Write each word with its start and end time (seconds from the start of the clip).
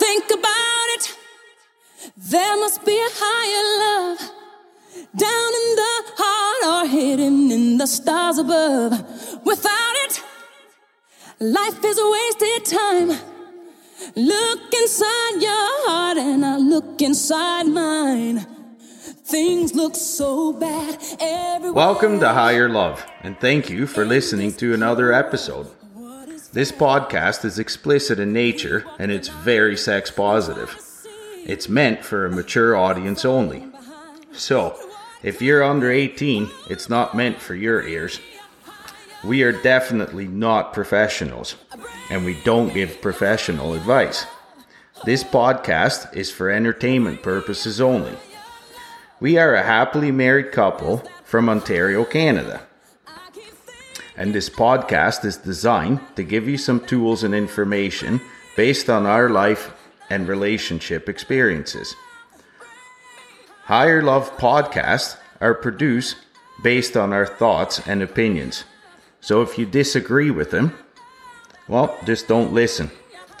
Think 0.00 0.30
about 0.30 0.88
it. 0.96 1.16
There 2.16 2.56
must 2.56 2.84
be 2.84 2.96
a 2.96 3.08
higher 3.12 3.64
love 3.84 4.18
down 5.16 5.50
in 5.60 5.76
the 5.76 5.94
heart 6.16 6.62
or 6.72 6.88
hidden 6.88 7.50
in 7.50 7.78
the 7.78 7.86
stars 7.86 8.38
above. 8.38 8.92
Without 9.44 9.94
it, 10.06 10.22
life 11.40 11.84
is 11.84 11.98
a 11.98 12.10
wasted 12.10 12.64
time. 12.64 13.08
Look 14.16 14.74
inside 14.74 15.40
your 15.40 15.88
heart 15.88 16.18
and 16.18 16.44
I 16.44 16.56
look 16.58 17.02
inside 17.02 17.66
mine. 17.66 18.53
Things 19.34 19.74
look 19.74 19.96
so 19.96 20.52
bad 20.52 20.96
everywhere. 21.18 21.72
Welcome 21.72 22.20
to 22.20 22.28
Higher 22.28 22.68
Love, 22.68 23.04
and 23.20 23.36
thank 23.40 23.68
you 23.68 23.84
for 23.88 24.04
listening 24.04 24.52
to 24.52 24.72
another 24.72 25.12
episode. 25.12 25.66
This 26.52 26.70
podcast 26.70 27.44
is 27.44 27.58
explicit 27.58 28.20
in 28.20 28.32
nature 28.32 28.84
and 29.00 29.10
it's 29.10 29.26
very 29.26 29.76
sex 29.76 30.08
positive. 30.08 30.80
It's 31.44 31.68
meant 31.68 32.04
for 32.04 32.24
a 32.24 32.30
mature 32.30 32.76
audience 32.76 33.24
only. 33.24 33.66
So, 34.30 34.78
if 35.24 35.42
you're 35.42 35.64
under 35.64 35.90
18, 35.90 36.48
it's 36.70 36.88
not 36.88 37.16
meant 37.16 37.40
for 37.40 37.56
your 37.56 37.82
ears. 37.82 38.20
We 39.24 39.42
are 39.42 39.50
definitely 39.50 40.28
not 40.28 40.72
professionals, 40.72 41.56
and 42.08 42.24
we 42.24 42.40
don't 42.44 42.72
give 42.72 43.02
professional 43.02 43.74
advice. 43.74 44.26
This 45.04 45.24
podcast 45.24 46.14
is 46.14 46.30
for 46.30 46.50
entertainment 46.50 47.20
purposes 47.20 47.80
only. 47.80 48.16
We 49.20 49.38
are 49.38 49.54
a 49.54 49.62
happily 49.62 50.10
married 50.10 50.50
couple 50.50 51.04
from 51.24 51.48
Ontario, 51.48 52.04
Canada. 52.04 52.62
And 54.16 54.34
this 54.34 54.50
podcast 54.50 55.24
is 55.24 55.36
designed 55.36 56.00
to 56.16 56.24
give 56.24 56.48
you 56.48 56.58
some 56.58 56.80
tools 56.80 57.22
and 57.22 57.32
information 57.32 58.20
based 58.56 58.90
on 58.90 59.06
our 59.06 59.30
life 59.30 59.72
and 60.10 60.26
relationship 60.26 61.08
experiences. 61.08 61.94
Higher 63.62 64.02
Love 64.02 64.36
podcasts 64.36 65.16
are 65.40 65.54
produced 65.54 66.16
based 66.62 66.96
on 66.96 67.12
our 67.12 67.26
thoughts 67.26 67.80
and 67.86 68.02
opinions. 68.02 68.64
So 69.20 69.42
if 69.42 69.58
you 69.58 69.64
disagree 69.64 70.30
with 70.32 70.50
them, 70.50 70.76
well, 71.68 71.96
just 72.04 72.26
don't 72.26 72.52
listen. 72.52 72.90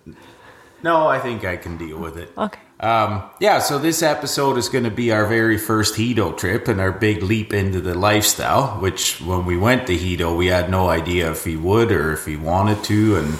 No, 0.82 1.08
I 1.08 1.18
think 1.18 1.44
I 1.44 1.58
can 1.58 1.76
deal 1.76 1.98
with 1.98 2.16
it. 2.16 2.30
Okay. 2.38 2.60
Um, 2.84 3.22
yeah, 3.40 3.60
so 3.60 3.78
this 3.78 4.02
episode 4.02 4.58
is 4.58 4.68
going 4.68 4.84
to 4.84 4.90
be 4.90 5.10
our 5.10 5.24
very 5.24 5.56
first 5.56 5.94
Hedo 5.94 6.36
trip 6.36 6.68
and 6.68 6.82
our 6.82 6.92
big 6.92 7.22
leap 7.22 7.54
into 7.54 7.80
the 7.80 7.94
lifestyle, 7.94 8.78
which 8.78 9.22
when 9.22 9.46
we 9.46 9.56
went 9.56 9.86
to 9.86 9.96
Hedo, 9.96 10.36
we 10.36 10.48
had 10.48 10.68
no 10.68 10.90
idea 10.90 11.30
if 11.30 11.44
he 11.46 11.56
would 11.56 11.90
or 11.90 12.12
if 12.12 12.26
he 12.26 12.36
wanted 12.36 12.84
to. 12.84 13.16
And 13.16 13.38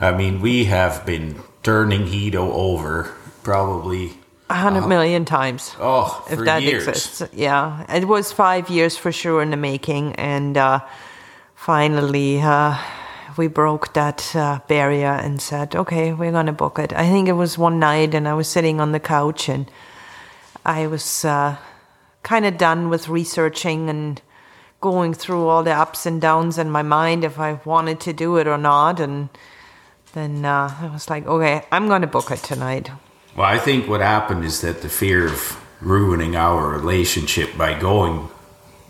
I 0.00 0.10
mean, 0.16 0.40
we 0.40 0.64
have 0.64 1.06
been 1.06 1.36
turning 1.62 2.06
Hedo 2.06 2.50
over 2.50 3.04
probably, 3.44 4.14
A 4.50 4.54
hundred 4.54 4.88
million 4.88 5.24
times. 5.24 5.76
oh, 5.78 6.26
if 6.28 6.38
for 6.38 6.44
that 6.44 6.62
years. 6.62 6.88
exists. 6.88 7.22
Yeah, 7.32 7.86
it 7.88 8.08
was 8.08 8.32
five 8.32 8.68
years 8.68 8.96
for 8.96 9.12
sure 9.12 9.42
in 9.42 9.50
the 9.50 9.56
making, 9.56 10.16
and 10.16 10.56
uh, 10.56 10.80
finally 11.54 12.40
uh, 12.40 12.76
we 13.36 13.46
broke 13.46 13.92
that 13.94 14.34
uh, 14.34 14.60
barrier 14.68 15.12
and 15.12 15.40
said, 15.40 15.74
"Okay, 15.74 16.12
we're 16.12 16.32
gonna 16.32 16.52
book 16.52 16.78
it." 16.78 16.92
I 16.92 17.08
think 17.08 17.28
it 17.28 17.32
was 17.32 17.58
one 17.58 17.78
night, 17.78 18.14
and 18.14 18.28
I 18.28 18.34
was 18.34 18.48
sitting 18.48 18.80
on 18.80 18.92
the 18.92 19.00
couch, 19.00 19.48
and 19.48 19.70
I 20.64 20.86
was 20.86 21.24
uh, 21.24 21.56
kind 22.22 22.46
of 22.46 22.58
done 22.58 22.88
with 22.88 23.08
researching 23.08 23.88
and 23.88 24.20
going 24.80 25.14
through 25.14 25.46
all 25.46 25.62
the 25.62 25.72
ups 25.72 26.06
and 26.06 26.20
downs 26.20 26.58
in 26.58 26.70
my 26.70 26.82
mind 26.82 27.24
if 27.24 27.38
I 27.38 27.60
wanted 27.64 28.00
to 28.00 28.12
do 28.12 28.36
it 28.36 28.46
or 28.46 28.58
not, 28.58 29.00
and 29.00 29.28
then 30.12 30.44
uh, 30.44 30.74
I 30.80 30.90
was 30.92 31.08
like, 31.08 31.26
"Okay, 31.26 31.64
I'm 31.72 31.88
gonna 31.88 32.06
book 32.06 32.30
it 32.30 32.42
tonight." 32.42 32.90
Well, 33.36 33.46
I 33.46 33.58
think 33.58 33.88
what 33.88 34.00
happened 34.00 34.44
is 34.44 34.60
that 34.60 34.82
the 34.82 34.88
fear 34.88 35.26
of 35.26 35.58
ruining 35.80 36.36
our 36.36 36.68
relationship 36.68 37.56
by 37.56 37.78
going 37.78 38.28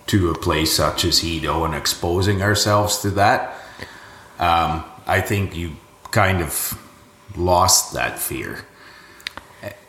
to 0.07 0.31
a 0.31 0.39
place 0.39 0.73
such 0.73 1.05
as 1.05 1.21
Hedo 1.21 1.65
and 1.65 1.75
exposing 1.75 2.43
ourselves 2.43 2.99
to 2.99 3.11
that, 3.11 3.57
um, 4.39 4.85
I 5.07 5.21
think 5.21 5.57
you 5.57 5.73
kind 6.11 6.41
of 6.41 6.79
lost 7.37 7.95
that 7.95 8.19
fear. 8.19 8.65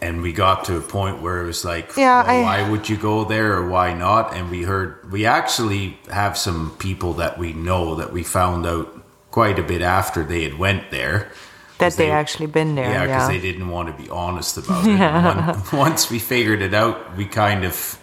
And 0.01 0.21
we 0.21 0.33
got 0.33 0.65
to 0.65 0.77
a 0.77 0.81
point 0.81 1.21
where 1.21 1.41
it 1.41 1.45
was 1.47 1.65
like, 1.65 1.97
Yeah, 1.97 2.21
well, 2.27 2.45
I- 2.45 2.63
why 2.63 2.69
would 2.69 2.89
you 2.89 2.97
go 2.97 3.23
there 3.23 3.53
or 3.53 3.67
why 3.67 3.93
not? 3.93 4.33
And 4.35 4.51
we 4.51 4.63
heard, 4.63 5.11
we 5.11 5.25
actually 5.25 5.97
have 6.11 6.37
some 6.37 6.75
people 6.77 7.13
that 7.13 7.37
we 7.39 7.53
know 7.53 7.95
that 7.95 8.13
we 8.13 8.23
found 8.23 8.65
out 8.67 8.93
quite 9.31 9.57
a 9.57 9.63
bit 9.63 9.81
after 9.81 10.23
they 10.23 10.43
had 10.43 10.59
went 10.59 10.91
there. 10.91 11.31
That 11.79 11.93
they 11.93 12.05
they- 12.05 12.11
actually 12.11 12.47
been 12.47 12.75
there. 12.75 12.91
Yeah, 12.91 13.05
because 13.05 13.29
yeah. 13.29 13.35
they 13.35 13.39
didn't 13.41 13.67
want 13.69 13.95
to 13.95 14.03
be 14.03 14.09
honest 14.09 14.57
about 14.57 14.85
it. 14.85 14.99
Once, 15.47 15.73
once 15.73 16.11
we 16.11 16.19
figured 16.19 16.61
it 16.61 16.73
out, 16.75 17.17
we 17.17 17.25
kind 17.25 17.65
of, 17.65 17.97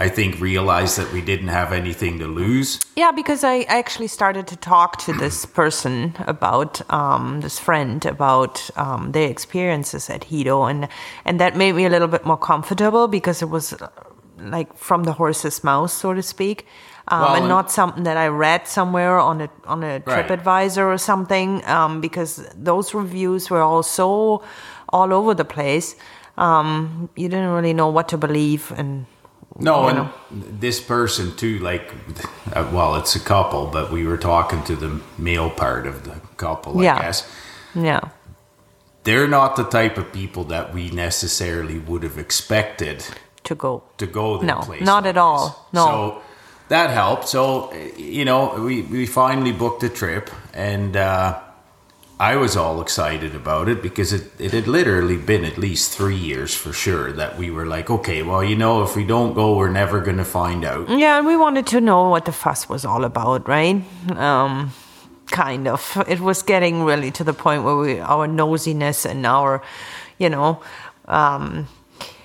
I 0.00 0.08
think, 0.08 0.40
realized 0.40 0.96
that 0.96 1.12
we 1.12 1.20
didn't 1.20 1.48
have 1.48 1.72
anything 1.72 2.20
to 2.20 2.26
lose. 2.28 2.78
Yeah, 2.94 3.10
because 3.10 3.42
I 3.42 3.62
actually 3.62 4.06
started 4.06 4.46
to 4.46 4.56
talk 4.56 4.98
to 4.98 5.12
this 5.12 5.44
person 5.60 6.14
about 6.26 6.80
um, 6.92 7.40
this 7.40 7.58
friend 7.58 8.06
about 8.06 8.70
um, 8.76 9.10
their 9.12 9.28
experiences 9.28 10.08
at 10.08 10.22
Hedo, 10.30 10.70
and 10.70 10.88
and 11.24 11.40
that 11.40 11.56
made 11.56 11.74
me 11.74 11.84
a 11.84 11.90
little 11.90 12.08
bit 12.08 12.24
more 12.24 12.38
comfortable 12.38 13.08
because 13.08 13.42
it 13.42 13.50
was 13.50 13.74
like 14.38 14.76
from 14.76 15.02
the 15.04 15.12
horse's 15.14 15.64
mouth, 15.64 15.90
so 15.90 16.14
to 16.14 16.22
speak, 16.22 16.64
um, 17.08 17.20
Well, 17.20 17.34
and 17.34 17.48
not 17.48 17.70
something 17.70 18.04
that 18.04 18.16
I 18.16 18.28
read 18.28 18.68
somewhere 18.68 19.18
on 19.18 19.40
a 19.40 19.48
on 19.66 19.82
a 19.82 20.00
Right. 20.06 20.28
TripAdvisor 20.28 20.86
or 20.86 20.98
something. 20.98 21.64
Um, 21.66 22.00
because 22.00 22.46
those 22.54 22.94
reviews 22.94 23.50
were 23.50 23.62
all 23.62 23.82
so 23.82 24.42
all 24.90 25.12
over 25.12 25.34
the 25.34 25.44
place. 25.44 25.96
Um, 26.36 27.08
you 27.16 27.28
didn't 27.28 27.50
really 27.50 27.74
know 27.74 27.88
what 27.88 28.08
to 28.10 28.16
believe, 28.16 28.72
and 28.76 29.06
No, 29.58 29.82
you 29.82 29.88
and 29.88 29.98
know. 29.98 30.10
this 30.60 30.80
person 30.80 31.34
too, 31.36 31.58
like, 31.58 31.92
uh, 32.54 32.68
well, 32.72 32.94
it's 32.96 33.16
a 33.16 33.20
couple, 33.20 33.66
but 33.66 33.90
we 33.90 34.06
were 34.06 34.16
talking 34.18 34.62
to 34.64 34.76
the 34.76 35.00
male 35.18 35.50
part 35.50 35.86
of 35.86 36.04
the 36.04 36.20
couple, 36.36 36.78
I 36.78 36.82
Yeah. 36.84 37.02
guess. 37.02 37.28
yeah. 37.74 38.00
They're 39.04 39.28
not 39.28 39.56
the 39.56 39.64
type 39.64 39.96
of 39.98 40.12
people 40.12 40.44
that 40.44 40.72
we 40.74 40.90
necessarily 40.90 41.78
would 41.78 42.02
have 42.02 42.18
expected 42.18 43.04
To 43.44 43.54
go. 43.54 43.82
to 43.96 44.06
go 44.06 44.38
to 44.38 44.44
No, 44.46 44.56
place 44.60 44.82
not 44.84 45.02
like 45.04 45.10
at 45.10 45.16
all. 45.16 45.48
this. 45.48 45.56
No. 45.72 45.84
So 45.86 46.22
that 46.68 46.90
helped. 46.90 47.28
So 47.28 47.72
you 47.96 48.24
know, 48.24 48.54
we 48.64 48.82
we 48.82 49.06
finally 49.06 49.52
booked 49.52 49.82
a 49.82 49.88
trip, 49.88 50.30
and 50.52 50.96
uh, 50.96 51.38
I 52.20 52.34
was 52.34 52.56
all 52.56 52.80
excited 52.80 53.36
about 53.36 53.68
it 53.68 53.80
because 53.80 54.12
it, 54.12 54.32
it 54.40 54.52
had 54.52 54.66
literally 54.66 55.16
been 55.16 55.44
at 55.44 55.56
least 55.56 55.96
three 55.96 56.16
years 56.16 56.52
for 56.52 56.72
sure 56.72 57.12
that 57.12 57.38
we 57.38 57.50
were 57.50 57.64
like, 57.64 57.90
okay, 57.90 58.24
well, 58.24 58.42
you 58.42 58.56
know, 58.56 58.82
if 58.82 58.96
we 58.96 59.04
don't 59.04 59.34
go, 59.34 59.56
we're 59.56 59.70
never 59.70 60.00
going 60.00 60.16
to 60.16 60.24
find 60.24 60.64
out. 60.64 60.88
Yeah, 60.88 61.18
and 61.18 61.26
we 61.26 61.36
wanted 61.36 61.68
to 61.68 61.80
know 61.80 62.08
what 62.08 62.24
the 62.24 62.32
fuss 62.32 62.68
was 62.68 62.84
all 62.84 63.04
about, 63.04 63.46
right? 63.48 63.84
Um, 64.10 64.72
kind 65.26 65.68
of. 65.68 66.04
It 66.08 66.18
was 66.18 66.42
getting 66.42 66.82
really 66.82 67.12
to 67.12 67.22
the 67.22 67.32
point 67.32 67.62
where 67.62 67.76
we, 67.76 68.00
our 68.00 68.26
nosiness 68.26 69.08
and 69.08 69.24
our, 69.24 69.62
you 70.18 70.28
know, 70.28 70.60
um, 71.06 71.68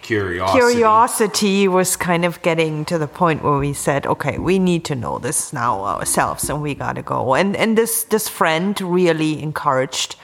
Curiosity. 0.04 0.60
curiosity 0.60 1.68
was 1.68 1.96
kind 1.96 2.26
of 2.26 2.42
getting 2.42 2.86
to 2.86 2.98
the 2.98 3.08
point 3.08 3.44
where 3.44 3.58
we 3.58 3.74
said, 3.74 4.06
okay, 4.06 4.38
we 4.38 4.60
need 4.60 4.84
to 4.86 4.96
know 4.96 5.18
this 5.20 5.54
now 5.54 5.84
ourselves, 5.84 6.50
and 6.50 6.62
we 6.62 6.76
got 6.76 6.96
to 6.98 7.02
go. 7.02 7.34
And 7.36 7.56
and 7.56 7.78
this 7.78 8.04
this 8.04 8.28
friend 8.30 8.80
really 8.82 9.42
encouraged 9.42 10.16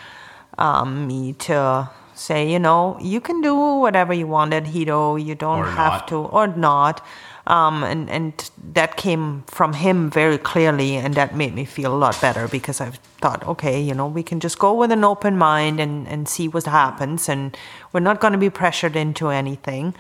um, 0.58 1.08
me 1.08 1.34
to 1.48 1.90
say, 2.14 2.52
you 2.52 2.60
know, 2.60 2.98
you 3.00 3.22
can 3.22 3.42
do 3.42 3.56
whatever 3.56 4.14
you 4.14 4.28
want 4.28 4.54
at 4.54 4.66
Hedo. 4.66 5.18
You 5.24 5.36
don't 5.36 5.60
Or 5.60 5.66
have 5.66 5.94
not. 6.02 6.08
to, 6.10 6.16
or 6.18 6.48
not. 6.48 7.02
Um, 7.50 7.84
and 7.84 8.10
and 8.12 8.52
that 8.74 8.96
came 8.96 9.44
from 9.48 9.74
him 9.74 10.12
very 10.12 10.38
clearly, 10.38 10.96
and 10.96 11.16
that 11.16 11.36
made 11.36 11.56
me 11.56 11.66
feel 11.66 11.92
a 11.94 11.98
lot 11.98 12.22
better 12.22 12.48
because 12.48 12.80
I 12.80 12.92
thought, 13.22 13.46
okay, 13.48 13.82
you 13.82 13.96
know, 13.96 14.06
we 14.06 14.22
can 14.22 14.40
just 14.40 14.60
go 14.60 14.74
with 14.76 14.92
an 14.92 15.04
open 15.04 15.36
mind 15.36 15.80
and 15.80 16.08
and 16.08 16.30
see 16.30 16.48
what 16.48 16.66
happens, 16.66 17.28
and 17.28 17.58
we're 17.92 18.02
not 18.02 18.20
going 18.20 18.34
to 18.34 18.40
be 18.40 18.52
pressured 18.52 18.96
into 18.96 19.30
anything. 19.30 19.96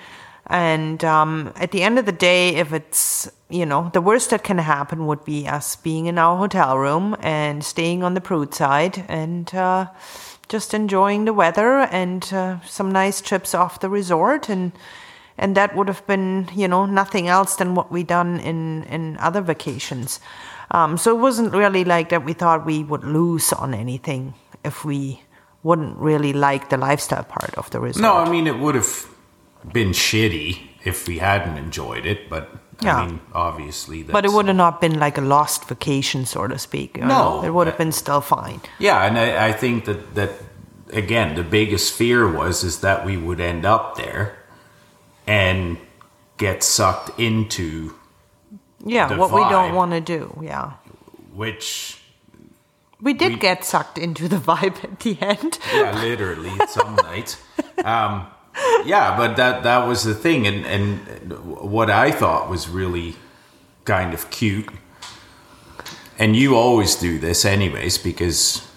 And 0.46 1.04
um, 1.04 1.52
at 1.56 1.72
the 1.72 1.82
end 1.82 2.00
of 2.00 2.06
the 2.06 2.12
day, 2.12 2.56
if 2.56 2.72
it's 2.72 3.32
you 3.50 3.66
know 3.66 3.90
the 3.94 4.02
worst 4.02 4.30
that 4.30 4.44
can 4.44 4.60
happen 4.60 5.08
would 5.08 5.26
be 5.26 5.48
us 5.48 5.76
being 5.76 6.06
in 6.06 6.20
our 6.20 6.38
hotel 6.38 6.78
room 6.78 7.16
and 7.20 7.64
staying 7.64 8.04
on 8.04 8.14
the 8.14 8.22
prude 8.22 8.54
side 8.54 9.06
and 9.08 9.54
uh, 9.56 9.88
just 10.50 10.74
enjoying 10.74 11.26
the 11.26 11.34
weather 11.34 11.80
and 11.92 12.32
uh, 12.32 12.60
some 12.62 12.92
nice 12.92 13.22
trips 13.22 13.56
off 13.56 13.80
the 13.80 13.90
resort 13.90 14.50
and 14.50 14.72
and 15.40 15.56
that 15.56 15.76
would 15.76 15.88
have 15.88 16.06
been 16.06 16.48
you 16.54 16.68
know 16.68 16.86
nothing 16.86 17.28
else 17.28 17.56
than 17.56 17.74
what 17.74 17.92
we 17.92 18.04
done 18.04 18.40
in 18.40 18.84
in 18.84 19.18
other 19.18 19.42
vacations 19.42 20.20
um, 20.72 20.98
so 20.98 21.16
it 21.16 21.20
wasn't 21.20 21.52
really 21.54 21.84
like 21.84 22.10
that 22.10 22.24
we 22.24 22.34
thought 22.34 22.66
we 22.66 22.84
would 22.84 23.04
lose 23.04 23.52
on 23.54 23.74
anything 23.74 24.34
if 24.64 24.86
we 24.86 25.22
wouldn't 25.64 25.98
really 25.98 26.34
like 26.34 26.70
the 26.70 26.78
lifestyle 26.78 27.24
part 27.24 27.54
of 27.58 27.70
the 27.72 27.80
resort 27.80 28.02
No, 28.02 28.18
I 28.18 28.30
mean, 28.30 28.48
it 28.48 28.60
would 28.60 28.76
have 28.76 29.08
been 29.74 29.90
shitty 29.90 30.60
if 30.86 31.08
we 31.08 31.18
hadn't 31.18 31.58
enjoyed 31.58 32.06
it, 32.06 32.30
but 32.30 32.50
Yeah. 32.82 32.96
I 32.96 33.06
mean, 33.08 33.20
obviously. 33.34 34.04
That's, 34.04 34.14
but 34.14 34.24
it 34.24 34.32
would 34.32 34.48
have 34.48 34.56
not 34.56 34.80
been 34.80 35.00
like 35.00 35.18
a 35.18 35.22
lost 35.22 35.68
vacation 35.68 36.26
so 36.26 36.48
to 36.48 36.58
speak 36.58 36.98
No. 36.98 37.08
know? 37.08 37.44
it 37.44 37.50
would 37.50 37.68
have 37.68 37.78
been 37.78 37.92
still 37.92 38.22
fine 38.22 38.62
Yeah, 38.80 39.04
and 39.06 39.18
I, 39.18 39.48
I 39.50 39.52
think 39.52 39.86
that 39.86 40.16
that 40.16 40.32
again, 40.94 41.36
the 41.36 41.44
biggest 41.44 41.94
fear 41.94 42.28
was 42.28 42.64
is 42.64 42.80
that 42.80 43.06
we 43.06 43.18
would 43.18 43.40
end 43.40 43.66
up 43.66 43.96
there 43.98 44.39
and 45.30 45.78
get 46.38 46.64
sucked 46.64 47.20
into 47.20 47.94
yeah 48.86 49.16
what 49.16 49.32
we 49.32 49.42
don't 49.42 49.76
want 49.76 49.92
to 49.92 50.02
do 50.02 50.22
yeah 50.42 50.72
which 51.34 52.00
we 53.02 53.14
did 53.14 53.34
We- 53.34 53.40
get 53.40 53.64
sucked 53.64 53.98
into 53.98 54.28
the 54.28 54.38
vibe 54.50 54.84
at 54.84 55.00
the 55.02 55.18
end 55.22 55.60
yeah, 55.74 56.02
literally 56.02 56.52
some 56.68 56.96
nights. 56.96 57.38
Um, 57.86 58.28
yeah, 58.86 59.16
but 59.16 59.36
that 59.38 59.64
that 59.64 59.88
was 59.88 60.04
the 60.04 60.14
thing, 60.14 60.46
and 60.48 60.66
and 60.66 61.32
what 61.46 61.90
I 61.90 62.12
thought 62.12 62.50
was 62.50 62.68
really 62.68 63.16
kind 63.86 64.14
of 64.14 64.30
cute. 64.32 64.68
And 66.18 66.36
you 66.36 66.56
always 66.58 66.96
do 66.96 67.20
this, 67.20 67.46
anyways, 67.46 67.98
because 67.98 68.68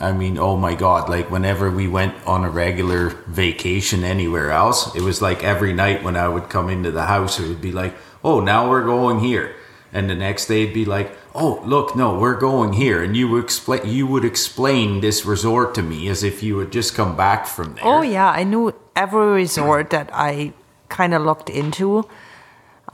I 0.00 0.12
mean, 0.12 0.38
oh 0.38 0.56
my 0.56 0.74
god! 0.74 1.08
Like 1.08 1.30
whenever 1.30 1.70
we 1.70 1.86
went 1.86 2.14
on 2.26 2.44
a 2.44 2.50
regular 2.50 3.10
vacation 3.26 4.02
anywhere 4.04 4.50
else, 4.50 4.94
it 4.94 5.02
was 5.02 5.22
like 5.22 5.44
every 5.44 5.72
night 5.72 6.02
when 6.02 6.16
I 6.16 6.28
would 6.28 6.48
come 6.48 6.68
into 6.68 6.90
the 6.90 7.04
house, 7.04 7.38
it 7.38 7.48
would 7.48 7.60
be 7.60 7.72
like, 7.72 7.94
oh, 8.22 8.40
now 8.40 8.68
we're 8.68 8.84
going 8.84 9.20
here, 9.20 9.54
and 9.92 10.10
the 10.10 10.14
next 10.14 10.46
day 10.46 10.62
it'd 10.62 10.74
be 10.74 10.84
like, 10.84 11.16
oh, 11.34 11.62
look, 11.64 11.94
no, 11.94 12.18
we're 12.18 12.38
going 12.38 12.72
here, 12.72 13.02
and 13.02 13.16
you 13.16 13.28
would 13.28 13.44
explain 13.44 13.88
you 13.88 14.06
would 14.06 14.24
explain 14.24 15.00
this 15.00 15.24
resort 15.24 15.74
to 15.76 15.82
me 15.82 16.08
as 16.08 16.22
if 16.22 16.42
you 16.42 16.58
had 16.58 16.72
just 16.72 16.94
come 16.94 17.16
back 17.16 17.46
from 17.46 17.74
there. 17.74 17.84
Oh 17.84 18.02
yeah, 18.02 18.30
I 18.30 18.42
knew 18.44 18.74
every 18.96 19.26
resort 19.26 19.90
that 19.90 20.10
I 20.12 20.52
kind 20.88 21.14
of 21.14 21.22
looked 21.22 21.50
into, 21.50 22.08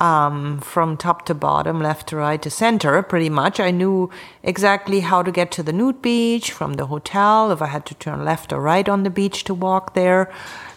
um, 0.00 0.58
from 0.61 0.97
top 0.97 1.26
to 1.26 1.35
bottom, 1.35 1.81
left 1.81 2.08
to 2.08 2.17
right 2.17 2.41
to 2.43 2.50
center, 2.50 3.02
pretty 3.02 3.29
much. 3.29 3.61
I 3.61 3.70
knew 3.70 4.11
exactly 4.43 5.00
how 5.00 5.23
to 5.23 5.31
get 5.31 5.52
to 5.52 5.62
the 5.62 5.73
nude 5.73 6.02
beach 6.02 6.50
from 6.52 6.75
the 6.75 6.87
hotel, 6.87 7.52
if 7.52 7.61
I 7.61 7.67
had 7.67 7.87
to 7.87 7.94
turn 7.94 8.25
left 8.25 8.52
or 8.52 8.61
right 8.61 8.88
on 8.88 9.02
the 9.02 9.11
beach 9.11 9.44
to 9.44 9.55
walk 9.55 9.94
there. 9.94 10.32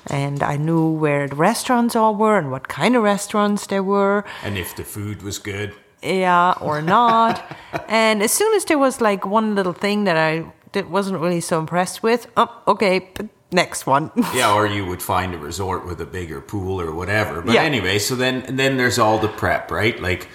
And 0.07 0.43
I 0.43 0.57
knew 0.57 0.89
where 0.89 1.29
the 1.29 1.37
restaurants 1.37 1.95
all 1.95 2.15
were 2.15 2.37
and 2.37 2.51
what 2.51 2.67
kind 2.67 2.95
of 2.95 3.03
restaurants 3.03 3.67
there 3.67 3.83
were 3.83 4.25
And 4.43 4.57
if 4.57 4.75
the 4.75 4.83
food 4.83 5.21
was 5.23 5.39
good, 5.39 5.73
yeah 6.03 6.53
or 6.59 6.81
not 6.97 7.43
and 7.87 8.21
as 8.21 8.31
soon 8.31 8.53
as 8.55 8.65
there 8.65 8.77
was 8.77 8.99
like 8.99 9.25
one 9.25 9.55
little 9.55 9.73
thing 9.73 10.03
that 10.03 10.17
i 10.17 10.45
that 10.73 10.89
wasn't 10.89 11.17
really 11.17 11.39
so 11.39 11.59
impressed 11.59 12.03
with 12.03 12.27
oh 12.35 12.61
okay 12.67 12.99
p- 12.99 13.29
next 13.53 13.85
one 13.85 14.11
yeah, 14.33 14.53
or 14.53 14.65
you 14.67 14.85
would 14.85 15.01
find 15.01 15.33
a 15.33 15.37
resort 15.37 15.85
with 15.85 16.01
a 16.01 16.05
bigger 16.05 16.41
pool 16.41 16.79
or 16.79 16.91
whatever. 16.91 17.41
But 17.41 17.55
Yeah. 17.55 17.61
anyway, 17.61 17.99
so 17.99 18.15
then 18.15 18.43
then 18.47 18.77
there's 18.77 18.99
all 18.99 19.19
the 19.19 19.27
prep, 19.27 19.71
right? 19.71 19.99
Like, 20.01 20.27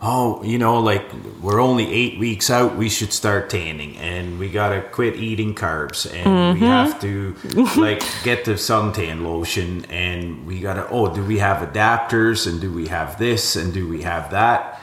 oh, 0.00 0.42
you 0.42 0.58
know, 0.58 0.80
like 0.80 1.04
we're 1.40 1.60
only 1.60 1.92
eight 1.92 2.18
weeks 2.18 2.50
out, 2.50 2.76
we 2.76 2.88
should 2.88 3.12
start 3.12 3.50
tanning, 3.50 3.96
and 3.98 4.38
we 4.38 4.48
gotta 4.48 4.82
quit 4.82 5.16
eating 5.16 5.54
carbs, 5.54 6.06
and 6.12 6.54
we 6.54 6.60
mm-hmm. 6.60 6.64
have 6.64 7.00
to 7.00 7.36
like 7.80 8.02
get 8.24 8.44
the 8.44 8.54
suntan 8.54 9.22
lotion, 9.22 9.84
and 9.86 10.46
we 10.46 10.60
gotta. 10.60 10.88
Oh, 10.88 11.14
do 11.14 11.24
we 11.24 11.38
have 11.38 11.66
adapters, 11.68 12.46
and 12.46 12.60
do 12.60 12.72
we 12.72 12.88
have 12.88 13.18
this, 13.18 13.56
and 13.56 13.72
do 13.72 13.88
we 13.88 14.02
have 14.02 14.30
that? 14.30 14.80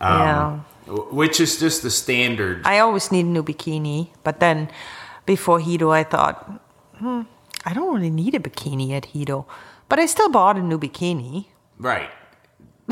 Um, 0.00 0.20
yeah 0.20 0.60
Which 1.10 1.40
is 1.40 1.58
just 1.58 1.82
the 1.82 1.90
standard. 1.90 2.62
i 2.64 2.78
always 2.78 3.10
need 3.10 3.24
a 3.24 3.28
new 3.28 3.42
bikini 3.42 4.10
but 4.22 4.40
then 4.40 4.68
before 5.24 5.58
Hedo 5.58 5.90
i 5.90 6.04
thought 6.04 6.60
hmm, 6.98 7.22
i 7.64 7.72
don't 7.74 7.94
really 7.94 8.10
need 8.10 8.34
a 8.34 8.38
bikini 8.40 8.90
at 8.92 9.04
Hedo 9.14 9.44
but 9.88 9.98
i 9.98 10.06
still 10.06 10.28
bought 10.30 10.56
a 10.56 10.62
new 10.62 10.78
bikini 10.78 11.46
Right. 11.78 12.10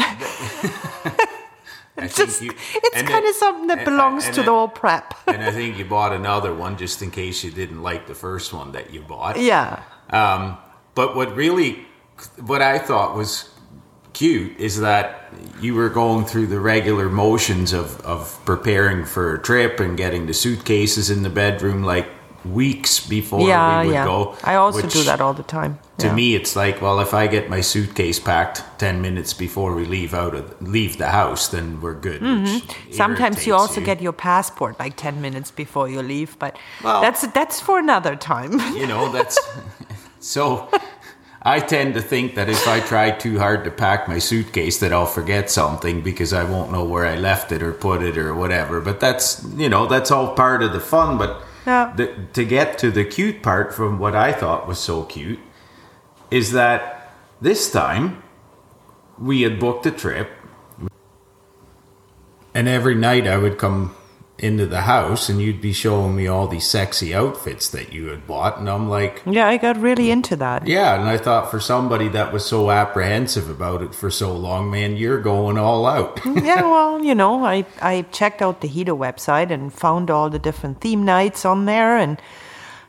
It's 1.97 2.17
just 2.17 2.43
you- 2.43 2.51
it's 2.75 3.03
kind 3.03 3.25
it- 3.25 3.31
of 3.31 3.37
something 3.37 3.69
that 3.69 3.79
and- 3.79 3.85
belongs 3.85 4.27
and 4.27 4.35
to 4.35 4.41
it- 4.41 4.45
the 4.47 4.51
whole 4.51 4.67
prep 4.69 5.15
and 5.29 5.43
I 5.45 5.53
think 5.53 5.79
you 5.79 5.85
bought 5.85 6.13
another 6.13 6.53
one 6.53 6.77
just 6.77 7.01
in 7.03 7.11
case 7.13 7.45
you 7.45 7.53
didn't 7.53 7.83
like 7.83 8.09
the 8.09 8.17
first 8.17 8.53
one 8.53 8.73
that 8.73 8.93
you 8.93 9.01
bought. 9.03 9.39
yeah 9.39 9.83
Um, 10.11 10.59
but 10.97 11.15
what 11.17 11.35
really, 11.37 11.87
what 12.45 12.63
I 12.63 12.79
thought 12.79 13.17
was 13.17 13.49
cute 14.13 14.59
is 14.59 14.81
that 14.81 15.33
you 15.61 15.75
were 15.77 15.89
going 15.89 16.25
through 16.25 16.49
the 16.49 16.59
regular 16.61 17.09
motions 17.09 17.73
of, 17.73 18.01
of 18.01 18.39
preparing 18.45 19.05
for 19.05 19.35
a 19.35 19.39
trip 19.41 19.79
and 19.81 19.97
getting 19.97 20.27
the 20.27 20.35
suitcases 20.35 21.11
in 21.11 21.23
the 21.23 21.31
bedroom 21.31 21.85
like 21.85 22.09
weeks 22.45 23.07
before 23.07 23.49
yeah 23.49 23.81
we 23.81 23.87
would 23.89 23.95
yeah 23.95 24.05
go. 24.05 24.37
i 24.45 24.55
also 24.55 24.83
which 24.83 24.93
do 24.93 25.03
that 25.05 25.21
all 25.21 25.35
the 25.35 25.43
time 25.43 25.79
To 25.99 26.13
me, 26.13 26.35
it's 26.35 26.57
like, 26.57 26.83
well, 26.83 26.99
if 26.99 27.15
I 27.15 27.29
get 27.29 27.49
my 27.49 27.61
suitcase 27.63 28.19
packed 28.19 28.65
ten 28.79 29.01
minutes 29.01 29.33
before 29.33 29.71
we 29.79 29.85
leave 29.87 30.13
out 30.13 30.35
of 30.35 30.45
leave 30.61 30.99
the 30.99 31.11
house, 31.11 31.47
then 31.55 31.81
we're 31.81 31.95
good. 31.95 32.21
Mm-hmm. 32.21 32.93
Sometimes 32.93 33.47
you 33.47 33.55
also 33.55 33.81
get 33.81 34.03
your 34.03 34.13
passport 34.13 34.77
like 34.81 34.97
10 34.97 35.21
minutes 35.23 35.53
before 35.53 35.89
you 35.89 36.03
leave, 36.03 36.37
but 36.41 36.59
Well- 36.83 37.01
that's 37.01 37.23
that's 37.33 37.61
for 37.61 37.79
another 37.79 38.17
time. 38.17 38.53
you 38.81 38.87
know 38.89 39.09
that's 39.13 39.39
so 40.19 40.69
i 41.43 41.61
tend 41.61 41.95
to 41.95 42.01
think 42.01 42.35
that 42.35 42.49
if 42.49 42.67
i 42.67 42.81
try 42.81 43.11
too 43.11 43.39
hard 43.39 43.65
to 43.65 43.71
pack 43.71 44.09
my 44.09 44.19
suitcase 44.19 44.79
that 44.81 44.93
i'll 44.93 45.07
forget 45.21 45.51
something 45.51 46.01
because 46.03 46.33
i 46.33 46.43
won't 46.43 46.73
know 46.73 46.85
where 46.85 47.07
i 47.07 47.17
left 47.17 47.53
it 47.53 47.63
or 47.63 47.73
put 47.73 48.03
it 48.03 48.17
or 48.17 48.35
whatever 48.35 48.81
but 48.81 48.99
that's 48.99 49.45
you 49.63 49.69
know 49.69 49.87
that's 49.87 50.11
all 50.11 50.35
part 50.35 50.63
of 50.63 50.73
the 50.73 50.81
fun 50.81 51.19
but 51.19 51.43
Yeah. 51.67 51.93
the, 51.97 52.15
to 52.35 52.45
get 52.45 52.79
to 52.79 52.91
the 52.91 53.05
cute 53.05 53.43
part 53.43 53.75
from 53.75 53.99
what 53.99 54.15
i 54.15 54.33
thought 54.33 54.69
was 54.69 54.79
so 54.79 55.05
cute 55.05 55.41
is 56.31 56.53
that 56.53 57.13
this 57.41 57.71
time 57.71 58.23
we 59.19 59.43
had 59.43 59.59
booked 59.59 59.87
a 59.87 59.91
trip 59.91 60.31
and 62.53 62.69
every 62.69 62.95
night 62.95 63.27
i 63.27 63.39
would 63.39 63.57
come 63.57 63.95
into 64.37 64.67
the 64.67 64.81
house 64.83 65.29
and 65.29 65.41
you'd 65.41 65.61
be 65.61 65.73
showing 65.73 66.17
me 66.17 66.27
all 66.27 66.49
these 66.49 66.67
sexy 66.67 67.15
outfits 67.15 67.69
that 67.71 67.93
you 67.93 68.07
had 68.07 68.27
bought 68.27 68.59
and 68.59 68.69
i'm 68.69 68.89
like 68.89 69.23
yeah, 69.27 69.47
I 69.47 69.57
got 69.57 69.77
really 69.77 70.11
into 70.11 70.35
that. 70.37 70.67
yeah, 70.67 70.99
and 70.99 71.09
I 71.09 71.17
thought 71.19 71.51
for 71.51 71.61
somebody 71.61 72.09
that 72.09 72.33
was 72.33 72.45
so 72.45 72.71
apprehensive 72.71 73.49
about 73.49 73.81
it 73.81 73.95
for 73.95 74.11
so 74.11 74.37
long, 74.37 74.71
man, 74.71 74.97
you're 74.97 75.21
going 75.21 75.57
all 75.57 75.87
out. 75.87 76.21
yeah, 76.27 76.63
well, 76.63 77.03
you 77.03 77.15
know, 77.15 77.45
I, 77.45 77.65
I 77.81 78.03
checked 78.13 78.43
out 78.43 78.61
the 78.61 78.69
Hedo 78.69 78.97
website 78.99 79.51
and 79.51 79.73
found 79.73 80.11
all 80.11 80.29
the 80.31 80.39
different 80.39 80.81
theme 80.81 81.05
nights 81.05 81.45
on 81.45 81.65
there 81.65 81.97
and 81.97 82.21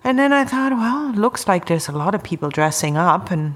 and 0.04 0.20
then 0.20 0.34
I 0.34 0.46
thought, 0.46 0.72
well, 0.72 1.10
it 1.10 1.16
looks 1.16 1.48
like 1.48 1.66
there's 1.66 1.88
a 1.88 1.92
lot 1.92 2.14
of 2.14 2.24
people 2.24 2.50
dressing 2.50 2.96
up 2.96 3.32
and 3.32 3.56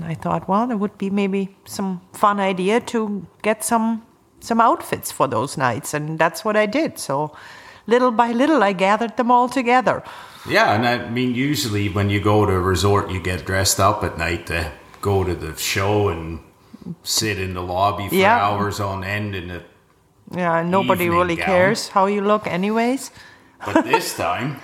I 0.00 0.14
thought, 0.14 0.48
well, 0.48 0.66
there 0.66 0.76
would 0.76 0.98
be 0.98 1.08
maybe 1.10 1.56
some 1.64 2.00
fun 2.12 2.40
idea 2.40 2.80
to 2.80 3.26
get 3.42 3.62
some 3.64 4.04
some 4.44 4.60
outfits 4.60 5.10
for 5.12 5.26
those 5.28 5.56
nights 5.56 5.94
and 5.94 6.18
that's 6.18 6.44
what 6.44 6.56
I 6.56 6.66
did. 6.66 6.98
So 6.98 7.30
little 7.86 8.10
by 8.10 8.32
little, 8.32 8.62
I 8.62 8.72
gathered 8.74 9.16
them 9.16 9.30
all 9.30 9.48
together. 9.48 10.02
Yeah, 10.48 10.74
and 10.74 10.86
I 10.86 11.08
mean, 11.10 11.34
usually 11.34 11.88
when 11.88 12.10
you 12.10 12.20
go 12.20 12.44
to 12.46 12.52
a 12.52 12.60
resort, 12.60 13.10
you 13.10 13.20
get 13.20 13.46
dressed 13.46 13.80
up 13.80 14.04
at 14.04 14.18
night 14.18 14.46
to 14.46 14.70
go 15.00 15.24
to 15.24 15.34
the 15.34 15.56
show 15.56 16.08
and 16.08 16.38
sit 17.02 17.38
in 17.38 17.54
the 17.54 17.62
lobby 17.62 18.08
for 18.08 18.14
Yeah. 18.14 18.38
hours 18.48 18.80
on 18.80 19.04
end. 19.04 19.34
In 19.34 19.62
Yeah, 20.36 20.62
nobody 20.62 21.08
really 21.08 21.36
gown. 21.36 21.46
cares 21.46 21.88
how 21.88 22.06
you 22.06 22.20
look, 22.22 22.46
anyways. 22.46 23.10
but 23.64 23.84
this 23.84 24.14
time, 24.26 24.60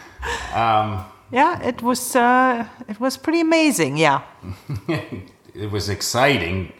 Yeah, 1.32 1.62
it 1.62 1.82
was 1.82 2.16
uh, 2.16 2.64
it 2.88 2.98
was 3.00 3.16
pretty 3.16 3.40
amazing. 3.40 3.96
Yeah, 3.98 4.20
it 5.54 5.70
was 5.70 5.88
exciting 5.88 6.72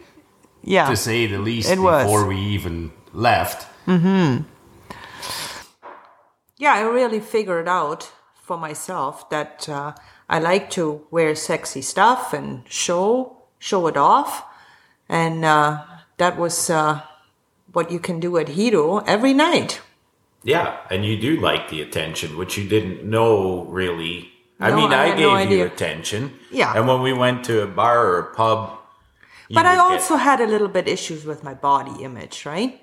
yeah. 0.63 0.89
to 0.89 0.95
say 0.95 1.27
the 1.27 1.37
least 1.39 1.69
It 1.71 1.79
was. 1.79 2.03
before 2.03 2.27
we 2.27 2.37
even 2.37 2.91
left. 3.13 3.67
Hmm. 3.85 4.37
Yeah, 6.57 6.73
I 6.73 6.81
really 6.81 7.19
figured 7.19 7.67
out 7.67 8.11
for 8.43 8.57
myself 8.57 9.29
that 9.29 9.67
uh, 9.67 9.93
I 10.29 10.39
like 10.39 10.69
to 10.71 11.05
wear 11.11 11.35
sexy 11.35 11.81
stuff 11.81 12.33
and 12.33 12.63
show 12.69 13.37
show 13.59 13.87
it 13.87 13.97
off, 13.97 14.43
and 15.09 15.43
uh, 15.45 15.83
that 16.17 16.37
was 16.37 16.69
uh, 16.69 17.01
what 17.73 17.91
you 17.91 17.99
can 17.99 18.19
do 18.19 18.37
at 18.37 18.47
Hedo 18.47 19.03
every 19.07 19.33
night. 19.33 19.81
Yeah, 20.43 20.77
and 20.89 21.05
you 21.05 21.17
do 21.17 21.39
like 21.39 21.69
the 21.69 21.81
attention, 21.81 22.37
which 22.37 22.57
you 22.57 22.67
didn't 22.67 23.03
know 23.03 23.65
really. 23.65 24.29
I 24.59 24.69
No, 24.69 24.75
mean, 24.77 24.93
I 24.93 25.05
I, 25.05 25.15
gave 25.15 25.49
no 25.49 25.55
you 25.55 25.65
attention. 25.65 26.33
Yeah. 26.51 26.73
And 26.75 26.87
when 26.87 27.01
we 27.01 27.13
went 27.13 27.43
to 27.45 27.61
a 27.63 27.67
bar 27.67 28.05
or 28.07 28.19
a 28.19 28.35
pub, 28.35 28.69
you 28.69 28.80
But 29.53 29.65
I 29.65 29.71
would 29.71 29.89
get- 29.89 30.01
also 30.01 30.15
had 30.15 30.39
a 30.41 30.47
little 30.47 30.67
bit 30.67 30.87
issues 30.87 31.25
with 31.25 31.43
my 31.43 31.53
body 31.53 32.03
image, 32.03 32.45
right? 32.45 32.81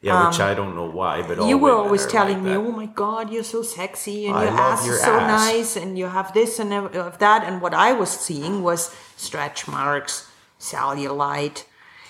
yeah, 0.00 0.28
which 0.28 0.38
I 0.38 0.54
don't 0.54 0.76
know 0.76 0.88
why, 0.88 1.22
but 1.22 1.38
all 1.38 1.44
um, 1.44 1.50
you 1.50 1.58
were 1.58 1.72
always 1.72 2.06
telling 2.06 2.44
like 2.44 2.52
me. 2.52 2.56
"Oh 2.56 2.70
my 2.70 2.86
God, 2.86 3.32
you're 3.32 3.42
so 3.56 3.62
sexy, 3.62 4.26
and 4.28 4.36
I 4.36 4.44
your 4.44 4.52
ass 4.52 4.86
your 4.86 4.94
is 4.94 5.02
so 5.02 5.18
ass." 5.18 5.46
nice, 5.46 5.76
and 5.76 5.98
you 5.98 6.06
have 6.06 6.32
this 6.32 6.60
and 6.60 6.72
of 6.72 7.18
that." 7.18 7.42
And 7.42 7.60
what 7.60 7.74
I 7.74 7.92
was 7.92 8.10
seeing 8.10 8.62
was 8.62 8.94
stretch 9.16 9.66
marks, 9.66 10.28
cellulite, 10.60 11.64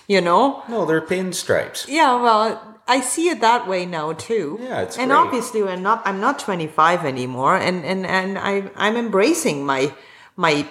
you 0.06 0.20
know. 0.20 0.62
No, 0.68 0.84
they're 0.84 1.00
pinstripes. 1.00 1.86
Yeah, 1.88 2.20
well, 2.20 2.60
I 2.86 3.00
see 3.00 3.28
it 3.28 3.40
that 3.40 3.66
way 3.66 3.86
now 3.86 4.12
too. 4.12 4.58
Yeah, 4.62 4.82
it's 4.82 4.98
and 4.98 5.10
great. 5.10 5.18
obviously 5.18 5.62
I'm 5.62 5.82
not 5.82 6.02
I'm 6.04 6.20
not 6.20 6.38
25 6.38 7.04
anymore, 7.04 7.56
and 7.56 7.84
and 7.84 8.06
and 8.06 8.38
I 8.38 8.70
I'm 8.76 8.96
embracing 8.96 9.64
my 9.64 9.92
my 10.36 10.66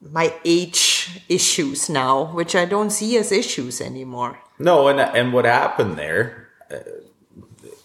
my 0.00 0.34
age 0.44 1.20
issues 1.28 1.88
now, 1.88 2.32
which 2.34 2.54
I 2.54 2.64
don't 2.64 2.90
see 2.90 3.16
as 3.16 3.32
issues 3.32 3.80
anymore. 3.80 4.38
No, 4.58 4.88
and 4.88 5.00
and 5.00 5.32
what 5.32 5.44
happened 5.44 5.96
there 5.96 6.48
uh, 6.70 6.76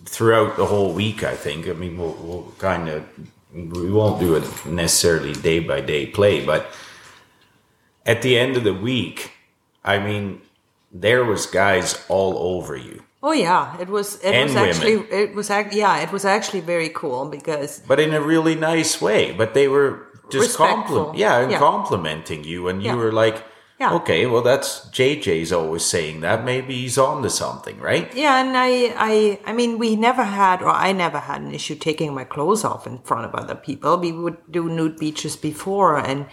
throughout 0.05 0.58
the 0.58 0.65
whole 0.65 0.93
week, 0.93 1.24
I 1.24 1.36
think. 1.36 1.67
I 1.67 1.74
mean, 1.74 1.98
we'll, 1.98 2.17
we'll 2.22 2.53
kind 2.58 2.89
of 2.89 3.03
we 3.53 3.91
won't 3.91 4.20
do 4.20 4.36
it 4.36 4.43
necessarily 4.65 5.34
day 5.34 5.60
by 5.60 5.82
day 5.82 6.05
play, 6.08 6.46
but 6.46 6.65
at 8.05 8.22
the 8.22 8.38
end 8.38 8.58
of 8.58 8.63
the 8.63 8.74
week, 8.74 9.32
I 9.84 10.00
mean, 10.00 10.41
there 10.91 11.24
was 11.24 11.46
guys 11.46 12.03
all 12.10 12.38
over 12.38 12.75
you, 12.75 13.03
Oh 13.25 13.32
yeah, 13.32 13.79
it 13.79 13.88
was 13.88 14.15
it 14.22 14.34
And 14.36 14.50
was 14.50 14.53
women. 14.55 14.70
actually 14.70 14.93
it 15.17 15.34
was 15.34 15.50
yeah 15.50 16.00
it 16.03 16.12
was 16.12 16.25
actually 16.25 16.60
very 16.60 16.89
cool 16.89 17.29
because 17.29 17.82
but 17.88 18.00
in 18.00 18.13
a 18.13 18.20
really 18.20 18.53
nice 18.55 19.00
way. 19.01 19.32
But 19.32 19.53
they 19.53 19.70
were 19.70 20.05
just 20.41 20.57
compliment, 20.57 21.17
yeah, 21.17 21.39
and 21.41 21.51
Yeah. 21.51 21.59
complimenting 21.59 22.43
you, 22.43 22.67
and 22.69 22.81
you 22.83 22.89
Yeah. 22.89 22.95
were 23.03 23.11
like. 23.25 23.37
Yeah. 23.79 23.95
Okay, 23.95 24.27
well, 24.27 24.43
that's 24.43 24.87
JJ's 24.93 25.51
always 25.51 25.83
saying 25.83 26.21
that. 26.21 26.45
Maybe 26.45 26.73
he's 26.83 26.97
on 26.97 27.21
to 27.23 27.29
something, 27.29 27.77
right? 27.81 28.07
yeah, 28.15 28.39
and 28.41 28.55
I 28.55 28.93
I 29.11 29.39
I 29.49 29.51
mean 29.51 29.71
we 29.79 29.95
never 29.95 30.23
had 30.23 30.61
or 30.61 30.69
I 30.69 30.93
never 30.93 31.19
had 31.19 31.41
an 31.41 31.53
issue 31.53 31.75
taking 31.75 32.13
my 32.13 32.23
clothes 32.23 32.63
off 32.63 32.85
in 32.87 32.99
front 32.99 33.25
of 33.25 33.33
other 33.35 33.55
people. 33.55 33.97
We 33.97 34.11
would 34.11 34.37
do 34.49 34.69
nude 34.69 34.97
beaches 34.99 35.35
before, 35.35 35.97
and 35.97 36.27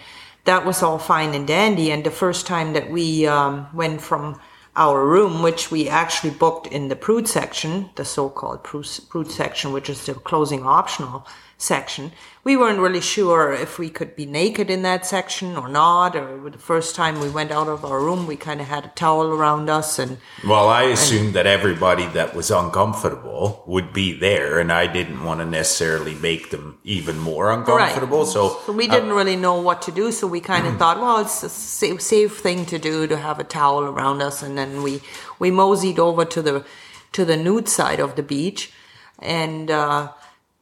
that 0.44 0.64
was 0.66 0.82
all 0.82 0.98
fine 0.98 1.34
and 1.34 1.46
dandy. 1.46 1.90
And 1.90 2.04
the 2.04 2.10
first 2.24 2.46
time 2.46 2.72
that 2.74 2.90
we 2.90 3.26
um, 3.26 3.66
went 3.74 4.00
from 4.02 4.38
our 4.76 5.04
room, 5.04 5.42
which 5.42 5.70
we 5.74 5.88
actually 5.88 6.30
booked 6.44 6.66
in 6.76 6.88
the 6.88 6.96
prude 7.06 7.26
section, 7.26 7.90
the 7.96 8.04
so-called 8.04 8.62
prude, 8.62 8.88
prude 9.08 9.30
section, 9.30 9.72
which 9.72 9.88
is 9.90 10.04
the 10.06 10.14
closing 10.14 10.62
optional 10.64 11.26
section, 11.60 12.12
we 12.42 12.56
weren't 12.56 12.78
really 12.80 13.02
sure 13.02 13.52
if 13.52 13.78
we 13.78 13.90
could 13.90 14.16
be 14.16 14.24
naked 14.24 14.70
in 14.70 14.80
that 14.82 15.04
section 15.04 15.56
or 15.56 15.68
not. 15.68 16.16
Or 16.16 16.48
the 16.48 16.58
first 16.58 16.96
time 16.96 17.20
we 17.20 17.28
went 17.28 17.50
out 17.50 17.68
of 17.68 17.84
our 17.84 18.00
room, 18.00 18.26
we 18.26 18.36
kind 18.36 18.60
of 18.60 18.66
had 18.66 18.86
a 18.86 18.88
towel 18.88 19.26
around 19.26 19.68
us 19.68 19.98
and 19.98 20.16
Well, 20.46 20.68
I 20.68 20.84
assumed 20.84 21.34
that 21.34 21.46
everybody 21.46 22.06
that 22.08 22.34
was 22.34 22.50
uncomfortable 22.50 23.62
would 23.66 23.92
be 23.92 24.18
there, 24.18 24.58
and 24.58 24.72
I 24.72 24.86
didn't 24.86 25.22
want 25.22 25.40
to 25.40 25.46
necessarily 25.46 26.14
make 26.14 26.50
them 26.50 26.78
even 26.82 27.18
more 27.18 27.52
uncomfortable. 27.52 28.24
So, 28.24 28.58
So 28.64 28.72
we 28.72 28.88
uh, 28.88 28.94
didn't 28.94 29.12
really 29.12 29.36
know 29.36 29.60
what 29.60 29.82
to 29.82 29.92
do. 29.92 30.10
So 30.10 30.26
we 30.26 30.40
kind 30.40 30.66
of 30.66 30.78
thought, 30.78 30.98
well, 30.98 31.18
it's 31.18 31.42
a 31.42 31.50
safe, 31.50 32.00
safe 32.00 32.38
thing 32.38 32.64
to 32.66 32.78
do 32.78 33.06
to 33.06 33.18
have 33.18 33.38
a 33.38 33.44
towel 33.44 33.82
around 33.84 34.22
us, 34.22 34.42
and 34.42 34.56
then 34.56 34.82
we 34.82 35.02
we 35.38 35.50
moseyed 35.50 35.98
over 35.98 36.24
to 36.24 36.40
the 36.40 36.64
to 37.12 37.24
the 37.24 37.36
nude 37.36 37.68
side 37.68 38.00
of 38.00 38.16
the 38.16 38.22
beach, 38.22 38.72
and 39.18 39.70
uh, 39.70 40.12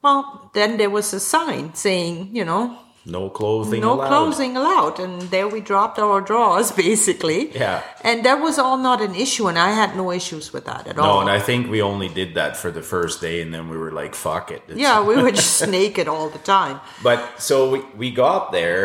well, 0.08 0.50
then 0.54 0.76
there 0.78 0.90
was 0.90 1.12
a 1.14 1.20
sign 1.20 1.74
saying, 1.74 2.30
you 2.36 2.44
know, 2.44 2.76
no 3.06 3.30
clothing 3.30 3.80
no 3.80 3.92
allowed. 3.94 4.08
clothing 4.08 4.56
allowed, 4.56 5.00
and 5.00 5.22
there 5.30 5.48
we 5.48 5.60
dropped 5.60 5.98
our 5.98 6.20
drawers 6.20 6.72
basically. 6.86 7.40
Yeah. 7.56 7.82
and 8.04 8.24
that 8.24 8.40
was 8.42 8.58
all 8.58 8.76
not 8.76 9.00
an 9.00 9.14
issue, 9.14 9.48
and 9.48 9.58
I 9.58 9.70
had 9.70 9.96
no 9.96 10.10
issues 10.12 10.52
with 10.52 10.64
that 10.66 10.86
at 10.86 10.96
No, 10.96 11.02
all. 11.02 11.14
No 11.14 11.20
and 11.22 11.30
I 11.30 11.40
think 11.40 11.70
we 11.70 11.80
only 11.82 12.08
did 12.08 12.34
that 12.34 12.56
for 12.56 12.70
the 12.70 12.82
first 12.82 13.20
day, 13.20 13.40
and 13.42 13.52
then 13.54 13.68
we 13.70 13.76
were 13.78 13.92
like, 14.02 14.14
"Fuck 14.14 14.50
it." 14.50 14.62
It's- 14.68 14.78
yeah, 14.78 15.00
we 15.08 15.14
were 15.22 15.32
just 15.32 15.66
naked 15.78 16.06
all 16.08 16.28
the 16.30 16.42
time. 16.44 16.80
But 17.02 17.20
so 17.38 17.70
we 17.72 17.78
we 17.96 18.10
got 18.10 18.52
there. 18.52 18.82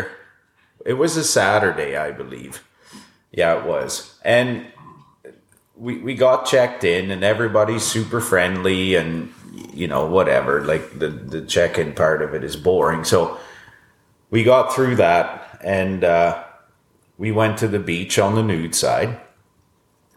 It 0.86 0.94
was 0.98 1.16
a 1.16 1.24
Saturday, 1.24 1.96
I 1.96 2.10
believe. 2.12 2.62
Yeah, 3.32 3.58
it 3.60 3.64
was, 3.66 3.90
and 4.24 4.48
we 5.76 5.98
we 6.06 6.14
got 6.14 6.46
checked 6.46 6.84
in, 6.84 7.10
and 7.10 7.22
everybody's 7.24 7.82
super 7.84 8.20
friendly, 8.20 8.94
and 8.96 9.28
you 9.72 9.86
know 9.88 10.06
whatever. 10.06 10.64
Like 10.64 10.98
the 10.98 11.08
the 11.08 11.42
check 11.42 11.78
in 11.78 11.94
part 11.94 12.22
of 12.22 12.34
it 12.34 12.44
is 12.44 12.56
boring, 12.56 13.04
so 13.04 13.38
we 14.30 14.42
got 14.42 14.74
through 14.74 14.96
that, 14.96 15.60
and 15.62 16.04
uh, 16.04 16.44
we 17.18 17.30
went 17.32 17.58
to 17.58 17.68
the 17.68 17.78
beach 17.78 18.18
on 18.18 18.34
the 18.34 18.42
nude 18.42 18.74
side, 18.74 19.20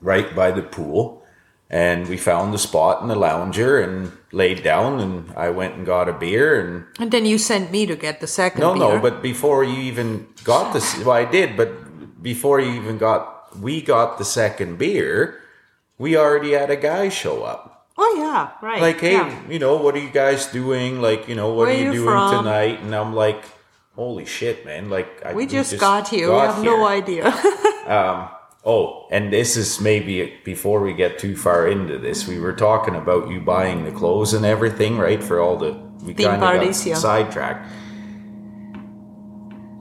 right 0.01 0.35
by 0.35 0.51
the 0.51 0.63
pool. 0.63 1.23
And 1.69 2.07
we 2.07 2.15
found 2.15 2.53
the 2.53 2.57
spot 2.57 3.01
in 3.01 3.09
the 3.09 3.15
lounger 3.15 3.81
and 3.81 4.13
laid 4.31 4.63
down, 4.63 5.01
and 5.01 5.33
I 5.35 5.49
went 5.49 5.75
and 5.75 5.85
got 5.85 6.07
a 6.07 6.13
beer, 6.13 6.57
and 6.61 6.85
And 6.97 7.11
then 7.11 7.25
you 7.25 7.37
sent 7.37 7.71
me 7.71 7.85
to 7.85 7.95
get 7.97 8.21
the 8.21 8.27
second. 8.27 8.61
no, 8.61 8.73
no, 8.73 8.99
but 8.99 9.21
before 9.21 9.65
you 9.65 9.77
even 9.81 10.27
got 10.45 10.71
this, 10.71 10.97
well, 10.99 11.11
I 11.11 11.25
did, 11.25 11.57
but 11.57 12.23
before 12.23 12.61
you 12.61 12.71
even 12.71 12.97
got, 12.97 13.59
we 13.59 13.81
got 13.81 14.17
the 14.17 14.23
second 14.23 14.77
beer, 14.77 15.41
we 15.97 16.15
already 16.15 16.53
had 16.53 16.69
a 16.69 16.77
guy 16.77 17.09
show 17.09 17.43
up. 17.43 17.76
Oh 17.97 18.15
yeah, 18.17 18.51
right. 18.61 18.81
Like, 18.81 18.99
hey, 18.99 19.13
yeah. 19.13 19.49
you 19.49 19.57
know, 19.57 19.75
what 19.77 19.95
are 19.95 19.99
you 19.99 20.09
guys 20.11 20.45
doing? 20.47 21.01
Like, 21.01 21.27
you 21.27 21.35
know, 21.35 21.49
what 21.49 21.67
Where 21.67 21.75
are 21.75 21.79
you 21.79 21.85
you 21.85 21.93
doing 21.93 22.05
from? 22.05 22.43
tonight? 22.43 22.79
And 22.81 22.93
I'm 22.93 23.13
like, 23.15 23.43
holy 23.95 24.25
shit, 24.25 24.65
man! 24.65 24.89
Like, 24.89 25.25
I, 25.25 25.33
we 25.33 25.47
just, 25.47 25.79
got 25.79 26.07
here. 26.07 26.27
we 26.27 26.33
got 26.33 26.55
have 26.55 26.63
no 26.63 26.77
here. 26.77 26.87
idea. 26.87 27.33
Um, 27.87 28.27
oh, 28.65 29.07
and 29.11 29.31
this 29.31 29.55
is 29.55 29.79
maybe 29.79 30.37
before 30.43 30.81
we 30.81 30.93
get 30.93 31.17
too 31.17 31.37
far 31.37 31.69
into 31.69 31.97
this, 31.97 32.27
we 32.27 32.37
were 32.37 32.51
talking 32.51 32.95
about 32.95 33.29
you 33.29 33.39
buying 33.39 33.85
the 33.85 33.93
clothes 33.93 34.33
and 34.33 34.45
everything, 34.45 34.97
right? 34.97 35.23
For 35.23 35.39
all 35.39 35.55
the 35.55 35.71
we 36.03 36.13
kind 36.13 36.41
parties, 36.41 36.79
got 36.79 36.87
yeah. 36.89 36.95
sidetracked. 36.95 37.71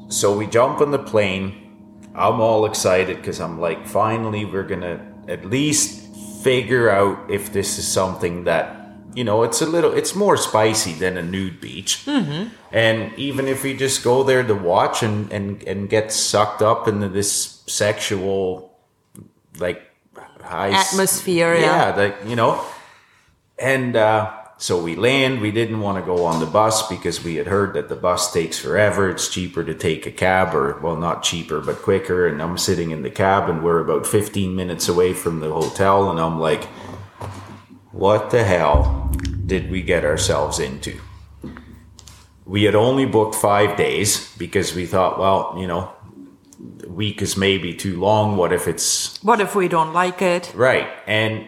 So 0.08 0.38
we 0.38 0.46
jump 0.46 0.80
on 0.80 0.92
the 0.92 1.00
plane. 1.00 2.08
I'm 2.14 2.40
all 2.40 2.64
excited 2.64 3.16
because 3.16 3.40
I'm 3.40 3.60
like, 3.60 3.88
finally, 3.88 4.44
we're 4.44 4.62
gonna 4.62 5.04
at 5.26 5.44
least 5.44 6.05
figure 6.46 6.88
out 6.88 7.18
if 7.28 7.52
this 7.52 7.76
is 7.76 7.86
something 8.00 8.44
that 8.44 8.64
you 9.18 9.24
know 9.24 9.42
it's 9.42 9.60
a 9.60 9.66
little 9.66 9.92
it's 9.92 10.14
more 10.14 10.36
spicy 10.36 10.92
than 10.92 11.16
a 11.16 11.22
nude 11.22 11.60
beach 11.60 12.06
mm-hmm. 12.06 12.46
and 12.70 13.12
even 13.18 13.48
if 13.48 13.64
we 13.64 13.74
just 13.74 14.04
go 14.04 14.22
there 14.22 14.44
to 14.44 14.54
watch 14.54 15.02
and 15.02 15.32
and 15.32 15.62
and 15.64 15.90
get 15.90 16.12
sucked 16.12 16.62
up 16.62 16.86
into 16.86 17.08
this 17.08 17.64
sexual 17.66 18.70
like 19.58 19.82
high 20.40 20.70
Atmosphere, 20.70 21.54
yeah. 21.54 21.90
yeah 21.90 21.96
like 21.96 22.16
you 22.30 22.36
know 22.36 22.62
and 23.58 23.96
uh 23.96 24.30
so 24.58 24.82
we 24.82 24.96
land. 24.96 25.40
We 25.40 25.50
didn't 25.50 25.80
want 25.80 25.98
to 25.98 26.04
go 26.04 26.24
on 26.24 26.40
the 26.40 26.46
bus 26.46 26.88
because 26.88 27.22
we 27.22 27.34
had 27.34 27.46
heard 27.46 27.74
that 27.74 27.90
the 27.90 27.96
bus 27.96 28.32
takes 28.32 28.58
forever. 28.58 29.10
It's 29.10 29.28
cheaper 29.28 29.62
to 29.62 29.74
take 29.74 30.06
a 30.06 30.10
cab 30.10 30.54
or 30.54 30.78
well 30.80 30.96
not 30.96 31.22
cheaper 31.22 31.60
but 31.60 31.82
quicker. 31.82 32.26
And 32.26 32.40
i'm 32.40 32.56
sitting 32.56 32.90
in 32.90 33.02
the 33.02 33.10
cab 33.10 33.50
and 33.50 33.62
we're 33.62 33.80
about 33.80 34.06
15 34.06 34.56
minutes 34.56 34.88
away 34.88 35.12
from 35.12 35.40
the 35.40 35.52
hotel. 35.52 36.10
And 36.10 36.18
i'm 36.18 36.40
like 36.40 36.64
what 37.92 38.30
the 38.30 38.44
hell 38.44 39.12
did 39.44 39.70
we 39.70 39.82
get 39.82 40.04
ourselves 40.04 40.58
into? 40.58 41.00
We 42.46 42.64
had 42.64 42.74
only 42.74 43.06
booked 43.06 43.34
five 43.34 43.76
days 43.76 44.34
because 44.38 44.74
we 44.74 44.86
thought 44.86 45.18
well 45.18 45.54
you 45.58 45.66
know 45.66 45.92
a 46.82 46.88
week 46.88 47.20
is 47.20 47.36
maybe 47.36 47.74
too 47.74 48.00
long. 48.00 48.38
What 48.38 48.54
if 48.54 48.66
it's 48.66 49.22
what 49.22 49.42
if 49.42 49.54
we 49.54 49.68
don't 49.68 49.92
like 49.92 50.22
it? 50.22 50.50
Right. 50.54 50.88
And 51.06 51.46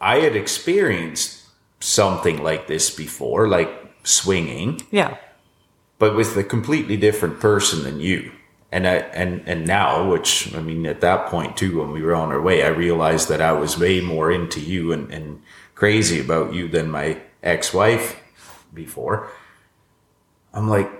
I 0.00 0.18
had 0.18 0.36
experienced 0.36 1.37
something 1.80 2.42
like 2.42 2.66
this 2.66 2.90
before, 2.94 3.48
like 3.48 3.70
swinging, 4.04 4.80
Yeah. 4.90 5.16
but 5.98 6.16
with 6.16 6.36
a 6.36 6.42
completely 6.44 6.96
different 6.96 7.40
person 7.40 7.82
than 7.84 8.00
you. 8.00 8.32
And 8.70 8.86
I, 8.86 8.96
and 9.14 9.42
and 9.48 9.66
now, 9.66 10.10
which 10.10 10.54
I 10.54 10.60
mean, 10.60 10.84
at 10.86 11.00
that 11.00 11.26
point 11.28 11.56
too, 11.56 11.78
when 11.80 11.90
we 11.92 12.02
were 12.02 12.14
on 12.14 12.30
our 12.30 12.40
way, 12.40 12.62
I 12.62 12.68
realized 12.68 13.28
that 13.30 13.40
I 13.40 13.52
was 13.52 13.78
way 13.78 14.00
more 14.02 14.30
into 14.30 14.60
you 14.60 14.92
and, 14.92 15.10
and 15.10 15.40
crazy 15.74 16.20
about 16.20 16.52
you 16.52 16.68
than 16.68 16.90
my 16.90 17.16
ex-wife 17.42 18.16
before. 18.74 19.28
I'm 20.52 20.68
like, 20.68 20.90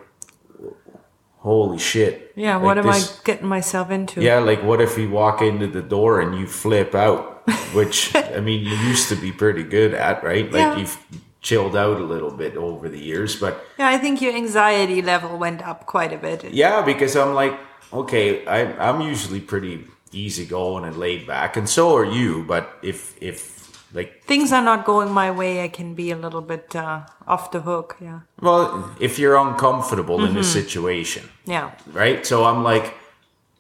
holy 1.39 1.79
shit! 1.79 2.33
Yeah. 2.37 2.57
Like 2.57 2.65
what 2.65 2.79
am 2.79 2.87
this- 2.87 3.19
I 3.21 3.25
getting 3.25 3.49
myself 3.49 3.91
into? 3.91 4.23
Yeah, 4.23 4.39
like 4.39 4.63
what 4.63 4.81
if 4.81 4.97
you 4.97 5.11
walk 5.11 5.43
into 5.43 5.67
the 5.67 5.83
door 5.83 6.21
and 6.21 6.39
you 6.39 6.47
flip 6.47 6.95
out? 6.95 7.38
Which 7.75 8.15
I 8.37 8.41
mean, 8.41 8.61
you 8.65 8.75
used 8.91 9.09
to 9.09 9.17
be 9.17 9.33
pretty 9.33 9.63
good 9.63 9.95
at, 9.95 10.23
right? 10.25 10.47
Like 10.53 10.61
Yeah. 10.61 10.77
you've 10.79 10.99
chilled 11.41 11.77
out 11.77 12.01
a 12.01 12.05
little 12.05 12.31
bit 12.33 12.57
over 12.57 12.89
the 12.89 12.99
years, 12.99 13.37
but 13.41 13.65
Yeah, 13.79 13.89
I 13.95 13.99
think 13.99 14.21
your 14.21 14.35
anxiety 14.35 15.03
level 15.03 15.39
went 15.39 15.63
up 15.63 15.87
quite 15.87 16.13
a 16.13 16.19
bit. 16.19 16.45
yeah, 16.53 16.83
because 16.83 17.17
I'm 17.17 17.35
like, 17.35 17.55
okay, 17.93 18.45
I, 18.47 18.59
I'm 18.89 19.01
usually 19.01 19.41
pretty 19.41 19.85
easygoing 20.13 20.85
and 20.85 20.97
laid 20.97 21.27
back, 21.27 21.57
and 21.57 21.69
so 21.69 21.95
are 21.97 22.05
you. 22.05 22.43
But 22.47 22.65
if 22.83 23.15
if 23.21 23.59
like, 23.95 24.23
Things 24.27 24.53
are 24.53 24.63
not 24.65 24.85
going 24.85 25.11
my 25.11 25.31
way. 25.31 25.65
I 25.65 25.69
can 25.69 25.95
be 25.95 26.11
a 26.11 26.17
little 26.17 26.43
bit 26.43 26.77
uh, 26.77 27.01
off 27.27 27.51
the 27.51 27.61
hook. 27.61 27.97
Yeah. 28.01 28.21
well, 28.43 28.91
if 29.01 29.19
you're 29.19 29.37
uncomfortable 29.37 30.25
in 30.27 30.37
a 30.37 30.45
situation, 30.45 31.23
Yeah. 31.47 31.71
right? 31.95 32.27
So 32.27 32.45
I'm 32.45 32.63
like, 32.63 32.93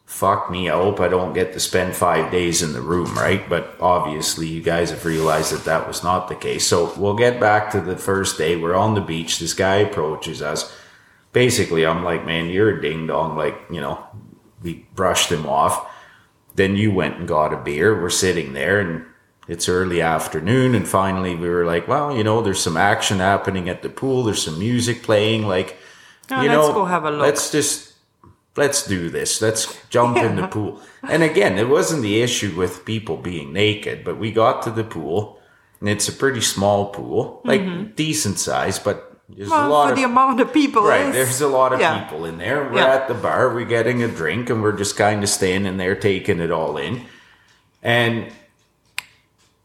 fuck 0.08 0.50
me. 0.50 0.70
I 0.70 0.72
hope 0.72 1.00
I 1.00 1.08
don't 1.08 1.34
get 1.34 1.52
to 1.52 1.60
spend 1.60 1.94
five 1.94 2.32
days 2.32 2.62
in 2.62 2.72
the 2.72 2.80
room, 2.80 3.14
right? 3.14 3.46
But 3.46 3.76
obviously, 3.78 4.46
you 4.48 4.62
guys 4.62 4.90
have 4.90 5.04
realized 5.04 5.52
that 5.52 5.66
that 5.66 5.86
was 5.86 6.02
not 6.02 6.28
the 6.28 6.34
case. 6.34 6.66
So 6.66 6.94
we'll 6.96 7.14
get 7.14 7.38
back 7.38 7.70
to 7.72 7.80
the 7.82 7.96
first 7.96 8.38
day. 8.38 8.56
We're 8.56 8.74
on 8.74 8.94
the 8.94 9.02
beach. 9.02 9.38
This 9.38 9.52
guy 9.52 9.76
approaches 9.76 10.40
us. 10.40 10.74
Basically, 11.34 11.84
I'm 11.86 12.04
like, 12.04 12.24
man, 12.24 12.48
you're 12.48 12.78
a 12.78 12.82
ding 12.82 13.06
dong. 13.06 13.36
Like, 13.36 13.54
you 13.70 13.82
know, 13.82 14.02
we 14.62 14.86
brushed 14.94 15.30
him 15.30 15.46
off. 15.46 15.86
Then 16.54 16.74
you 16.74 16.90
went 16.90 17.18
and 17.18 17.28
got 17.28 17.52
a 17.52 17.58
beer. 17.58 18.00
We're 18.00 18.08
sitting 18.08 18.54
there 18.54 18.80
and 18.80 19.04
it's 19.46 19.68
early 19.68 20.00
afternoon. 20.00 20.74
And 20.74 20.88
finally, 20.88 21.36
we 21.36 21.50
were 21.50 21.66
like, 21.66 21.86
well, 21.86 22.16
you 22.16 22.24
know, 22.24 22.40
there's 22.40 22.60
some 22.62 22.78
action 22.78 23.18
happening 23.18 23.68
at 23.68 23.82
the 23.82 23.90
pool. 23.90 24.24
There's 24.24 24.42
some 24.42 24.58
music 24.58 25.02
playing. 25.02 25.46
Like, 25.46 25.76
Oh, 26.30 26.40
you 26.42 26.48
let's 26.48 26.68
know, 26.68 26.72
go 26.72 26.84
have 26.86 27.04
a 27.04 27.10
look. 27.10 27.20
Let's 27.20 27.52
just 27.52 27.87
let's 28.58 28.86
do 28.86 29.08
this. 29.08 29.40
Let's 29.40 29.74
jump 29.88 30.16
in 30.18 30.36
the 30.36 30.46
pool. 30.48 30.80
And 31.02 31.22
again, 31.22 31.56
it 31.58 31.68
wasn't 31.68 32.02
the 32.02 32.20
issue 32.20 32.54
with 32.56 32.84
people 32.84 33.16
being 33.16 33.52
naked, 33.52 34.04
but 34.04 34.18
we 34.18 34.32
got 34.32 34.62
to 34.64 34.70
the 34.70 34.84
pool, 34.84 35.38
and 35.80 35.88
it's 35.88 36.08
a 36.08 36.12
pretty 36.12 36.40
small 36.42 36.86
pool, 36.90 37.40
like 37.44 37.96
decent 37.96 38.38
size, 38.38 38.78
but 38.78 39.04
there's 39.28 39.48
a 39.48 39.52
Mm-hmm. 39.52 39.70
Lot 39.70 39.84
for 39.86 39.90
of 39.92 39.96
the 39.98 40.04
amount 40.04 40.40
of 40.40 40.52
people. 40.52 40.82
right. 40.82 41.00
it's- 41.08 41.14
There's 41.14 41.40
a 41.40 41.48
lot 41.48 41.72
of 41.72 41.80
yeah. 41.80 42.02
people 42.04 42.24
in 42.24 42.38
there. 42.38 42.64
We're 42.64 42.78
Yeah. 42.80 42.94
at 42.96 43.08
the 43.08 43.14
bar. 43.14 43.54
We're 43.54 43.64
getting 43.66 44.02
a 44.02 44.08
drink, 44.08 44.50
and 44.50 44.62
we're 44.62 44.76
just 44.76 44.96
kind 44.96 45.22
of 45.22 45.28
staying 45.28 45.64
in 45.66 45.76
there, 45.78 45.94
taking 45.96 46.40
it 46.40 46.50
all 46.50 46.76
in, 46.76 47.04
and. 47.82 48.32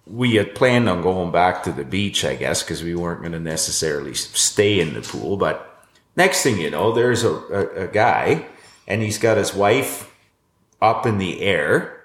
We 0.05 0.35
had 0.35 0.53
planned 0.53 0.89
on 0.89 1.01
going 1.01 1.31
back 1.31 1.63
to 1.63 1.71
the 1.71 1.85
beach, 1.85 2.25
I 2.25 2.35
guess, 2.35 2.62
because 2.62 2.83
we 2.83 2.93
weren't 2.93 3.21
going 3.21 3.31
to 3.31 3.39
necessarily 3.39 4.13
stay 4.13 4.81
in 4.81 4.93
the 4.93 5.01
pool. 5.01 5.38
But 5.38 5.85
next 6.17 6.43
thing 6.43 6.57
you 6.59 6.69
know, 6.69 6.91
there's 6.91 7.23
a, 7.23 7.31
a, 7.33 7.83
a 7.85 7.88
guy, 7.88 8.45
and 8.87 9.01
he's 9.01 9.17
got 9.17 9.37
his 9.37 9.53
wife 9.53 10.11
up 10.81 11.05
in 11.05 11.17
the 11.17 11.41
air. 11.41 12.01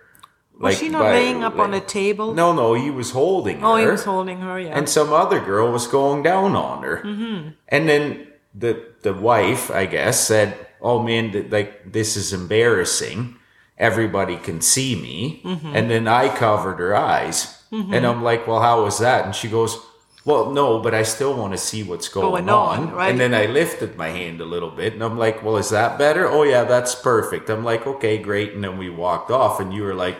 Was 0.59 0.79
she 0.79 0.89
not 0.89 1.03
by- 1.05 1.13
laying 1.13 1.45
up 1.45 1.59
on 1.59 1.73
a 1.75 1.81
table? 1.81 2.35
No, 2.35 2.53
no, 2.53 2.75
he 2.75 2.91
was 2.91 3.13
holding 3.13 3.63
Oh, 3.63 3.77
her. 3.77 3.83
Oh, 3.83 3.85
he 3.85 3.87
was 3.87 4.05
holding 4.05 4.41
her. 4.41 4.59
Yeah. 4.59 4.77
And 4.77 4.89
some 4.89 5.13
other 5.13 5.39
girl 5.41 5.71
was 5.71 5.87
going 5.87 6.23
down 6.25 6.57
on 6.57 6.83
her. 6.83 6.99
Mm-hmm. 7.05 7.51
And 7.69 7.89
then 7.89 8.27
the 8.55 8.85
the 9.03 9.15
wife, 9.15 9.71
I 9.71 9.87
guess, 9.87 10.27
said, 10.27 10.55
"Oh 10.83 11.01
man, 11.03 11.31
th- 11.31 11.53
like 11.53 11.93
this 11.93 12.17
is 12.17 12.33
embarrassing. 12.33 13.37
Everybody 13.79 14.37
can 14.37 14.61
see 14.61 14.97
me." 15.01 15.43
Mm-hmm. 15.45 15.77
And 15.77 15.89
then 15.91 16.09
I 16.09 16.29
covered 16.29 16.79
her 16.81 16.97
eyes, 16.97 17.63
and 17.71 18.05
I'm 18.05 18.25
like, 18.25 18.49
"Well, 18.49 18.61
how 18.61 18.83
was 18.83 18.99
that?" 18.99 19.25
And 19.27 19.35
she 19.35 19.49
goes. 19.49 19.79
Well, 20.29 20.51
no, 20.51 20.79
but 20.79 20.93
I 20.93 21.05
still 21.05 21.35
want 21.35 21.55
to 21.55 21.59
see 21.59 21.83
what's 21.83 22.11
going, 22.11 22.45
Going 22.45 22.51
on, 22.51 22.91
right? 22.93 23.11
And 23.11 23.19
then 23.19 23.33
I 23.33 23.47
lifted 23.47 23.97
my 23.97 24.09
hand 24.09 24.43
a 24.43 24.45
little 24.45 24.71
bit 24.71 24.93
and 24.93 25.03
I'm 25.03 25.17
like, 25.17 25.43
well, 25.43 25.57
is 25.57 25.71
that 25.71 25.97
better? 25.97 26.29
Oh, 26.29 26.43
yeah, 26.43 26.65
that's 26.65 26.95
perfect. 26.95 27.49
I'm 27.49 27.65
like, 27.65 27.87
okay, 27.87 28.19
great. 28.19 28.53
And 28.53 28.63
then 28.63 28.77
we 28.77 28.91
walked 28.91 29.31
off 29.31 29.59
and 29.59 29.73
you 29.73 29.85
were 29.85 29.95
like, 29.95 30.19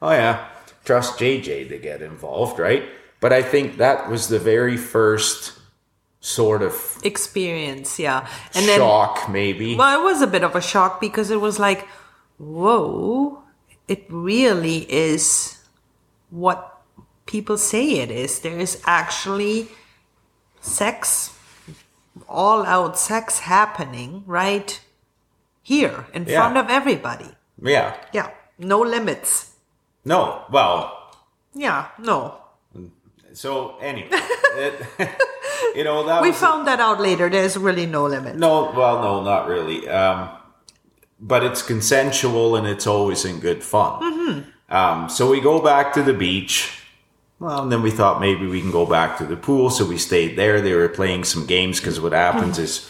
oh, 0.00 0.12
yeah, 0.12 0.48
trust 0.86 1.18
JJ 1.18 1.68
to 1.68 1.76
get 1.76 2.00
involved, 2.00 2.58
right? 2.58 2.84
But 3.20 3.34
I 3.34 3.42
think 3.42 3.76
that 3.76 4.08
was 4.08 4.28
the 4.28 4.38
very 4.38 4.78
first 4.78 5.58
sort 6.20 6.62
of 6.62 6.98
Experience. 7.04 7.98
Yeah. 7.98 8.26
And 8.54 8.66
then. 8.66 8.78
shock, 8.78 9.28
maybe. 9.28 9.76
Well, 9.76 10.00
it 10.00 10.02
was 10.02 10.22
a 10.22 10.26
bit 10.26 10.42
of 10.42 10.56
a 10.56 10.62
shock 10.62 11.02
because 11.02 11.30
it 11.30 11.40
was 11.42 11.58
like, 11.58 11.86
whoa, 12.38 13.42
it 13.88 14.06
really 14.08 14.90
is 14.90 15.58
what 16.30 16.69
people 17.30 17.56
say 17.56 18.00
it 18.02 18.10
is. 18.10 18.40
There 18.40 18.58
is 18.58 18.82
actually 18.84 19.68
sex, 20.60 21.30
all 22.28 22.66
out 22.66 22.98
sex 22.98 23.38
happening 23.40 24.24
right 24.26 24.80
here 25.62 26.06
in 26.12 26.24
Yeah. 26.26 26.40
front 26.40 26.56
of 26.58 26.66
everybody. 26.68 27.30
Yeah. 27.62 27.94
Yeah, 28.12 28.30
no 28.58 28.80
limits. 28.80 29.52
No, 30.04 30.42
well, 30.50 30.96
Yeah, 31.54 31.86
no. 31.98 32.34
so 33.32 33.76
anyway, 33.80 34.08
it, 34.56 34.74
you 35.76 35.84
know, 35.84 36.04
that 36.06 36.22
We 36.22 36.32
found 36.32 36.66
that 36.66 36.80
out 36.80 37.00
later. 37.00 37.28
There's 37.30 37.56
really 37.56 37.86
no 37.86 38.06
limit. 38.06 38.34
No, 38.36 38.72
well, 38.74 39.00
no, 39.02 39.22
not 39.22 39.46
really. 39.48 39.88
Um, 39.88 40.28
but 41.20 41.44
it's 41.44 41.62
consensual 41.62 42.56
and 42.56 42.66
it's 42.66 42.86
always 42.86 43.24
in 43.24 43.38
good 43.40 43.62
fun. 43.62 44.00
Mm-hmm. 44.02 44.74
Um, 44.74 45.08
so 45.08 45.30
we 45.30 45.40
go 45.40 45.60
back 45.60 45.92
to 45.94 46.02
the 46.02 46.14
beach. 46.14 46.79
Well, 47.40 47.62
and 47.62 47.72
then 47.72 47.82
we 47.82 47.90
thought 47.90 48.20
maybe 48.20 48.46
we 48.46 48.60
can 48.60 48.70
go 48.70 48.84
back 48.84 49.16
to 49.18 49.24
the 49.24 49.36
pool. 49.36 49.70
So 49.70 49.86
we 49.86 49.96
stayed 49.96 50.36
there. 50.36 50.60
They 50.60 50.74
were 50.74 50.88
playing 50.90 51.24
some 51.24 51.46
games 51.46 51.80
because 51.80 51.98
what 51.98 52.12
happens 52.12 52.58
is 52.58 52.88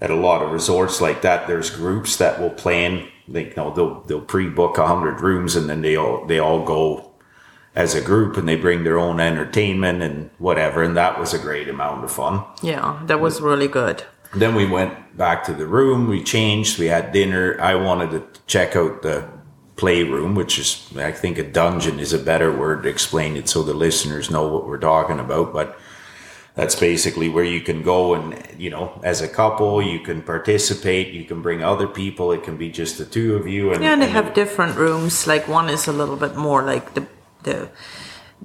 at 0.00 0.10
a 0.10 0.16
lot 0.16 0.42
of 0.42 0.50
resorts 0.50 1.00
like 1.00 1.22
that, 1.22 1.46
there's 1.46 1.70
groups 1.70 2.16
that 2.16 2.40
will 2.40 2.50
plan. 2.50 3.06
They, 3.28 3.48
you 3.48 3.54
know, 3.56 3.72
they'll 3.72 4.00
they'll 4.00 4.22
pre-book 4.22 4.78
a 4.78 4.86
hundred 4.86 5.20
rooms 5.20 5.54
and 5.54 5.68
then 5.68 5.82
they 5.82 5.94
all 5.94 6.26
they 6.26 6.38
all 6.38 6.64
go 6.64 7.12
as 7.74 7.94
a 7.94 8.00
group 8.00 8.36
and 8.36 8.48
they 8.48 8.56
bring 8.56 8.82
their 8.82 8.98
own 8.98 9.20
entertainment 9.20 10.02
and 10.02 10.30
whatever. 10.38 10.82
And 10.82 10.96
that 10.96 11.20
was 11.20 11.34
a 11.34 11.38
great 11.38 11.68
amount 11.68 12.02
of 12.02 12.10
fun. 12.10 12.44
Yeah, 12.62 13.00
that 13.06 13.20
was 13.20 13.40
really 13.40 13.68
good. 13.68 14.04
Then 14.34 14.54
we 14.54 14.66
went 14.66 15.16
back 15.16 15.44
to 15.44 15.52
the 15.52 15.66
room. 15.66 16.08
We 16.08 16.22
changed. 16.22 16.78
We 16.78 16.86
had 16.86 17.12
dinner. 17.12 17.58
I 17.60 17.74
wanted 17.74 18.10
to 18.12 18.40
check 18.46 18.74
out 18.74 19.02
the 19.02 19.28
playroom, 19.82 20.36
which 20.36 20.60
is, 20.60 20.86
I 20.96 21.10
think, 21.10 21.38
a 21.38 21.42
dungeon 21.42 21.98
is 21.98 22.12
a 22.12 22.18
better 22.30 22.56
word 22.56 22.84
to 22.84 22.88
explain 22.88 23.36
it 23.36 23.48
so 23.48 23.64
the 23.64 23.74
listeners 23.74 24.30
know 24.30 24.46
what 24.46 24.64
we're 24.64 24.78
talking 24.78 25.18
about. 25.18 25.52
But 25.52 25.76
that's 26.54 26.76
basically 26.76 27.28
where 27.28 27.42
you 27.42 27.60
can 27.60 27.82
go 27.82 28.14
and, 28.14 28.46
you 28.56 28.70
know, 28.70 29.00
as 29.02 29.20
a 29.20 29.26
couple, 29.26 29.82
you 29.82 29.98
can 29.98 30.22
participate. 30.22 31.12
You 31.12 31.24
can 31.24 31.42
bring 31.42 31.64
other 31.64 31.88
people. 31.88 32.30
It 32.30 32.44
can 32.44 32.56
be 32.56 32.70
just 32.70 32.96
the 32.96 33.04
two 33.04 33.34
of 33.34 33.48
you. 33.48 33.72
And, 33.72 33.82
Yeah, 33.82 33.94
and 33.94 34.02
they 34.02 34.06
and 34.06 34.14
have 34.14 34.34
different 34.34 34.76
rooms. 34.76 35.26
Like 35.26 35.48
one 35.48 35.68
is 35.68 35.88
a 35.88 35.92
little 35.92 36.16
bit 36.16 36.36
more 36.36 36.62
like 36.62 36.94
the 36.94 37.04
the 37.42 37.68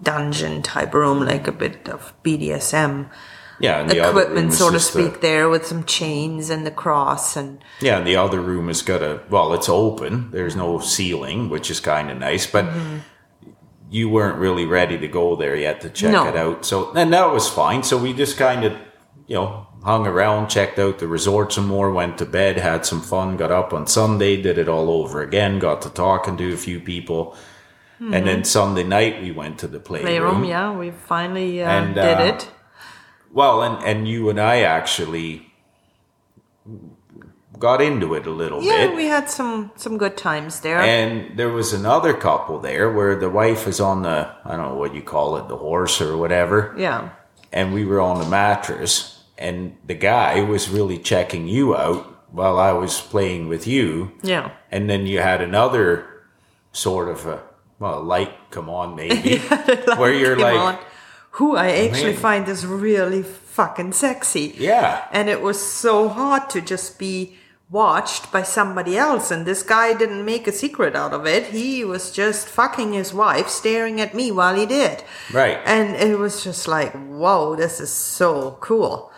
dungeon 0.02 0.64
type 0.64 0.96
room, 0.96 1.20
like 1.24 1.48
a 1.48 1.52
bit 1.52 1.88
of 1.88 2.14
BDSM 2.24 3.12
yeah, 3.60 3.80
and 3.82 3.90
the 3.90 4.08
equipment, 4.08 4.54
so 4.54 4.70
to 4.72 4.80
speak, 4.80 5.22
there 5.22 5.50
with 5.50 5.66
some 5.66 5.84
chains 5.84 6.50
and 6.50 6.66
the 6.66 6.72
cross 6.72 7.36
and 7.36 7.64
Yeah, 7.82 7.98
and 7.98 8.06
the 8.08 8.16
other 8.16 8.40
room 8.42 8.68
has 8.68 8.82
got 8.82 9.02
a 9.02 9.22
well, 9.30 9.54
it's 9.54 9.70
open. 9.70 10.30
There's 10.32 10.56
no 10.56 10.80
ceiling, 10.80 11.50
which 11.50 11.70
is 11.72 11.80
kind 11.80 12.10
of 12.12 12.18
nice, 12.18 12.46
but 12.46 12.66
you 13.90 14.10
weren't 14.10 14.38
really 14.38 14.66
ready 14.66 14.98
to 14.98 15.08
go 15.08 15.36
there 15.36 15.56
yet 15.56 15.82
to 15.82 15.90
check 15.90 16.12
No. 16.12 16.28
it 16.28 16.36
out. 16.36 16.66
So 16.66 16.92
and 16.94 17.14
that 17.14 17.32
was 17.32 17.48
fine. 17.50 17.84
So 17.84 17.98
we 17.98 18.14
just 18.14 18.38
kind 18.38 18.64
of, 18.66 18.74
you 19.28 19.36
know, 19.36 19.68
hung 19.84 20.06
around, 20.06 20.50
checked 20.50 20.78
out 20.80 21.00
the 21.00 21.08
resort 21.08 21.54
some 21.54 21.68
more, 21.68 21.92
went 21.92 22.18
to 22.18 22.26
bed, 22.26 22.58
had 22.58 22.86
some 22.86 23.02
fun, 23.02 23.38
got 23.38 23.52
up 23.52 23.72
on 23.74 23.88
Sunday, 23.88 24.42
did 24.42 24.58
it 24.58 24.68
all 24.68 24.90
over 24.90 25.22
again, 25.22 25.60
got 25.60 25.82
to 25.84 25.90
talking 25.90 26.36
to 26.38 26.54
a 26.54 26.58
few 26.58 26.80
people. 26.80 27.36
And 28.00 28.28
then 28.28 28.44
Sunday 28.44 28.84
night 28.84 29.24
we 29.24 29.32
went 29.32 29.58
to 29.60 29.68
the 29.68 29.80
playroom. 29.80 30.06
playroom. 30.08 30.44
Yeah, 30.44 30.78
we 30.78 30.92
finally 30.92 31.64
uh, 31.64 31.68
And, 31.70 31.96
did 31.96 32.04
uh, 32.20 32.24
it. 32.36 32.52
Well, 33.38 33.62
and 33.62 33.84
and 33.84 34.08
you 34.08 34.30
and 34.32 34.40
I 34.40 34.62
actually 34.62 35.54
got 37.60 37.82
into 37.82 38.16
it 38.16 38.26
a 38.26 38.32
little 38.32 38.60
bit. 38.60 38.68
Yeah, 38.68 38.88
bit. 38.88 38.96
we 38.96 39.06
had 39.06 39.30
some 39.30 39.72
some 39.76 39.98
good 40.00 40.18
times 40.18 40.62
there. 40.62 40.80
And 40.80 41.38
there 41.38 41.50
was 41.50 41.72
another 41.72 42.14
couple 42.14 42.60
there 42.60 42.92
where 42.92 43.16
the 43.16 43.30
wife 43.30 43.68
is 43.68 43.80
on 43.80 44.02
the, 44.02 44.28
I 44.44 44.56
don't 44.56 44.70
know 44.70 44.76
what 44.76 44.96
you 44.96 45.04
call 45.04 45.38
it, 45.38 45.48
the 45.50 45.58
horse 45.58 46.02
or 46.02 46.18
whatever. 46.18 46.74
yeah, 46.78 47.10
And 47.54 47.74
we 47.76 47.86
were 47.86 48.02
on 48.02 48.20
the 48.20 48.30
mattress. 48.30 49.24
And 49.38 49.78
the 49.86 49.94
guy 49.94 50.42
was 50.42 50.70
really 50.70 50.98
checking 50.98 51.48
you 51.48 51.76
out 51.76 52.04
while 52.32 52.58
I 52.58 52.72
was 52.72 53.00
playing 53.00 53.50
with 53.50 53.68
you. 53.68 54.14
yeah. 54.24 54.50
And 54.72 54.90
then 54.90 55.06
you 55.06 55.20
had 55.20 55.42
another 55.42 56.06
sort 56.72 57.08
of 57.08 57.28
a, 57.28 57.44
well, 57.78 58.02
light 58.04 58.34
come 58.50 58.68
on 58.68 58.96
maybe, 58.96 59.38
where 59.96 60.12
you're 60.12 60.40
like, 60.40 60.60
on. 60.60 60.78
Who 61.38 61.56
I 61.56 61.70
actually 61.86 62.14
Man. 62.14 62.22
find 62.22 62.50
is 62.50 62.66
really 62.66 63.22
fucking 63.22 63.92
sexy. 63.92 64.56
Yeah. 64.58 65.08
And 65.12 65.30
it 65.30 65.42
was 65.42 65.62
so 65.62 66.10
hard 66.10 66.50
to 66.50 66.62
just 66.62 66.98
be 66.98 67.38
watched 67.70 68.32
by 68.32 68.42
somebody 68.42 68.98
else. 68.98 69.30
And 69.30 69.46
this 69.46 69.62
guy 69.62 69.94
didn't 69.94 70.26
make 70.26 70.48
a 70.48 70.52
secret 70.52 70.96
out 70.96 71.14
of 71.14 71.28
it. 71.28 71.48
He 71.48 71.86
was 71.86 72.12
just 72.12 72.48
fucking 72.48 72.94
his 72.94 73.14
wife, 73.14 73.50
staring 73.50 74.02
at 74.02 74.16
me 74.16 74.32
while 74.32 74.56
he 74.56 74.66
did. 74.66 75.04
Right. 75.32 75.60
And 75.64 75.96
it 75.96 76.18
was 76.18 76.44
just 76.44 76.68
like, 76.68 76.94
whoa, 76.94 77.56
this 77.56 77.80
is 77.80 77.92
so 77.92 78.58
cool. 78.60 79.12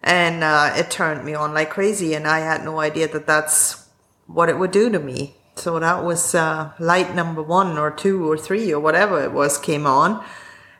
And 0.00 0.44
uh, 0.44 0.74
it 0.76 0.92
turned 0.92 1.24
me 1.24 1.34
on 1.34 1.54
like 1.54 1.70
crazy. 1.70 2.14
And 2.14 2.28
I 2.28 2.38
had 2.38 2.64
no 2.64 2.78
idea 2.78 3.08
that 3.08 3.26
that's 3.26 3.88
what 4.28 4.48
it 4.48 4.60
would 4.60 4.70
do 4.70 4.90
to 4.90 5.00
me. 5.00 5.34
So 5.56 5.80
that 5.80 6.04
was 6.04 6.36
uh, 6.36 6.70
light 6.78 7.16
number 7.16 7.42
one 7.42 7.78
or 7.78 7.90
two 7.90 8.30
or 8.30 8.36
three 8.36 8.72
or 8.72 8.78
whatever 8.78 9.24
it 9.24 9.32
was 9.32 9.58
came 9.58 9.86
on. 9.86 10.24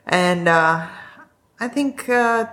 And 0.05 0.47
uh, 0.47 0.87
I 1.59 1.67
think 1.67 2.07
uh, 2.09 2.45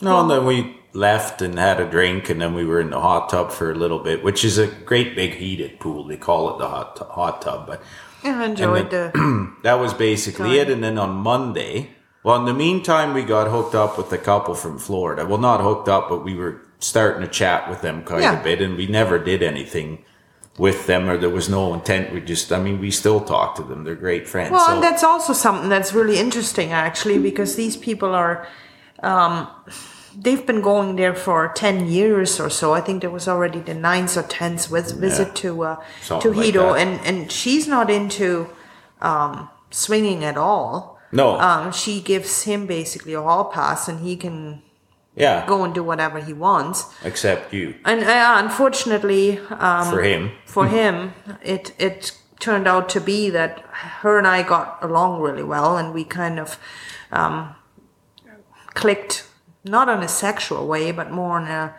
No, 0.00 0.20
and 0.20 0.30
then 0.30 0.44
we 0.46 0.76
left 0.92 1.40
and 1.40 1.58
had 1.58 1.80
a 1.80 1.88
drink, 1.88 2.28
and 2.28 2.40
then 2.40 2.54
we 2.54 2.64
were 2.66 2.80
in 2.80 2.90
the 2.90 3.00
hot 3.00 3.30
tub 3.30 3.50
for 3.50 3.70
a 3.70 3.74
little 3.74 3.98
bit, 3.98 4.22
which 4.22 4.44
is 4.44 4.58
a 4.58 4.66
great 4.66 5.14
big 5.16 5.34
heated 5.34 5.80
pool. 5.80 6.04
They 6.06 6.16
call 6.18 6.54
it 6.54 6.58
the 6.58 6.68
hot 6.68 6.96
tu- 6.96 7.04
hot 7.04 7.42
tub, 7.42 7.66
but 7.66 7.82
I 8.22 8.44
enjoyed 8.44 8.90
the. 8.90 9.52
that 9.62 9.74
was 9.74 9.94
basically 9.94 10.58
it. 10.58 10.68
And 10.70 10.84
then 10.84 10.98
on 10.98 11.10
Monday, 11.16 11.90
well, 12.22 12.36
in 12.36 12.44
the 12.44 12.54
meantime, 12.54 13.14
we 13.14 13.22
got 13.24 13.50
hooked 13.50 13.74
up 13.74 13.96
with 13.96 14.12
a 14.12 14.18
couple 14.18 14.54
from 14.54 14.78
Florida. 14.78 15.24
Well, 15.26 15.38
not 15.38 15.60
hooked 15.60 15.88
up, 15.88 16.08
but 16.08 16.24
we 16.24 16.34
were 16.34 16.60
starting 16.78 17.22
to 17.22 17.28
chat 17.28 17.70
with 17.70 17.80
them 17.80 18.02
quite 18.04 18.22
Yeah. 18.22 18.38
a 18.40 18.44
bit, 18.44 18.60
and 18.60 18.76
we 18.76 18.86
never 18.86 19.18
did 19.18 19.42
anything 19.42 20.04
with 20.58 20.86
them, 20.86 21.08
or 21.08 21.16
there 21.16 21.30
was 21.30 21.48
no 21.48 21.72
intent. 21.74 22.12
We 22.12 22.20
just, 22.20 22.52
I 22.52 22.60
mean, 22.60 22.78
we 22.80 22.90
still 22.90 23.20
talk 23.20 23.54
to 23.56 23.62
them. 23.62 23.84
They're 23.84 23.94
great 23.94 24.28
friends. 24.28 24.50
Well, 24.52 24.66
so- 24.66 24.74
and 24.74 24.82
that's 24.82 25.02
also 25.02 25.32
something 25.32 25.68
that's 25.68 25.92
really 25.94 26.18
interesting, 26.18 26.72
actually, 26.72 27.18
because 27.18 27.56
these 27.56 27.76
people 27.76 28.14
are. 28.14 28.46
Um, 29.02 29.48
they've 30.16 30.44
been 30.46 30.60
going 30.60 30.96
there 30.96 31.14
for 31.14 31.48
10 31.54 31.86
years 31.88 32.38
or 32.38 32.50
so. 32.50 32.72
I 32.74 32.80
think 32.82 33.00
there 33.00 33.10
was 33.10 33.26
already 33.26 33.60
the 33.60 33.74
ninth 33.74 34.16
or 34.16 34.22
tenth 34.22 34.70
with 34.70 34.92
visit 35.00 35.34
to 35.36 35.62
uh, 35.64 35.76
to 35.76 35.82
Something 36.04 36.34
like 36.34 36.46
Hedo, 36.54 36.74
that. 36.74 36.86
and 36.86 37.00
and 37.06 37.32
she's 37.32 37.66
not 37.66 37.90
into 37.90 38.48
um, 39.00 39.48
swinging 39.70 40.22
at 40.22 40.36
all. 40.36 40.98
no, 41.12 41.38
Um, 41.40 41.72
she 41.72 42.00
gives 42.00 42.44
him 42.44 42.66
basically 42.66 43.14
a 43.14 43.22
hall 43.22 43.46
pass, 43.46 43.88
and 43.88 44.00
he 44.00 44.16
can 44.16 44.62
yeah, 45.14 45.46
go 45.46 45.64
and 45.64 45.74
do 45.74 45.82
whatever 45.82 46.18
he 46.20 46.32
wants. 46.32 46.86
except 47.04 47.52
you 47.52 47.74
And 47.84 48.02
uh, 48.02 48.34
unfortunately, 48.38 49.38
um, 49.50 49.90
for 49.90 50.02
him. 50.02 50.30
for 50.46 50.66
him, 50.66 51.12
it 51.42 51.74
it 51.78 52.16
turned 52.40 52.66
out 52.66 52.88
to 52.88 53.00
be 53.00 53.30
that 53.30 53.60
her 54.02 54.18
and 54.18 54.26
I 54.26 54.42
got 54.42 54.78
along 54.82 55.20
really 55.20 55.44
well, 55.44 55.76
and 55.76 55.94
we 55.94 56.04
kind 56.04 56.40
of 56.40 56.58
um, 57.10 57.54
clicked, 58.74 59.28
not 59.64 59.88
in 59.88 60.02
a 60.02 60.08
sexual 60.08 60.66
way, 60.66 60.92
but 60.92 61.10
more 61.10 61.40
in 61.40 61.46
a 61.46 61.74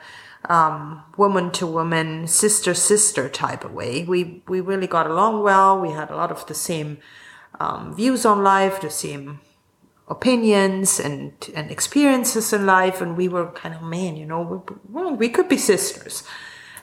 um, 0.49 1.03
woman 1.17 1.51
to 1.51 1.65
woman, 1.67 2.27
sister 2.27 2.73
sister 2.73 3.29
type 3.29 3.63
of 3.65 3.73
way. 3.73 4.03
We 4.03 4.43
we 4.47 4.61
really 4.61 4.87
got 4.87 5.07
along 5.07 5.43
well. 5.43 5.79
We 5.79 5.91
had 5.91 6.09
a 6.09 6.15
lot 6.15 6.31
of 6.31 6.45
the 6.45 6.53
same 6.53 6.97
um, 7.59 7.95
views 7.95 8.25
on 8.25 8.43
life, 8.43 8.81
the 8.81 8.89
same 8.89 9.39
opinions 10.17 10.99
and 11.07 11.31
and 11.57 11.65
experiences 11.77 12.53
in 12.57 12.65
life, 12.65 12.97
and 13.03 13.17
we 13.21 13.27
were 13.35 13.47
kind 13.63 13.73
of 13.77 13.81
man, 13.81 14.15
you 14.21 14.25
know, 14.31 14.41
we, 14.51 14.57
well, 14.95 15.11
we 15.23 15.27
could 15.35 15.49
be 15.49 15.57
sisters. 15.57 16.23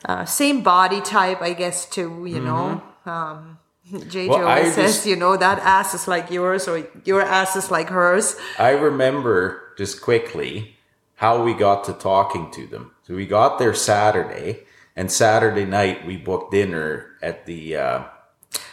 Uh, 0.09 0.25
same 0.25 0.63
body 0.63 1.01
type, 1.17 1.41
I 1.51 1.53
guess, 1.63 1.79
too. 1.97 2.13
You 2.35 2.41
know, 2.49 2.83
um, 3.15 3.59
JJ 4.15 4.29
Well, 4.29 4.47
always 4.49 4.75
says, 4.75 4.95
just- 4.97 5.07
you 5.11 5.17
know, 5.17 5.37
that 5.37 5.59
ass 5.79 5.95
is 5.95 6.09
like 6.09 6.27
yours, 6.31 6.69
or 6.69 6.77
your 7.05 7.23
ass 7.23 7.57
is 7.57 7.71
like 7.71 7.89
hers. 7.91 8.37
I 8.59 8.71
remember 8.89 9.35
just 9.77 10.01
quickly 10.03 10.77
how 11.17 11.43
we 11.45 11.53
got 11.55 11.85
to 11.85 11.93
talking 11.93 12.51
to 12.57 12.67
them. 12.67 12.85
So 13.07 13.15
we 13.15 13.27
got 13.27 13.59
there 13.59 13.75
Saturday, 13.75 14.65
and 14.97 15.13
Saturday 15.13 15.67
night 15.67 16.07
we 16.09 16.17
booked 16.17 16.51
dinner 16.53 16.91
at 17.23 17.45
the, 17.47 17.77
uh, 17.77 18.03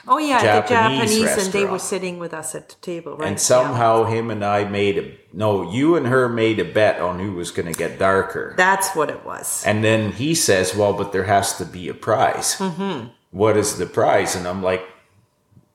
Oh 0.07 0.17
yeah, 0.17 0.41
Japanese 0.41 1.09
the 1.17 1.23
Japanese, 1.23 1.45
and 1.45 1.53
they 1.53 1.65
were 1.65 1.79
sitting 1.79 2.17
with 2.17 2.33
us 2.33 2.55
at 2.55 2.69
the 2.69 2.75
table, 2.75 3.17
right? 3.17 3.27
and 3.27 3.39
somehow 3.39 4.05
him 4.05 4.31
and 4.31 4.43
I 4.43 4.63
made 4.63 4.97
a 4.97 5.17
no, 5.33 5.69
you 5.69 5.95
and 5.95 6.07
her 6.07 6.29
made 6.29 6.59
a 6.59 6.65
bet 6.65 7.01
on 7.01 7.19
who 7.19 7.33
was 7.33 7.51
going 7.51 7.71
to 7.71 7.77
get 7.77 7.99
darker. 7.99 8.53
That's 8.57 8.95
what 8.95 9.09
it 9.09 9.25
was. 9.25 9.63
And 9.65 9.83
then 9.83 10.13
he 10.13 10.33
says, 10.33 10.75
"Well, 10.75 10.93
but 10.93 11.11
there 11.11 11.25
has 11.25 11.57
to 11.57 11.65
be 11.65 11.89
a 11.89 11.93
prize. 11.93 12.55
Mm-hmm. 12.55 13.09
What 13.31 13.57
is 13.57 13.77
the 13.77 13.85
prize?" 13.85 14.35
And 14.35 14.47
I'm 14.47 14.63
like, 14.63 14.83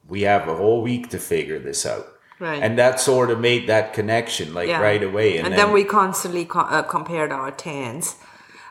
"We 0.08 0.22
have 0.22 0.48
a 0.48 0.56
whole 0.56 0.82
week 0.82 1.10
to 1.10 1.18
figure 1.18 1.58
this 1.58 1.84
out." 1.84 2.06
Right. 2.40 2.60
And 2.62 2.76
that 2.78 2.98
sort 2.98 3.30
of 3.30 3.38
made 3.38 3.68
that 3.68 3.92
connection, 3.92 4.52
like 4.52 4.68
Yeah. 4.68 4.80
right 4.80 5.02
away. 5.02 5.36
And, 5.36 5.52
then, 5.54 5.70
we 5.72 5.84
constantly 5.84 6.44
co- 6.44 6.60
uh, 6.60 6.82
compared 6.82 7.30
our 7.30 7.52
tans. 7.52 8.16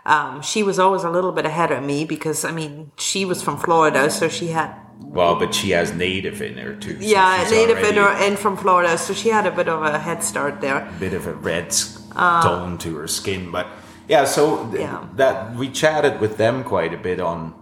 Um, 0.06 0.42
she 0.42 0.62
was 0.62 0.78
always 0.78 1.04
a 1.04 1.10
little 1.10 1.32
bit 1.32 1.46
ahead 1.46 1.72
of 1.72 1.82
me 1.84 2.04
because 2.04 2.44
I 2.44 2.52
mean 2.52 2.92
she 2.98 3.24
was 3.24 3.42
from 3.44 3.58
Florida, 3.58 4.10
so 4.10 4.28
she 4.28 4.48
had 4.48 4.74
Well, 5.04 5.36
but 5.40 5.54
she 5.54 5.72
has 5.72 5.94
native 5.94 6.42
in 6.42 6.58
her 6.58 6.74
too. 6.76 6.96
yeah 7.00 7.44
she's 7.44 7.52
native 7.52 7.80
in 7.80 7.96
her 7.96 8.08
and 8.26 8.38
from 8.40 8.56
Florida, 8.58 8.98
so 8.98 9.14
she 9.14 9.30
had 9.30 9.46
a 9.46 9.52
bit 9.52 9.68
of 9.68 9.82
a 9.84 10.00
head 10.00 10.24
start 10.24 10.62
there. 10.62 10.88
a 10.88 11.00
bit 11.00 11.14
of 11.14 11.28
a 11.28 11.34
red 11.34 11.68
s- 11.68 11.98
tone 12.16 12.78
to 12.80 12.96
her 12.98 13.08
skin, 13.08 13.52
but 13.52 13.68
yeah. 14.08 14.26
So 14.26 14.68
th- 14.72 14.82
Yeah. 14.82 15.06
that 15.16 15.56
we 15.56 15.70
chatted 15.70 16.20
with 16.22 16.38
them 16.38 16.64
quite 16.64 16.94
a 16.94 16.98
bit 16.98 17.20
on 17.20 17.54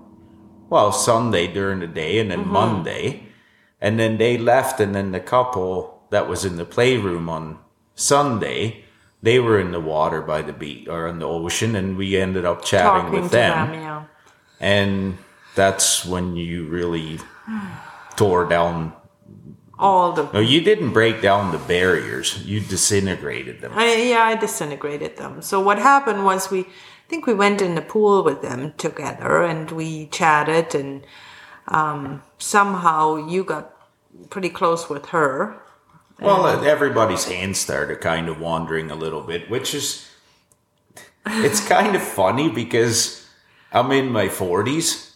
well 0.69 0.91
Sunday 0.91 1.47
during 1.47 1.80
the 1.80 1.88
day 1.88 2.19
and 2.19 2.30
then 2.32 2.39
Mm-hmm. 2.41 2.52
Monday, 2.54 3.23
and 3.82 3.99
then 3.99 4.17
they 4.17 4.38
left, 4.38 4.80
and 4.80 4.93
then 4.93 5.12
the 5.12 5.19
couple 5.19 6.04
that 6.12 6.28
was 6.30 6.45
in 6.45 6.58
the 6.58 6.65
playroom 6.65 7.30
on 7.30 7.58
Sunday. 7.95 8.86
They 9.21 9.39
were 9.39 9.60
in 9.60 9.71
the 9.71 9.82
water 9.82 10.21
by 10.21 10.41
the 10.41 10.54
beach 10.54 10.88
or 10.88 11.08
in 11.08 11.19
the 11.19 11.25
ocean, 11.28 11.75
and 11.75 11.97
we 11.97 12.15
ended 12.15 12.45
up 12.45 12.63
chatting 12.63 13.04
Talking 13.12 13.21
with 13.21 13.32
them. 13.32 13.71
them, 13.71 13.82
yeah. 13.82 14.04
And 14.62 15.17
that's 15.60 16.06
when 16.06 16.38
you 16.38 16.65
really 16.67 17.19
tore 18.15 18.45
down. 18.48 18.93
All 19.78 20.12
the 20.13 20.30
No, 20.32 20.39
you 20.39 20.62
didn't 20.62 20.91
break 20.91 21.22
down 21.22 21.52
the 21.52 21.58
barriers. 21.58 22.45
You 22.45 22.60
disintegrated 22.60 23.62
them. 23.62 23.72
I, 23.76 23.95
yeah, 23.95 24.24
I 24.24 24.36
disintegrated 24.36 25.17
them. 25.17 25.41
So 25.41 25.60
what 25.60 25.80
happened 25.80 26.26
was 26.26 26.50
we, 26.52 26.62
I 26.62 27.08
think 27.08 27.28
we 27.28 27.34
went 27.34 27.62
in 27.62 27.76
the 27.76 27.82
pool 27.82 28.24
with 28.24 28.41
them 28.41 28.74
together 28.78 29.43
and 29.43 29.72
we 29.72 30.08
chatted 30.08 30.76
and 30.76 31.06
um, 31.67 32.24
somehow 32.38 33.15
you 33.15 33.43
got 33.43 33.74
pretty 34.30 34.50
close 34.50 34.89
with 34.89 35.08
her. 35.08 35.62
Well, 36.22 36.45
everybody's 36.65 37.26
hands 37.26 37.60
started 37.60 38.02
kind 38.02 38.28
of 38.28 38.41
wandering 38.41 38.91
a 38.91 38.95
little 38.95 39.22
bit, 39.22 39.50
which 39.50 39.74
is 39.74 40.10
it's 41.26 41.65
kind 41.65 41.95
of 41.95 42.02
funny 42.02 42.50
because 42.50 43.26
I'm 43.72 43.91
in 43.93 44.12
my 44.12 44.28
40s 44.28 45.09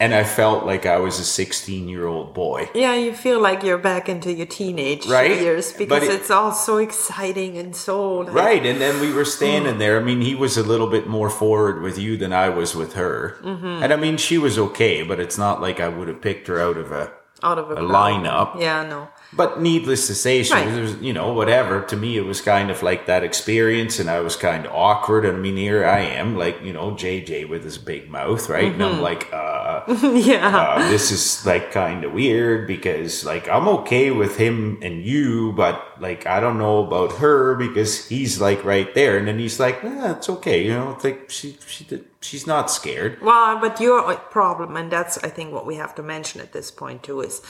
and 0.00 0.14
I 0.14 0.24
felt 0.24 0.64
like 0.64 0.86
I 0.86 0.96
was 0.96 1.20
a 1.20 1.24
16 1.24 1.88
year 1.88 2.06
old 2.06 2.32
boy. 2.34 2.68
Yeah, 2.74 2.94
you 2.94 3.12
feel 3.12 3.38
like 3.40 3.62
you're 3.62 3.78
back 3.78 4.08
into 4.08 4.32
your 4.32 4.46
teenage 4.46 5.06
Right? 5.06 5.40
years 5.40 5.72
because 5.72 6.02
it- 6.04 6.14
it's 6.14 6.30
all 6.30 6.52
so 6.52 6.78
exciting 6.78 7.58
and 7.58 7.76
so 7.76 7.96
like, 8.24 8.34
Right, 8.34 8.64
and 8.66 8.80
then 8.80 9.00
we 9.00 9.12
were 9.12 9.24
standing 9.26 9.78
there. 9.78 10.00
I 10.00 10.02
mean, 10.02 10.20
he 10.22 10.34
was 10.34 10.56
a 10.56 10.62
little 10.62 10.86
bit 10.88 11.06
more 11.06 11.30
forward 11.30 11.82
with 11.82 11.98
you 11.98 12.16
than 12.16 12.32
I 12.32 12.48
was 12.48 12.74
with 12.74 12.94
her, 12.94 13.36
Mm-hmm. 13.44 13.82
and 13.82 13.92
I 13.92 13.96
mean, 13.96 14.16
she 14.16 14.38
was 14.38 14.58
okay, 14.58 15.02
but 15.02 15.20
it's 15.20 15.38
not 15.38 15.60
like 15.60 15.78
I 15.80 15.88
would 15.88 16.08
have 16.08 16.20
picked 16.20 16.48
her 16.48 16.58
out 16.58 16.76
of 16.78 16.90
a. 16.92 17.12
out 17.42 17.58
of 17.58 17.70
a, 17.70 17.74
A 17.74 17.84
lineup. 17.84 18.60
Yeah, 18.60 18.82
no. 18.84 19.08
But 19.32 19.60
needless 19.60 20.08
to 20.08 20.14
say, 20.14 20.42
she 20.42 20.52
Right. 20.52 20.80
was, 20.80 20.96
you 20.96 21.12
know, 21.12 21.32
whatever. 21.32 21.82
To 21.82 21.96
me, 21.96 22.16
it 22.16 22.24
was 22.26 22.40
kind 22.40 22.68
of 22.68 22.82
like 22.82 23.06
that 23.06 23.22
experience, 23.22 24.00
and 24.00 24.10
I 24.10 24.20
was 24.20 24.34
kind 24.34 24.66
of 24.66 24.72
awkward. 24.72 25.24
And 25.24 25.36
I 25.36 25.40
mean, 25.40 25.56
here 25.56 25.84
I 25.84 26.00
am, 26.00 26.36
like 26.36 26.60
you 26.64 26.72
know, 26.72 26.90
JJ 26.92 27.48
with 27.48 27.62
his 27.62 27.78
big 27.78 28.10
mouth, 28.10 28.48
right? 28.48 28.72
And 28.72 28.80
Mm-hmm. 28.82 28.94
I'm 28.96 29.00
like, 29.00 29.32
uh, 29.32 29.84
yeah. 30.18 30.48
uh, 30.56 30.88
this 30.90 31.12
is 31.12 31.46
like 31.46 31.70
kind 31.70 32.02
of 32.04 32.12
weird 32.12 32.66
because 32.66 33.24
like 33.24 33.48
I'm 33.48 33.68
okay 33.68 34.10
with 34.10 34.36
him 34.36 34.78
and 34.82 35.04
you, 35.04 35.52
but 35.52 35.80
like 36.00 36.26
I 36.26 36.40
don't 36.40 36.58
know 36.58 36.84
about 36.84 37.12
her 37.18 37.54
because 37.54 38.08
he's 38.08 38.40
like 38.40 38.64
right 38.64 38.92
there, 38.96 39.16
and 39.16 39.28
then 39.28 39.38
he's 39.38 39.60
like, 39.60 39.84
eh, 39.84 40.12
it's 40.16 40.28
okay, 40.28 40.64
you 40.64 40.70
know, 40.74 40.90
it's 40.90 41.04
like 41.04 41.30
she 41.30 41.56
she 41.68 41.84
did, 41.84 42.04
she's 42.20 42.48
not 42.48 42.68
scared. 42.68 43.20
Well, 43.22 43.60
but 43.60 43.80
your 43.80 44.12
problem, 44.16 44.76
and 44.76 44.90
that's 44.90 45.18
I 45.18 45.28
think 45.28 45.52
what 45.52 45.66
we 45.66 45.76
have 45.76 45.94
to 45.96 46.02
mention 46.02 46.40
at 46.40 46.52
this 46.52 46.72
point 46.72 47.04
too, 47.04 47.20
is 47.20 47.42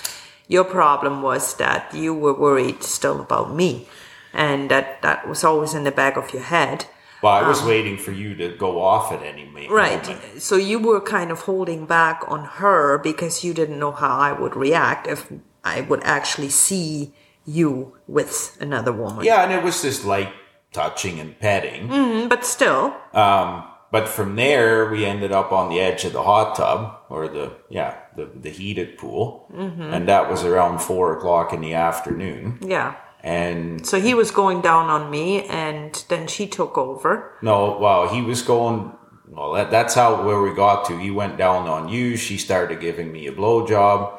your 0.50 0.64
problem 0.64 1.22
was 1.22 1.54
that 1.56 1.94
you 1.94 2.12
were 2.12 2.34
worried 2.46 2.82
still 2.82 3.20
about 3.20 3.54
me, 3.54 3.86
and 4.34 4.70
that 4.70 5.00
that 5.02 5.28
was 5.28 5.44
always 5.44 5.72
in 5.74 5.84
the 5.84 5.92
back 6.02 6.16
of 6.16 6.34
your 6.34 6.42
head. 6.42 6.86
Well, 7.22 7.32
I 7.44 7.46
was 7.46 7.62
waiting 7.62 7.96
for 7.98 8.12
you 8.12 8.34
to 8.42 8.48
go 8.56 8.80
off 8.80 9.12
at 9.12 9.22
any 9.22 9.44
Ah. 9.68 9.72
Right. 9.82 10.04
So 10.38 10.56
you 10.56 10.78
were 10.78 11.00
kind 11.00 11.30
of 11.30 11.40
holding 11.42 11.86
back 11.86 12.24
on 12.26 12.44
her 12.60 12.98
because 12.98 13.44
you 13.44 13.52
didn't 13.54 13.78
know 13.78 13.92
how 13.92 14.18
I 14.28 14.32
would 14.32 14.56
react 14.56 15.06
if 15.06 15.30
I 15.62 15.82
would 15.82 16.02
actually 16.02 16.48
see 16.48 17.12
you 17.46 17.92
with 18.08 18.56
another 18.60 18.92
woman. 18.92 19.24
Yeah, 19.24 19.42
and 19.44 19.52
it 19.52 19.62
was 19.62 19.82
just 19.82 20.04
like 20.04 20.32
touching 20.72 21.20
and 21.20 21.38
petting. 21.38 21.88
Mm, 21.88 22.28
But 22.28 22.44
still, 22.44 22.94
Um, 23.12 23.64
but 23.92 24.08
from 24.08 24.36
there, 24.36 24.90
we 24.90 25.04
ended 25.04 25.32
up 25.32 25.52
on 25.52 25.68
the 25.70 25.80
edge 25.80 26.04
of 26.04 26.12
the 26.12 26.22
hot 26.22 26.56
tub 26.56 26.96
or 27.08 27.28
the 27.28 27.52
yeah 27.68 27.96
the 28.16 28.26
the 28.40 28.50
heated 28.50 28.98
pool, 28.98 29.46
Mm-hmm. 29.54 29.82
and 29.94 30.08
that 30.08 30.30
was 30.30 30.44
around 30.44 30.80
four 30.80 31.16
o'clock 31.16 31.52
in 31.52 31.60
the 31.60 31.74
afternoon. 31.74 32.58
yeah. 32.62 32.94
and 33.22 33.84
So 33.86 34.00
he 34.00 34.14
was 34.14 34.30
going 34.30 34.60
down 34.62 34.88
on 34.90 35.10
me, 35.10 35.44
and 35.44 35.92
then 36.08 36.26
she 36.26 36.46
took 36.46 36.78
over. 36.78 37.34
no, 37.42 37.78
well, 37.78 38.08
he 38.08 38.22
was 38.22 38.42
going. 38.42 38.92
Well, 39.28 39.52
that, 39.52 39.70
that's 39.70 39.94
how 39.94 40.24
where 40.26 40.40
we 40.42 40.52
got 40.54 40.84
to. 40.86 40.98
He 40.98 41.10
went 41.12 41.36
down 41.38 41.68
on 41.68 41.88
you. 41.88 42.16
She 42.16 42.36
started 42.38 42.80
giving 42.80 43.12
me 43.12 43.28
a 43.28 43.32
blowjob, 43.32 44.18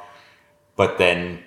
but 0.78 0.98
then 0.98 1.40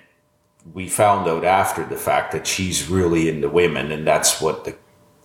we 0.73 0.87
found 0.87 1.27
out 1.27 1.43
after 1.43 1.83
the 1.83 1.95
fact 1.97 2.31
that 2.33 2.45
she's 2.45 2.87
really 2.89 3.27
into 3.29 3.49
women, 3.49 3.91
and 3.91 4.05
that's 4.05 4.39
what 4.41 4.65
the 4.65 4.75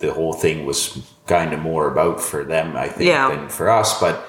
the 0.01 0.13
whole 0.13 0.33
thing 0.33 0.65
was 0.65 0.99
kind 1.27 1.53
of 1.53 1.59
more 1.59 1.87
about 1.91 2.19
for 2.21 2.43
them, 2.43 2.75
I 2.75 2.87
think, 2.89 3.07
Yeah. 3.09 3.29
than 3.29 3.47
for 3.49 3.69
us. 3.69 3.99
But 3.99 4.27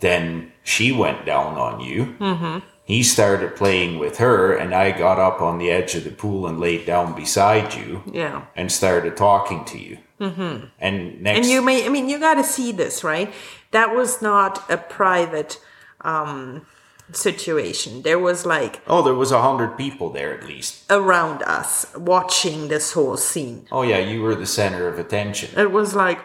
then 0.00 0.52
she 0.62 0.92
went 0.92 1.26
down 1.26 1.56
on 1.58 1.80
you. 1.80 2.14
Mm-hmm. 2.20 2.58
He 2.84 3.02
started 3.02 3.54
playing 3.56 3.98
with 3.98 4.18
her, 4.18 4.52
and 4.52 4.74
I 4.74 4.90
got 4.90 5.18
up 5.18 5.40
on 5.40 5.58
the 5.58 5.70
edge 5.70 5.94
of 5.94 6.04
the 6.04 6.10
pool 6.10 6.46
and 6.46 6.58
laid 6.60 6.86
down 6.86 7.14
beside 7.14 7.74
you 7.74 8.02
Yeah. 8.06 8.42
and 8.56 8.70
started 8.70 9.16
talking 9.16 9.64
to 9.66 9.78
you. 9.78 9.98
Mm-hmm. 10.20 10.66
And 10.80 11.22
next, 11.22 11.38
And 11.38 11.46
you 11.46 11.62
may, 11.62 11.86
I 11.86 11.88
mean, 11.88 12.08
you 12.08 12.18
got 12.18 12.34
to 12.34 12.44
see 12.44 12.72
this, 12.72 13.02
right? 13.04 13.32
That 13.70 13.94
was 13.94 14.20
not 14.20 14.68
a 14.70 14.76
private 14.76 15.60
um, 16.02 16.66
situation. 17.12 18.02
There 18.02 18.18
was 18.18 18.44
like 18.46 18.80
oh, 18.86 19.02
there 19.02 19.14
was 19.14 19.32
a 19.32 19.40
hundred 19.42 19.76
people 19.76 20.10
there 20.10 20.32
at 20.36 20.46
least. 20.46 20.84
around 20.90 21.42
us 21.42 21.86
watching 21.96 22.68
this 22.68 22.92
whole 22.92 23.16
scene. 23.16 23.66
Oh 23.72 23.82
yeah, 23.82 23.98
you 23.98 24.22
were 24.22 24.34
the 24.34 24.46
center 24.46 24.88
of 24.88 24.98
attention. 24.98 25.58
It 25.58 25.70
was 25.72 25.94
like, 25.94 26.20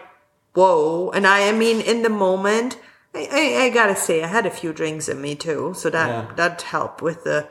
whoa. 0.54 1.10
And 1.12 1.26
I, 1.28 1.50
I 1.50 1.52
mean, 1.52 1.82
in 1.82 2.02
the 2.02 2.10
moment, 2.10 2.78
I, 3.14 3.28
I, 3.32 3.64
I 3.66 3.70
gotta 3.70 3.96
say, 3.96 4.24
I 4.24 4.28
had 4.28 4.46
a 4.46 4.52
few 4.52 4.74
drinks 4.74 5.08
in 5.10 5.22
me 5.22 5.36
too, 5.36 5.74
so 5.76 5.90
that 5.90 6.08
Yeah. 6.10 6.36
that 6.36 6.62
helped 6.64 7.02
with 7.02 7.24
the 7.24 7.48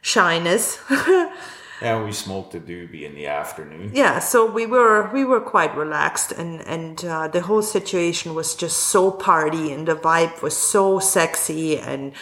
shyness. 0.00 0.78
And 1.82 2.06
we 2.06 2.12
smoked 2.12 2.54
a 2.54 2.58
doobie 2.60 3.02
in 3.02 3.14
the 3.14 3.26
afternoon. 3.26 3.90
yeah, 3.92 4.18
so 4.18 4.46
we 4.50 4.64
were 4.64 5.10
we 5.12 5.26
were 5.26 5.42
quite 5.42 5.76
relaxed, 5.76 6.32
and 6.32 6.62
and 6.66 7.04
uh, 7.04 7.28
the 7.28 7.42
whole 7.42 7.60
situation 7.60 8.34
was 8.34 8.54
just 8.54 8.78
so 8.78 9.10
party, 9.10 9.72
and 9.74 9.86
the 9.86 9.94
vibe 9.94 10.40
was 10.40 10.56
so 10.56 10.98
sexy, 10.98 11.76
and 11.76 12.12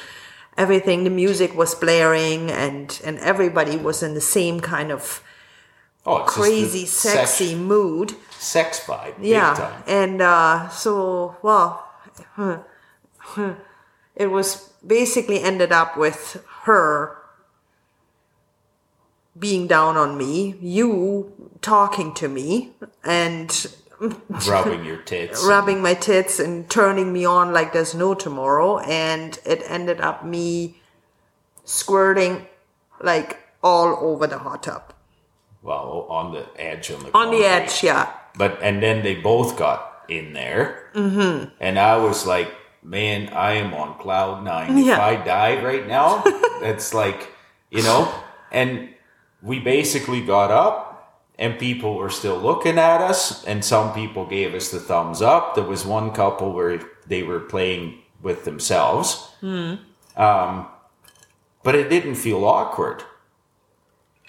everything. 0.57 1.05
The 1.05 1.11
music 1.11 1.55
was 1.55 1.75
blaring, 1.75 2.51
and 2.51 3.01
and 3.05 3.19
everybody 3.19 3.77
was 3.77 4.03
in 4.03 4.15
the 4.15 4.21
same 4.21 4.61
kind 4.61 4.91
of 4.93 5.23
Oh, 6.07 6.19
it's 6.19 6.27
just 6.27 6.37
the 6.37 6.43
crazy, 6.43 6.87
sex- 6.87 7.15
sexy 7.31 7.55
mood. 7.55 8.15
sex 8.39 8.81
vibe. 8.81 9.15
Yeah 9.21 9.55
time. 9.55 9.83
and 9.87 10.21
uh 10.21 10.69
so 10.69 11.37
well 11.43 11.89
it 14.15 14.27
was 14.31 14.69
basically 14.87 15.41
ended 15.41 15.73
up 15.73 15.97
with 15.97 16.45
her 16.65 17.17
being 19.39 19.67
down 19.67 19.97
on 19.97 20.17
me 20.19 20.55
you 20.61 21.33
talking 21.63 22.13
to 22.15 22.29
me 22.29 22.73
and 23.03 23.67
rubbing 24.49 24.85
your 24.85 24.99
tits. 24.99 25.45
rubbing 25.45 25.81
my 25.81 25.95
tits 25.95 26.39
and 26.39 26.69
turning 26.69 27.13
me 27.13 27.25
on 27.25 27.53
like 27.53 27.73
there's 27.73 27.95
no 27.95 28.15
tomorrow 28.15 28.79
and 28.81 29.39
it 29.47 29.63
ended 29.67 30.01
up 30.01 30.25
me 30.25 30.77
squirting 31.65 32.47
like 33.01 33.39
all 33.63 33.97
over 34.01 34.27
the 34.27 34.39
hot 34.39 34.63
tub 34.63 34.95
well, 35.65 36.07
on 36.11 36.35
the 36.35 36.47
edge, 36.61 36.91
on 36.91 37.03
the 37.03 37.17
on 37.17 37.31
the 37.31 37.43
edge 37.43 37.83
yeah 37.83 38.13
But 38.37 38.59
and 38.61 38.83
then 38.83 39.03
they 39.03 39.15
both 39.15 39.57
got 39.57 40.05
in 40.09 40.35
there, 40.35 40.91
mm-hmm. 40.95 41.49
and 41.59 41.79
I 41.79 41.97
was 41.97 42.27
like, 42.27 42.53
"Man, 42.83 43.31
I 43.33 43.53
am 43.53 43.73
on 43.73 43.97
cloud 43.99 44.45
nine. 44.45 44.77
If 44.77 44.99
I 44.99 45.17
die 45.17 45.63
right 45.65 45.87
now, 45.89 46.23
that's 46.61 46.93
like, 46.93 47.31
you 47.71 47.83
know." 47.83 48.13
And 48.53 48.91
we 49.41 49.59
basically 49.59 50.21
got 50.21 50.51
up, 50.51 50.94
and 51.39 51.59
people 51.59 51.97
were 51.97 52.11
still 52.11 52.39
looking 52.39 52.79
at 52.79 53.01
us, 53.01 53.45
and 53.45 53.65
some 53.65 53.93
people 53.93 54.27
gave 54.27 54.55
us 54.55 54.71
the 54.71 54.81
thumbs 54.81 55.21
up. 55.21 55.55
There 55.55 55.65
was 55.65 55.85
one 55.85 56.13
couple 56.13 56.53
where 56.53 56.81
they 57.07 57.23
were 57.23 57.41
playing 57.41 57.99
with 58.23 58.45
themselves, 58.45 59.31
um, 60.17 60.67
but 61.63 61.75
it 61.75 61.91
didn't 61.91 62.15
feel 62.15 62.45
awkward. 62.45 63.03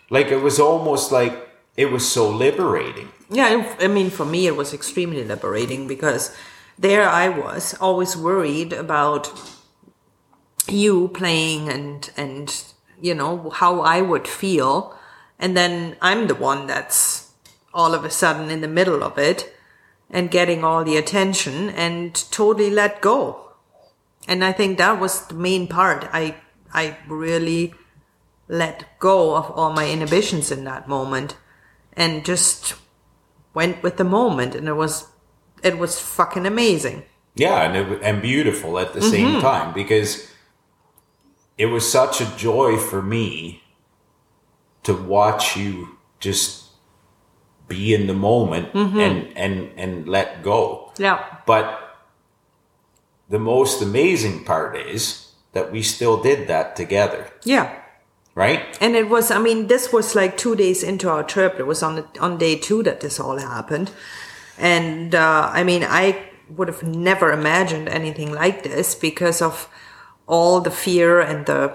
Like 0.10 0.28
it 0.28 0.42
was 0.42 0.60
almost 0.60 1.12
like 1.12 1.50
it 1.78 1.92
was 1.92 2.10
so 2.10 2.30
liberating. 2.30 3.10
Yeah, 3.30 3.76
I 3.80 3.88
mean, 3.88 4.10
for 4.10 4.26
me, 4.26 4.48
it 4.48 4.56
was 4.56 4.74
extremely 4.74 5.24
liberating 5.24 5.88
because 5.88 6.36
there 6.78 7.08
I 7.08 7.30
was, 7.30 7.74
always 7.80 8.16
worried 8.16 8.74
about 8.74 9.32
you 10.68 11.10
playing 11.10 11.70
and 11.70 12.10
and 12.18 12.66
you 13.02 13.14
know 13.14 13.50
how 13.52 13.82
I 13.82 14.02
would 14.02 14.28
feel, 14.28 14.96
and 15.40 15.56
then 15.56 15.98
I'm 16.02 16.28
the 16.28 16.36
one 16.36 16.68
that's 16.68 17.32
all 17.74 17.94
of 17.94 18.06
a 18.06 18.10
sudden 18.10 18.50
in 18.50 18.62
the 18.62 18.68
middle 18.68 19.04
of 19.04 19.18
it 19.18 19.54
and 20.10 20.32
getting 20.32 20.64
all 20.64 20.84
the 20.84 20.98
attention 20.98 21.70
and 21.70 22.16
totally 22.32 22.70
let 22.70 23.02
go. 23.02 23.52
And 24.28 24.44
I 24.44 24.52
think 24.52 24.78
that 24.78 25.00
was 25.00 25.28
the 25.28 25.36
main 25.36 25.68
part. 25.68 26.08
I 26.14 26.36
I 26.74 26.98
really 27.08 27.74
let 28.48 29.00
go 29.00 29.36
of 29.36 29.52
all 29.52 29.72
my 29.72 29.90
inhibitions 29.90 30.52
in 30.52 30.64
that 30.66 30.88
moment 30.88 31.38
and 31.94 32.26
just 32.26 32.76
went 33.54 33.82
with 33.82 33.98
the 33.98 34.04
moment 34.04 34.56
and 34.56 34.68
it 34.68 34.74
was 34.74 35.08
it 35.64 35.78
was 35.78 36.00
fucking 36.00 36.46
amazing 36.46 37.04
Yeah, 37.36 37.64
and 37.64 37.76
it, 37.76 38.02
and 38.04 38.22
beautiful 38.22 38.78
at 38.78 38.94
the 38.94 39.02
same 39.02 39.28
mm-hmm. 39.28 39.42
time 39.42 39.74
because 39.74 40.30
it 41.58 41.68
was 41.68 41.90
such 41.90 42.22
a 42.22 42.38
joy 42.38 42.78
for 42.78 43.02
me 43.02 43.64
to 44.86 44.94
watch 44.94 45.58
you 45.58 45.98
just 46.20 46.64
be 47.68 47.94
in 47.94 48.08
the 48.08 48.14
moment 48.14 48.74
and 48.74 49.36
and 49.36 49.72
and 49.78 50.08
let 50.08 50.44
go. 50.44 50.92
yeah. 50.98 51.20
But 51.46 51.66
the 53.30 53.40
most 53.40 53.82
amazing 53.82 54.44
part 54.46 54.78
is 54.78 55.34
that 55.54 55.72
we 55.72 55.82
still 55.82 56.22
did 56.22 56.48
that 56.48 56.76
together, 56.76 57.32
yeah. 57.44 57.82
Right? 58.36 58.78
and 58.82 58.96
it 58.96 59.08
was 59.10 59.32
i 59.32 59.40
mean 59.40 59.68
this 59.68 59.94
was 59.94 60.14
like 60.16 60.38
two 60.38 60.56
days 60.56 60.84
into 60.84 61.10
our 61.10 61.24
trip. 61.24 61.60
It 61.60 61.66
was 61.66 61.82
on 61.82 61.96
the, 61.96 62.06
on 62.20 62.38
day 62.38 62.56
two 62.58 62.84
that 62.84 63.00
this 63.00 63.20
all 63.20 63.38
happened. 63.40 63.92
And 64.58 65.16
uh, 65.16 65.50
i 65.54 65.64
mean 65.64 65.84
i 65.84 66.22
would 66.50 66.68
have 66.68 66.84
never 66.84 67.32
imagined 67.32 67.90
anything 67.90 68.32
like 68.32 68.62
this 68.64 68.94
because 68.94 69.42
of 69.42 69.68
all 70.28 70.62
the 70.62 70.72
fear 70.72 71.20
and 71.20 71.46
the 71.46 71.74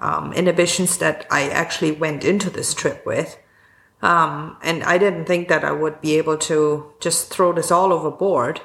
um, 0.00 0.32
inhibitions 0.32 0.98
that 0.98 1.26
i 1.30 1.48
actually 1.48 1.92
went 1.92 2.24
into 2.24 2.50
this 2.50 2.74
trip 2.74 3.04
with 3.06 3.36
um, 4.02 4.56
and 4.62 4.82
i 4.84 4.98
didn't 4.98 5.24
think 5.24 5.48
that 5.48 5.64
i 5.64 5.72
would 5.72 6.00
be 6.00 6.16
able 6.18 6.36
to 6.36 6.92
just 7.00 7.30
throw 7.30 7.52
this 7.52 7.70
all 7.70 7.92
overboard 7.92 8.60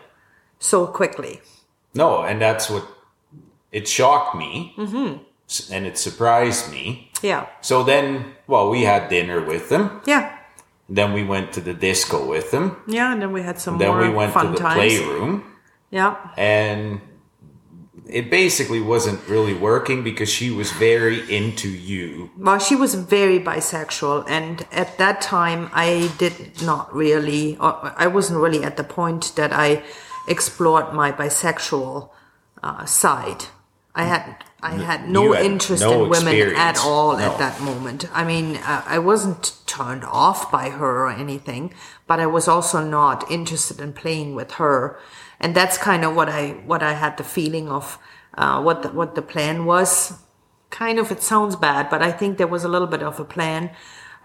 so 0.60 0.86
quickly 0.88 1.41
No, 1.96 2.24
and 2.24 2.41
that's 2.41 2.69
what 2.69 2.86
it 3.72 3.88
shocked 3.88 4.36
me, 4.36 4.74
s- 5.50 5.69
and 5.72 5.86
it 5.86 5.98
surprised 5.98 6.72
me. 6.72 7.12
yeah 7.22 7.46
So 7.62 7.84
then, 7.84 8.34
well, 8.48 8.69
we 8.69 8.84
had 8.86 9.10
dinner 9.10 9.41
with 9.41 9.69
them. 9.69 10.02
yeah 10.06 10.38
Then 10.89 11.13
we 11.13 11.24
went 11.24 11.54
to 11.54 11.62
the 11.62 11.74
disco 11.74 12.17
with 12.26 12.52
them. 12.52 12.65
Yeah, 12.88 13.12
and 13.13 13.22
then 13.22 13.32
we 13.34 13.41
had 13.41 13.58
some 13.60 13.78
Then 13.80 13.98
we 13.98 14.10
went 14.10 14.34
to 14.34 14.48
the 14.48 14.58
times. 14.58 14.76
playroom, 14.76 15.43
Yeah, 15.91 16.15
and 16.38 17.02
it 18.08 18.30
basically 18.30 18.82
wasn't 18.82 19.26
really 19.28 19.54
working 19.54 20.04
because 20.04 20.30
she 20.30 20.50
was 20.50 20.72
very 20.72 21.20
into 21.34 21.70
you. 21.70 22.32
well, 22.38 22.60
she 22.60 22.76
was 22.76 22.96
very 22.96 23.39
bisexual, 23.39 24.26
and 24.28 24.66
at 24.72 24.98
that 24.98 25.22
time, 25.22 25.70
I 25.74 26.12
did 26.18 26.62
not 26.62 26.94
really, 26.94 27.58
I 27.60 28.08
wasn't 28.08 28.39
really 28.39 28.63
at 28.63 28.78
the 28.78 28.84
point 28.84 29.34
that 29.36 29.54
I 29.54 29.84
explored 30.28 30.94
my 30.94 31.12
bisexual 31.12 32.10
uh, 32.62 32.86
side. 32.86 33.46
I 33.96 34.04
had 34.06 34.44
I 34.63 34.71
had 34.89 35.10
no 35.10 35.34
had 35.34 35.45
interest 35.45 35.84
no 35.84 36.04
in 36.06 36.10
women 36.10 36.56
at 36.56 36.78
all 36.80 37.17
No. 37.17 37.23
at 37.23 37.38
that 37.38 37.62
moment. 37.62 38.06
I 38.13 38.23
mean, 38.23 38.56
uh, 38.58 38.84
I 38.86 38.97
wasn't 38.99 39.43
turned 39.65 40.04
off 40.06 40.49
by 40.52 40.69
her 40.69 41.06
or 41.06 41.10
anything, 41.12 41.73
but 42.08 42.19
I 42.19 42.28
was 42.28 42.47
also 42.47 42.84
not 42.84 43.30
interested 43.30 43.80
in 43.82 43.91
playing 43.93 44.36
with 44.36 44.52
her, 44.54 44.97
and 45.39 45.54
that's 45.54 45.78
kind 45.78 46.06
of 46.06 46.15
what 46.15 46.30
I 46.30 46.43
what 46.65 46.82
I 46.82 46.93
had 46.93 47.17
the 47.17 47.23
feeling 47.23 47.67
of 47.69 47.99
uh, 48.38 48.62
what 48.62 48.84
the, 48.84 48.89
what 48.89 49.15
the 49.15 49.21
plan 49.21 49.65
was. 49.65 50.13
Kind 50.69 50.97
of, 50.97 51.12
it 51.12 51.21
sounds 51.21 51.56
bad, 51.56 51.89
but 51.89 52.02
I 52.02 52.12
think 52.12 52.38
there 52.38 52.47
was 52.47 52.63
a 52.63 52.67
little 52.69 52.88
bit 52.88 53.04
of 53.04 53.19
a 53.19 53.26
plan. 53.26 53.69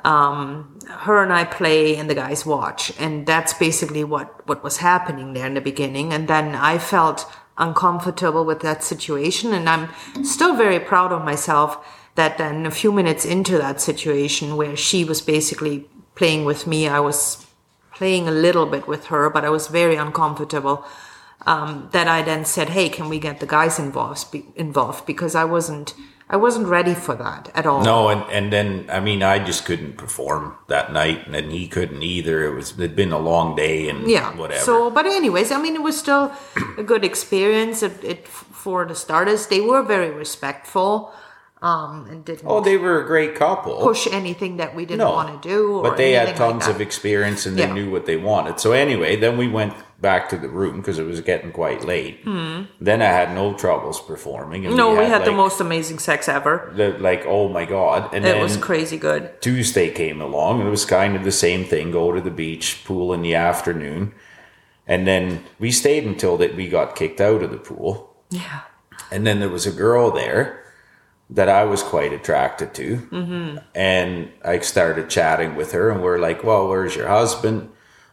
Um, 0.05 0.79
her 1.05 1.23
and 1.23 1.33
I 1.33 1.45
play, 1.45 1.97
and 1.97 2.09
the 2.09 2.15
guys 2.15 2.47
watch, 2.47 2.93
and 2.99 3.27
that's 3.27 3.53
basically 3.53 4.05
what 4.05 4.47
what 4.47 4.63
was 4.63 4.77
happening 4.79 5.33
there 5.35 5.47
in 5.47 5.55
the 5.55 5.61
beginning. 5.61 6.13
And 6.15 6.29
then 6.29 6.55
I 6.55 6.79
felt 6.79 7.27
uncomfortable 7.59 8.45
with 8.45 8.61
that 8.61 8.83
situation, 8.83 9.53
and 9.53 9.69
I'm 9.69 9.89
still 10.25 10.55
very 10.57 10.81
proud 10.81 11.13
of 11.13 11.25
myself 11.25 11.85
that 12.15 12.39
then 12.39 12.67
a 12.67 12.71
few 12.71 12.91
minutes 12.91 13.25
into 13.25 13.59
that 13.59 13.81
situation 13.81 14.57
where 14.57 14.77
she 14.77 15.05
was 15.05 15.21
basically 15.21 15.87
playing 16.17 16.45
with 16.45 16.67
me, 16.67 16.89
I 16.89 16.99
was 17.01 17.47
playing 17.95 18.27
a 18.27 18.33
little 18.33 18.67
bit 18.67 18.89
with 18.89 19.07
her, 19.07 19.31
but 19.31 19.45
I 19.45 19.51
was 19.51 19.69
very 19.69 19.97
uncomfortable. 19.97 20.85
Um, 21.47 21.89
that 21.93 22.09
I 22.09 22.23
then 22.23 22.45
said, 22.45 22.71
"Hey, 22.71 22.89
can 22.89 23.09
we 23.09 23.21
get 23.21 23.39
the 23.39 23.47
guys 23.47 23.79
involved?" 23.79 24.31
Be, 24.33 24.45
involved 24.57 25.07
because 25.07 25.37
I 25.37 25.45
wasn't 25.45 25.95
I 26.31 26.37
wasn't 26.37 26.67
ready 26.67 26.95
for 26.95 27.15
that 27.15 27.51
at 27.55 27.67
all. 27.67 27.83
No, 27.83 28.09
and, 28.09 28.23
and 28.31 28.53
then 28.53 28.89
I 28.91 29.01
mean 29.01 29.23
I 29.23 29.39
just 29.39 29.65
couldn't 29.65 29.97
perform 29.97 30.57
that 30.69 30.93
night, 30.93 31.27
and 31.27 31.51
he 31.51 31.69
couldn't 31.69 32.03
either. 32.03 32.45
It 32.45 32.55
was 32.55 32.73
it'd 32.73 32.95
been 32.95 33.13
a 33.13 33.19
long 33.19 33.57
day 33.57 33.89
and 33.89 34.09
yeah 34.09 34.35
whatever. 34.37 34.61
so 34.61 34.91
but 34.91 35.07
anyways 35.07 35.51
i 35.51 35.61
mean 35.61 35.75
it 35.75 35.83
was 35.83 35.99
still 35.99 36.33
a 36.77 36.83
good 36.83 37.05
experience 37.05 37.83
it, 37.83 38.03
it 38.05 38.29
for 38.29 38.85
the 38.85 38.95
starters 38.95 39.47
they 39.47 39.61
were 39.61 39.83
very 39.83 40.11
respectful 40.11 41.13
um 41.61 42.07
and 42.09 42.25
didn't 42.25 42.47
oh, 42.47 42.61
they 42.61 42.77
were 42.77 43.03
a 43.03 43.07
great 43.07 43.35
couple. 43.35 43.79
push 43.81 44.07
anything 44.13 44.59
that 44.59 44.75
we 44.77 44.85
didn't 44.85 44.99
No. 44.99 45.11
want 45.11 45.43
to 45.43 45.49
do 45.49 45.79
or 45.79 45.83
but 45.83 45.97
they 45.97 46.13
had 46.13 46.29
anything 46.29 46.41
like 46.47 46.53
tons 46.61 46.69
of 46.69 46.81
experience 46.81 47.47
and 47.47 47.57
they 47.57 47.63
Yeah. 47.67 47.73
knew 47.73 47.91
what 47.91 48.07
they 48.07 48.17
wanted. 48.17 48.61
So 48.61 48.73
anyway, 48.73 49.17
then 49.17 49.37
we 49.37 49.49
went 49.49 49.75
back 50.01 50.29
to 50.29 50.37
the 50.37 50.49
room 50.49 50.77
because 50.77 51.01
it 51.01 51.07
was 51.07 51.21
getting 51.21 51.51
quite 51.51 51.85
late. 51.85 52.25
Then 52.81 53.03
I 53.03 53.07
had 53.07 53.35
no 53.35 53.55
troubles 53.55 54.01
performing. 54.01 54.67
And 54.67 54.77
no 54.77 54.91
we 54.95 55.07
had 55.07 55.23
the 55.25 55.31
like, 55.33 55.37
most 55.37 55.61
amazing 55.61 55.99
sex 55.99 56.29
ever 56.29 56.73
the, 56.77 56.91
like 57.01 57.25
oh 57.27 57.49
my 57.49 57.65
god! 57.65 58.15
And 58.15 58.25
it 58.25 58.29
then 58.29 58.41
was 58.43 58.57
crazy 58.57 58.97
good 58.97 59.43
Tuesday 59.43 59.91
came 59.91 60.21
along 60.21 60.61
and 60.61 60.69
it 60.69 60.71
was 60.71 60.85
kind 60.85 61.17
of 61.17 61.25
the 61.25 61.33
same 61.33 61.65
thing. 61.65 61.91
Go 61.91 62.13
to 62.13 62.21
the 62.21 62.31
beach, 62.31 62.83
pool 62.85 63.13
in 63.13 63.23
the 63.23 63.35
afternoon, 63.35 64.13
and 64.87 65.07
then 65.09 65.43
we 65.59 65.73
stayed 65.73 66.05
until 66.05 66.37
that 66.37 66.55
we 66.55 66.69
got 66.69 66.95
kicked 66.95 67.21
out 67.21 67.43
of 67.43 67.51
the 67.51 67.59
pool. 67.59 68.15
yeah 68.31 68.61
And 69.11 69.27
then 69.27 69.41
there 69.41 69.49
was 69.49 69.67
a 69.67 69.73
girl 69.73 70.13
there 70.13 70.63
that 71.31 71.49
I 71.49 71.65
was 71.65 71.83
quite 71.83 72.13
attracted 72.13 72.75
to. 72.75 72.97
Mm-hmm. 72.97 73.59
And 73.75 74.31
I 74.45 74.61
started 74.61 75.11
chatting 75.11 75.57
with 75.57 75.73
her, 75.73 75.91
and 75.91 76.03
we're 76.03 76.19
like, 76.19 76.43
Well, 76.45 76.69
where's 76.69 76.97
your 76.97 77.09
husband? 77.09 77.71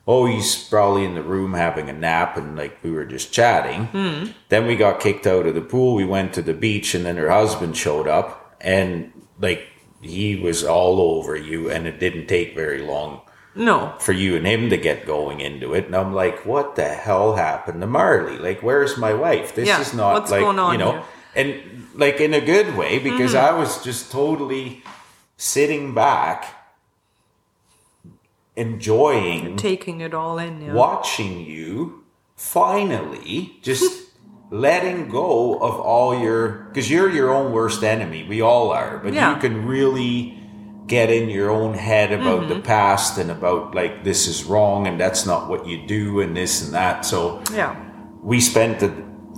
Oh, 0.08 0.28
he's 0.28 0.64
probably 0.70 1.04
in 1.04 1.16
the 1.16 1.24
room 1.24 1.54
having 1.54 1.90
a 1.90 1.94
nap, 1.94 2.38
and 2.38 2.56
like 2.56 2.78
we 2.84 2.92
were 2.92 3.06
just 3.06 3.32
chatting. 3.34 3.86
Hmm. 3.88 4.26
Then 4.50 4.68
we 4.68 4.76
got 4.76 5.00
kicked 5.00 5.26
out 5.26 5.48
of 5.48 5.56
the 5.56 5.62
pool. 5.62 5.96
We 5.96 6.06
went 6.06 6.34
to 6.36 6.44
the 6.44 6.54
beach, 6.54 6.94
and 6.94 7.06
then 7.06 7.18
her 7.18 7.32
husband 7.32 7.76
showed 7.76 8.08
up, 8.08 8.56
and 8.62 9.12
like 9.40 9.66
he 10.02 10.36
was 10.36 10.64
all 10.64 11.02
over 11.02 11.36
you, 11.36 11.72
and 11.72 11.88
it 11.88 12.00
didn't 12.00 12.28
take 12.28 12.54
very 12.54 12.82
long 12.84 13.22
no 13.56 13.96
for 14.00 14.12
you 14.12 14.36
and 14.36 14.46
him 14.46 14.70
to 14.70 14.78
get 14.78 15.08
going 15.08 15.40
into 15.40 15.74
it. 15.74 15.86
And 15.86 15.96
I'm 15.96 16.14
like, 16.14 16.46
what 16.46 16.76
the 16.76 16.88
hell 16.90 17.36
happened 17.36 17.82
to 17.82 17.88
Marley? 17.88 18.38
Like, 18.38 18.62
where's 18.62 18.98
my 18.98 19.14
wife? 19.14 19.56
This 19.56 19.68
Yeah, 19.68 19.82
is 19.82 19.94
not 19.94 20.14
what's 20.14 20.30
like, 20.30 20.42
going 20.42 20.60
on 20.60 20.74
you 20.74 20.78
know, 20.78 20.92
here? 20.92 21.04
and 21.36 21.75
like 21.98 22.20
in 22.22 22.34
a 22.34 22.42
good 22.42 22.76
way 22.78 23.00
because 23.00 23.34
Mm-hmm. 23.34 23.56
I 23.56 23.60
was 23.60 23.84
just 23.84 24.12
totally 24.12 24.84
sitting 25.38 25.94
back, 25.94 26.46
enjoying 28.56 29.58
taking 29.58 30.00
it 30.02 30.14
all 30.14 30.38
in 30.38 30.62
yeah 30.62 30.74
watching 30.74 31.46
you 31.46 32.04
finally 32.36 33.58
just 33.62 34.04
letting 34.52 35.10
go 35.10 35.56
of 35.60 35.78
all 35.80 36.18
your 36.18 36.50
because 36.70 36.90
you're 36.90 37.10
your 37.10 37.34
own 37.34 37.52
worst 37.52 37.84
enemy 37.84 38.24
we 38.30 38.40
all 38.42 38.72
are 38.72 39.00
but 39.04 39.14
Yeah. 39.14 39.34
you 39.36 39.42
can 39.42 39.66
really 39.66 40.40
get 40.88 41.10
in 41.10 41.30
your 41.30 41.50
own 41.50 41.74
head 41.74 42.14
about 42.14 42.42
Mm-hmm. 42.42 42.50
the 42.54 42.60
past 42.62 43.18
and 43.18 43.30
about 43.32 43.76
like 43.76 44.04
this 44.06 44.28
is 44.28 44.46
wrong 44.46 44.88
and 44.88 44.98
that's 45.00 45.26
not 45.26 45.50
what 45.50 45.68
you 45.68 45.86
do 45.86 46.22
and 46.22 46.38
this 46.38 46.64
and 46.64 46.74
that 46.74 47.04
so 47.06 47.42
yeah 47.54 47.76
we 48.22 48.40
spent 48.40 48.80
the 48.80 48.92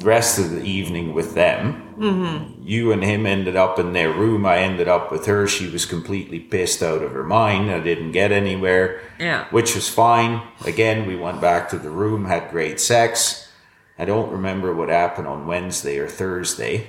rest 0.05 0.37
of 0.37 0.51
the 0.51 0.61
evening 0.63 1.13
with 1.13 1.33
them. 1.33 1.86
Mm-hmm. 1.97 2.61
You 2.63 2.91
and 2.91 3.03
him 3.03 3.25
ended 3.25 3.55
up 3.55 3.79
in 3.79 3.93
their 3.93 4.11
room. 4.11 4.45
I 4.45 4.59
ended 4.59 4.87
up 4.87 5.11
with 5.11 5.25
her. 5.25 5.47
She 5.47 5.67
was 5.67 5.85
completely 5.85 6.39
pissed 6.39 6.83
out 6.83 7.01
of 7.01 7.11
her 7.11 7.23
mind. 7.23 7.71
I 7.71 7.79
didn't 7.79 8.11
get 8.11 8.31
anywhere. 8.31 9.01
Yeah. 9.19 9.47
Which 9.49 9.73
was 9.73 9.89
fine. 9.89 10.41
Again, 10.65 11.07
we 11.07 11.15
went 11.15 11.41
back 11.41 11.69
to 11.69 11.79
the 11.79 11.89
room, 11.89 12.25
had 12.25 12.51
great 12.51 12.79
sex. 12.79 13.49
I 13.97 14.05
don't 14.05 14.31
remember 14.31 14.75
what 14.75 14.89
happened 14.89 15.27
on 15.27 15.47
Wednesday 15.47 15.97
or 15.97 16.07
Thursday. 16.07 16.87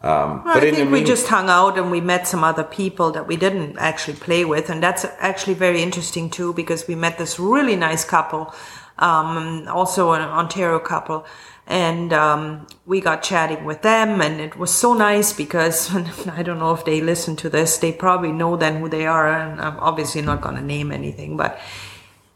Um, 0.00 0.42
I 0.46 0.60
think 0.60 0.92
we 0.92 1.02
just 1.02 1.26
hung 1.26 1.48
out 1.48 1.76
and 1.76 1.90
we 1.90 2.00
met 2.00 2.28
some 2.28 2.44
other 2.44 2.62
people 2.62 3.10
that 3.10 3.26
we 3.26 3.36
didn't 3.36 3.78
actually 3.78 4.16
play 4.16 4.44
with, 4.44 4.70
and 4.70 4.80
that's 4.80 5.04
actually 5.18 5.54
very 5.54 5.82
interesting 5.82 6.30
too 6.30 6.52
because 6.52 6.86
we 6.86 6.94
met 6.94 7.18
this 7.18 7.40
really 7.40 7.74
nice 7.74 8.04
couple, 8.04 8.54
um, 9.00 9.66
also 9.66 10.12
an 10.12 10.22
Ontario 10.22 10.78
couple, 10.78 11.26
and 11.68 12.14
um, 12.14 12.66
we 12.86 13.02
got 13.02 13.22
chatting 13.22 13.64
with 13.66 13.82
them, 13.82 14.22
and 14.22 14.40
it 14.40 14.56
was 14.56 14.74
so 14.74 14.94
nice 14.94 15.34
because 15.34 15.94
I 16.26 16.42
don't 16.42 16.58
know 16.58 16.72
if 16.72 16.86
they 16.86 17.02
listen 17.02 17.36
to 17.36 17.50
this, 17.50 17.76
they 17.76 17.92
probably 17.92 18.32
know 18.32 18.56
then 18.56 18.80
who 18.80 18.88
they 18.88 19.06
are, 19.06 19.28
and 19.28 19.60
I'm 19.60 19.78
obviously 19.78 20.22
not 20.22 20.40
going 20.40 20.56
to 20.56 20.62
name 20.62 20.90
anything, 20.90 21.36
but 21.36 21.60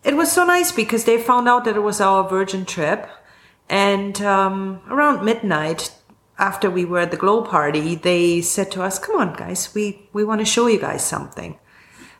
it 0.04 0.16
was 0.16 0.30
so 0.30 0.44
nice 0.44 0.70
because 0.70 1.04
they 1.04 1.16
found 1.16 1.48
out 1.48 1.64
that 1.64 1.76
it 1.76 1.80
was 1.80 2.00
our 2.00 2.28
virgin 2.28 2.66
trip. 2.66 3.08
And 3.70 4.20
um, 4.20 4.82
around 4.90 5.24
midnight 5.24 5.94
after 6.38 6.70
we 6.70 6.84
were 6.84 6.98
at 6.98 7.10
the 7.10 7.16
glow 7.16 7.42
party 7.42 7.94
they 7.94 8.40
said 8.40 8.70
to 8.72 8.82
us 8.82 8.98
come 8.98 9.16
on 9.16 9.32
guys 9.34 9.72
we, 9.74 10.08
we 10.12 10.24
want 10.24 10.40
to 10.40 10.44
show 10.44 10.66
you 10.66 10.78
guys 10.78 11.04
something. 11.04 11.58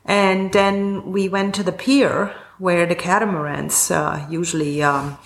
And 0.05 0.53
then 0.53 1.13
we 1.13 1.29
went 1.29 1.55
to 1.57 1.63
the 1.63 1.73
pier 1.73 2.35
where 2.59 2.87
the 2.87 2.95
catamarans 2.95 3.91
uh, 3.91 4.27
usually 4.31 4.83
um, 4.83 5.19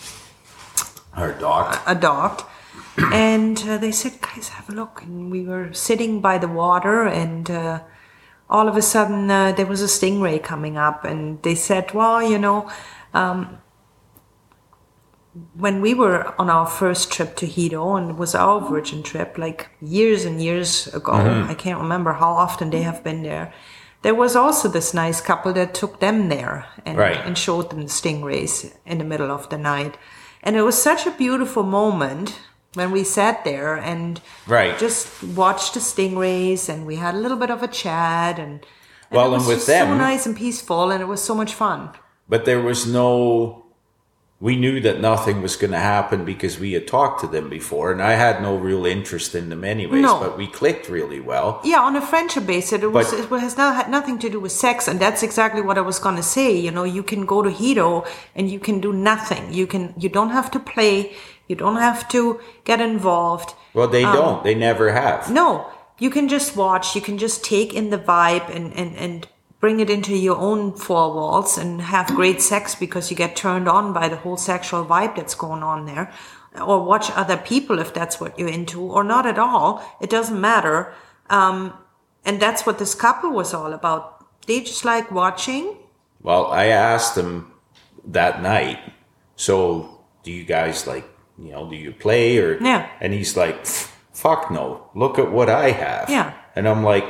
Our 1.16 1.32
doc. 1.32 1.82
are 1.86 1.94
docked 1.94 2.44
and 3.12 3.58
uh, 3.68 3.78
they 3.78 3.92
said 3.92 4.20
guys 4.20 4.48
have 4.50 4.68
a 4.68 4.72
look 4.72 5.02
and 5.02 5.30
we 5.30 5.42
were 5.44 5.72
sitting 5.72 6.20
by 6.20 6.38
the 6.38 6.48
water 6.48 7.04
and 7.04 7.50
uh, 7.50 7.80
all 8.48 8.68
of 8.68 8.76
a 8.76 8.82
sudden 8.82 9.30
uh, 9.30 9.52
there 9.52 9.66
was 9.66 9.82
a 9.82 9.86
stingray 9.86 10.42
coming 10.42 10.76
up 10.76 11.04
and 11.04 11.42
they 11.42 11.54
said 11.54 11.92
well 11.94 12.22
you 12.22 12.38
know 12.38 12.70
um, 13.14 13.58
when 15.54 15.80
we 15.82 15.92
were 15.94 16.34
on 16.40 16.48
our 16.48 16.66
first 16.66 17.12
trip 17.12 17.36
to 17.36 17.46
Hedo 17.46 17.98
and 17.98 18.10
it 18.10 18.16
was 18.16 18.34
our 18.34 18.60
virgin 18.60 19.02
trip 19.02 19.36
like 19.36 19.68
years 19.82 20.24
and 20.24 20.42
years 20.42 20.86
ago 20.94 21.12
I 21.12 21.54
can't 21.54 21.80
remember 21.80 22.12
how 22.14 22.32
often 22.32 22.70
they 22.70 22.82
have 22.82 23.04
been 23.04 23.22
there 23.22 23.52
there 24.02 24.14
was 24.14 24.36
also 24.36 24.68
this 24.68 24.94
nice 24.94 25.20
couple 25.20 25.52
that 25.54 25.74
took 25.74 26.00
them 26.00 26.28
there 26.28 26.66
and, 26.84 26.96
Right. 26.96 27.16
and 27.26 27.36
showed 27.36 27.70
them 27.70 27.80
the 27.82 27.88
stingrays 27.88 28.72
in 28.86 28.98
the 28.98 29.04
middle 29.04 29.30
of 29.30 29.48
the 29.50 29.58
night 29.58 29.96
and 30.46 30.56
it 30.56 30.62
was 30.62 30.80
such 30.80 31.06
a 31.06 31.10
beautiful 31.10 31.62
moment 31.64 32.38
when 32.74 32.90
we 32.92 33.02
sat 33.04 33.44
there 33.44 33.74
and 33.76 34.20
Right. 34.46 34.78
just 34.78 35.06
watched 35.22 35.74
the 35.74 35.80
stingrays 35.80 36.68
and 36.68 36.86
we 36.86 36.96
had 36.96 37.14
a 37.14 37.18
little 37.18 37.36
bit 37.44 37.50
of 37.50 37.62
a 37.62 37.68
chat 37.68 38.38
and, 38.38 38.64
and 39.10 39.14
Well, 39.16 39.26
it 39.26 39.30
was 39.36 39.48
and 39.48 39.56
with 39.56 39.66
them- 39.66 39.88
so 39.88 39.96
nice 39.96 40.24
and 40.26 40.36
peaceful 40.36 40.90
and 40.92 41.02
it 41.02 41.08
was 41.08 41.20
so 41.22 41.34
much 41.34 41.52
fun 41.54 41.90
But 42.28 42.44
there 42.44 42.60
was 42.60 42.86
no. 42.86 43.65
We 44.38 44.54
knew 44.56 44.80
that 44.80 45.00
nothing 45.00 45.40
was 45.40 45.56
going 45.56 45.70
to 45.70 45.78
happen 45.78 46.26
because 46.26 46.58
we 46.58 46.72
had 46.72 46.86
talked 46.86 47.22
to 47.22 47.26
them 47.26 47.48
before, 47.48 47.90
and 47.90 48.02
I 48.02 48.12
had 48.12 48.42
no 48.42 48.54
real 48.54 48.84
interest 48.84 49.34
in 49.34 49.48
them 49.48 49.64
anyways. 49.64 50.02
No. 50.02 50.20
But 50.20 50.36
we 50.36 50.46
clicked 50.46 50.90
really 50.90 51.20
well. 51.20 51.58
Yeah, 51.64 51.80
on 51.80 51.96
a 51.96 52.02
friendship 52.02 52.44
basis, 52.44 52.82
it 52.82 52.92
was 52.92 53.10
But- 53.10 53.20
it 53.20 53.40
has 53.40 53.56
not 53.56 53.76
had 53.76 53.88
nothing 53.90 54.18
to 54.18 54.28
do 54.28 54.38
with 54.38 54.52
sex, 54.52 54.88
and 54.88 55.00
that's 55.00 55.22
exactly 55.22 55.62
what 55.62 55.78
I 55.78 55.80
was 55.80 55.98
gonna 55.98 56.22
say. 56.22 56.52
You 56.52 56.70
know, 56.70 56.84
you 56.84 57.02
can 57.02 57.24
go 57.24 57.40
to 57.40 57.48
Hedo 57.48 58.06
and 58.34 58.50
you 58.50 58.58
can 58.58 58.78
do 58.78 58.92
nothing. 58.92 59.54
You 59.54 59.66
can 59.66 59.94
you 59.96 60.10
don't 60.10 60.30
have 60.30 60.50
to 60.50 60.58
play. 60.58 61.12
You 61.48 61.56
don't 61.56 61.76
have 61.76 62.06
to 62.08 62.40
get 62.64 62.80
involved. 62.80 63.54
Well, 63.72 63.88
they 63.88 64.04
um, 64.04 64.16
don't. 64.16 64.44
They 64.44 64.54
never 64.54 64.92
have. 64.92 65.30
No, 65.30 65.66
you 65.98 66.10
can 66.10 66.28
just 66.28 66.56
watch. 66.56 66.94
You 66.94 67.00
can 67.00 67.16
just 67.16 67.42
take 67.42 67.72
in 67.72 67.88
the 67.88 67.98
vibe 67.98 68.54
and 68.54 68.74
and 68.74 68.96
and 68.96 69.26
bring 69.66 69.80
it 69.80 69.90
into 69.90 70.16
your 70.16 70.36
own 70.36 70.72
four 70.72 71.12
walls 71.12 71.58
and 71.58 71.80
have 71.80 72.06
great 72.14 72.40
sex 72.40 72.76
because 72.76 73.10
you 73.10 73.16
get 73.16 73.34
turned 73.34 73.68
on 73.68 73.92
by 73.92 74.08
the 74.08 74.14
whole 74.14 74.36
sexual 74.36 74.84
vibe 74.86 75.16
that's 75.16 75.34
going 75.34 75.60
on 75.64 75.86
there. 75.86 76.08
Or 76.54 76.84
watch 76.84 77.10
other 77.10 77.36
people 77.36 77.80
if 77.80 77.92
that's 77.92 78.20
what 78.20 78.38
you're 78.38 78.48
into, 78.48 78.80
or 78.80 79.02
not 79.02 79.26
at 79.26 79.40
all. 79.40 79.82
It 80.00 80.08
doesn't 80.08 80.40
matter. 80.40 80.94
Um, 81.30 81.76
and 82.24 82.38
that's 82.38 82.64
what 82.64 82.78
this 82.78 82.94
couple 82.94 83.30
was 83.32 83.52
all 83.52 83.72
about. 83.72 84.24
They 84.46 84.60
just 84.60 84.84
like 84.84 85.10
watching. 85.10 85.76
Well, 86.22 86.46
I 86.46 86.66
asked 86.66 87.16
them 87.16 87.50
that 88.04 88.42
night. 88.42 88.78
So, 89.34 90.04
do 90.22 90.30
you 90.30 90.44
guys 90.44 90.86
like, 90.86 91.08
you 91.40 91.50
know, 91.50 91.68
do 91.68 91.74
you 91.74 91.90
play 91.90 92.38
or? 92.38 92.56
Yeah. 92.62 92.88
And 93.00 93.12
he's 93.12 93.36
like, 93.36 93.66
"Fuck 94.12 94.48
no! 94.48 94.90
Look 94.94 95.18
at 95.18 95.32
what 95.32 95.50
I 95.50 95.72
have." 95.72 96.08
Yeah. 96.08 96.34
And 96.56 96.66
I'm 96.66 96.82
like, 96.82 97.04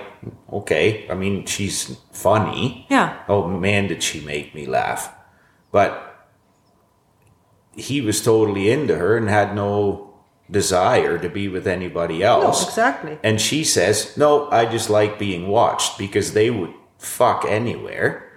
okay. 0.52 1.08
I 1.08 1.14
mean, 1.14 1.46
she's 1.46 1.96
funny. 2.12 2.86
Yeah. 2.90 3.22
Oh 3.28 3.46
man, 3.48 3.86
did 3.86 4.02
she 4.02 4.20
make 4.20 4.54
me 4.54 4.66
laugh? 4.66 5.14
But 5.72 6.02
he 7.76 8.00
was 8.00 8.22
totally 8.22 8.70
into 8.70 8.96
her 8.96 9.16
and 9.16 9.28
had 9.28 9.54
no 9.54 10.14
desire 10.50 11.18
to 11.18 11.28
be 11.28 11.48
with 11.48 11.66
anybody 11.66 12.22
else. 12.22 12.62
No, 12.62 12.68
exactly. 12.68 13.18
And 13.22 13.40
she 13.40 13.64
says, 13.64 14.16
No, 14.16 14.50
I 14.50 14.66
just 14.66 14.90
like 14.90 15.18
being 15.18 15.48
watched 15.48 15.98
because 15.98 16.32
they 16.32 16.50
would 16.50 16.72
fuck 16.98 17.44
anywhere 17.46 18.32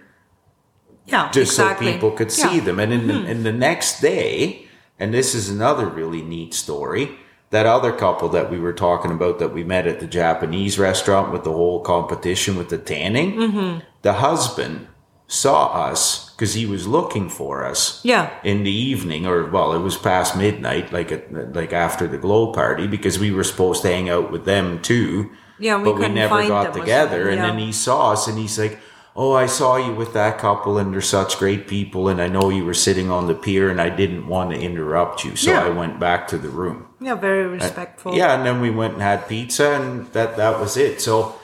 Yeah, 1.05 1.31
just 1.31 1.53
exactly. 1.53 1.87
so 1.87 1.93
people 1.93 2.11
could 2.11 2.31
see 2.31 2.55
Yeah. 2.55 2.59
Hmm. 2.59 2.65
them. 2.65 2.79
And 2.79 2.93
in 2.93 3.07
the, 3.07 3.25
in 3.29 3.43
the 3.43 3.51
next 3.53 4.01
day, 4.01 4.67
and 4.99 5.13
this 5.13 5.33
is 5.33 5.49
another 5.49 5.85
really 5.87 6.21
neat 6.21 6.53
story, 6.53 7.17
that 7.51 7.65
other 7.65 7.91
couple 7.91 8.29
that 8.29 8.51
we 8.51 8.59
were 8.59 8.73
talking 8.73 9.11
about 9.11 9.39
that 9.39 9.53
we 9.53 9.63
met 9.63 9.87
at 9.87 9.99
the 9.99 10.07
Japanese 10.07 10.77
restaurant 10.77 11.31
with 11.31 11.43
the 11.43 11.51
whole 11.51 11.81
competition 11.81 12.55
with 12.55 12.69
the 12.69 12.77
tanning, 12.77 13.33
Mm-hmm. 13.33 13.79
the 14.03 14.13
husband 14.13 14.87
saw 15.27 15.67
us 15.89 16.29
because 16.31 16.53
he 16.53 16.65
was 16.65 16.87
looking 16.87 17.29
for 17.29 17.65
us. 17.65 18.01
Yeah. 18.03 18.31
In 18.43 18.63
the 18.63 18.71
evening, 18.71 19.27
or 19.27 19.45
well, 19.49 19.73
it 19.73 19.79
was 19.79 19.97
past 19.97 20.35
midnight, 20.37 20.91
like 20.93 21.11
at, 21.11 21.53
like 21.53 21.73
after 21.73 22.07
the 22.07 22.17
glow 22.17 22.51
party, 22.51 22.87
because 22.87 23.19
we 23.19 23.31
were 23.31 23.43
supposed 23.43 23.81
to 23.83 23.89
hang 23.89 24.09
out 24.09 24.31
with 24.31 24.45
them 24.45 24.81
too. 24.81 25.29
Yeah, 25.59 25.77
we 25.77 25.83
but 25.83 25.99
we 25.99 26.07
never 26.07 26.35
find 26.35 26.47
got 26.47 26.73
them 26.73 26.81
together. 26.81 27.25
something, 27.25 27.39
And 27.39 27.49
then 27.51 27.59
he 27.59 27.71
saw 27.73 28.13
us, 28.13 28.27
and 28.27 28.37
he's 28.39 28.57
like, 28.57 28.79
"Oh, 29.21 29.33
I 29.43 29.47
saw 29.47 29.75
you 29.85 29.91
with 30.01 30.11
that 30.13 30.37
couple, 30.45 30.77
and 30.79 30.93
they're 30.93 31.01
such 31.19 31.37
great 31.43 31.67
people, 31.67 32.07
and 32.11 32.21
I 32.21 32.27
know 32.35 32.49
you 32.49 32.63
were 32.69 32.73
sitting 32.87 33.11
on 33.11 33.27
the 33.27 33.35
pier, 33.45 33.69
and 33.69 33.79
I 33.87 33.89
didn't 34.01 34.27
want 34.27 34.51
to 34.51 34.59
interrupt 34.69 35.25
you, 35.25 35.35
so 35.35 35.51
Yeah. 35.51 35.65
I 35.65 35.69
went 35.81 35.99
back 35.99 36.27
to 36.29 36.37
the 36.37 36.49
room." 36.61 36.77
Yeah, 37.01 37.15
very 37.15 37.47
respectful. 37.47 38.15
Yeah, 38.15 38.33
and 38.35 38.45
then 38.45 38.61
we 38.61 38.69
went 38.81 38.93
and 38.93 39.01
had 39.01 39.27
pizza, 39.27 39.67
and 39.77 40.07
that 40.13 40.37
that 40.37 40.59
was 40.59 40.77
it. 40.77 41.01
So 41.01 41.35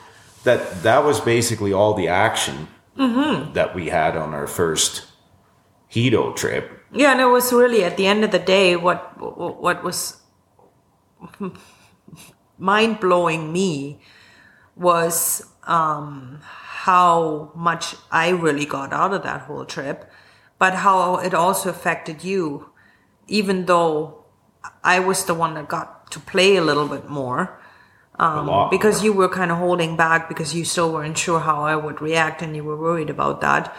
that 0.44 0.60
that 0.82 1.04
was 1.04 1.20
basically 1.20 1.72
all 1.72 1.94
the 1.94 2.08
action 2.08 2.68
Mm-hmm. 2.98 3.52
that 3.52 3.74
we 3.74 3.90
had 3.90 4.16
on 4.16 4.32
our 4.32 4.46
first 4.46 5.04
Hedo 5.92 6.34
trip. 6.34 6.64
Yeah, 6.92 7.12
and 7.12 7.20
it 7.20 7.26
was 7.28 7.52
really 7.52 7.84
at 7.84 7.96
the 7.98 8.06
end 8.06 8.24
of 8.24 8.30
the 8.30 8.38
day 8.54 8.74
what 8.76 9.00
what 9.20 9.84
was 9.84 10.16
mind 12.58 13.00
blowing 13.00 13.52
me 13.52 14.00
was 14.76 15.44
um, 15.64 16.40
how 16.86 17.50
much 17.56 17.96
I 18.12 18.28
really 18.30 18.64
got 18.64 18.92
out 18.92 19.12
of 19.12 19.24
that 19.24 19.40
whole 19.42 19.64
trip, 19.64 20.08
but 20.56 20.72
how 20.72 21.16
it 21.16 21.34
also 21.34 21.70
affected 21.70 22.22
you, 22.22 22.70
even 23.26 23.66
though 23.66 24.24
I 24.84 25.00
was 25.00 25.24
the 25.24 25.34
one 25.34 25.54
that 25.54 25.66
got 25.66 26.12
to 26.12 26.20
play 26.20 26.54
a 26.54 26.62
little 26.62 26.86
bit 26.86 27.08
more 27.08 27.58
lot 28.20 28.70
because 28.70 29.00
more. 29.00 29.04
you 29.04 29.12
were 29.12 29.28
kind 29.28 29.50
of 29.50 29.58
holding 29.58 29.96
back 29.96 30.28
because 30.28 30.54
you 30.54 30.64
still 30.64 30.92
weren't 30.92 31.18
sure 31.18 31.40
how 31.40 31.62
I 31.62 31.74
would 31.74 32.00
react 32.00 32.40
and 32.40 32.54
you 32.54 32.62
were 32.62 32.76
worried 32.76 33.10
about 33.10 33.40
that 33.40 33.76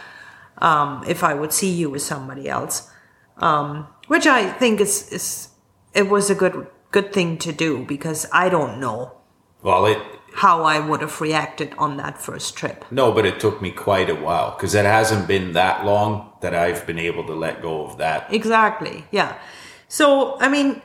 um, 0.58 1.02
if 1.08 1.24
I 1.24 1.32
would 1.34 1.52
see 1.52 1.70
you 1.70 1.88
with 1.90 2.02
somebody 2.02 2.48
else, 2.48 2.90
um, 3.38 3.88
which 4.08 4.26
I 4.26 4.52
think 4.52 4.80
is 4.80 5.08
is 5.10 5.48
it 5.94 6.08
was 6.10 6.28
a 6.30 6.34
good 6.34 6.66
good 6.90 7.12
thing 7.12 7.38
to 7.38 7.52
do 7.52 7.84
because 7.84 8.26
I 8.32 8.48
don't 8.48 8.78
know 8.78 9.12
well, 9.62 9.86
it 9.86 9.98
how 10.34 10.62
I 10.62 10.78
would 10.78 11.00
have 11.00 11.20
reacted 11.20 11.74
on 11.78 11.96
that 11.96 12.20
first 12.20 12.56
trip. 12.56 12.84
no, 12.90 13.12
but 13.12 13.26
it 13.26 13.40
took 13.40 13.60
me 13.60 13.70
quite 13.70 14.08
a 14.08 14.14
while 14.14 14.50
because 14.52 14.74
it 14.74 14.84
hasn't 14.84 15.26
been 15.26 15.52
that 15.52 15.84
long 15.84 16.32
that 16.40 16.54
I've 16.54 16.86
been 16.86 16.98
able 16.98 17.24
to 17.26 17.34
let 17.34 17.60
go 17.60 17.84
of 17.84 17.98
that. 17.98 18.32
Exactly. 18.32 19.04
Yeah. 19.10 19.36
So, 19.88 20.38
I 20.40 20.48
mean, 20.48 20.82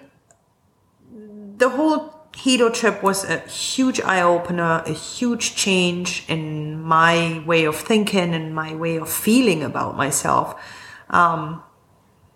the 1.58 1.70
whole 1.70 2.14
Hedo 2.34 2.74
trip 2.74 3.04
was 3.04 3.24
a 3.24 3.40
huge 3.42 4.02
eye 4.02 4.22
opener, 4.22 4.82
a 4.86 4.94
huge 4.94 5.56
change 5.56 6.26
in 6.28 6.82
my 6.82 7.44
way 7.46 7.66
of 7.66 7.76
thinking 7.76 8.34
and 8.34 8.56
my 8.56 8.74
way 8.74 8.96
of 8.96 9.10
feeling 9.10 9.62
about 9.62 9.96
myself. 9.96 10.60
Um, 11.10 11.64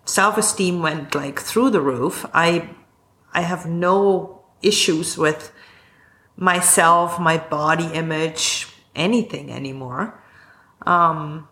Self 0.04 0.38
esteem 0.38 0.80
went 0.80 1.14
like 1.14 1.38
through 1.38 1.68
the 1.68 1.82
roof. 1.82 2.24
I, 2.32 2.70
I 3.34 3.42
have 3.42 3.66
no 3.66 4.40
issues 4.62 5.18
with 5.18 5.52
myself, 6.38 7.18
my 7.18 7.36
body 7.36 7.90
image, 7.92 8.68
anything 8.94 9.50
anymore. 9.50 10.22
Um, 10.86 11.48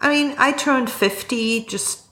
I 0.00 0.08
mean, 0.08 0.34
I 0.38 0.52
turned 0.52 0.88
50 0.88 1.64
just 1.64 2.06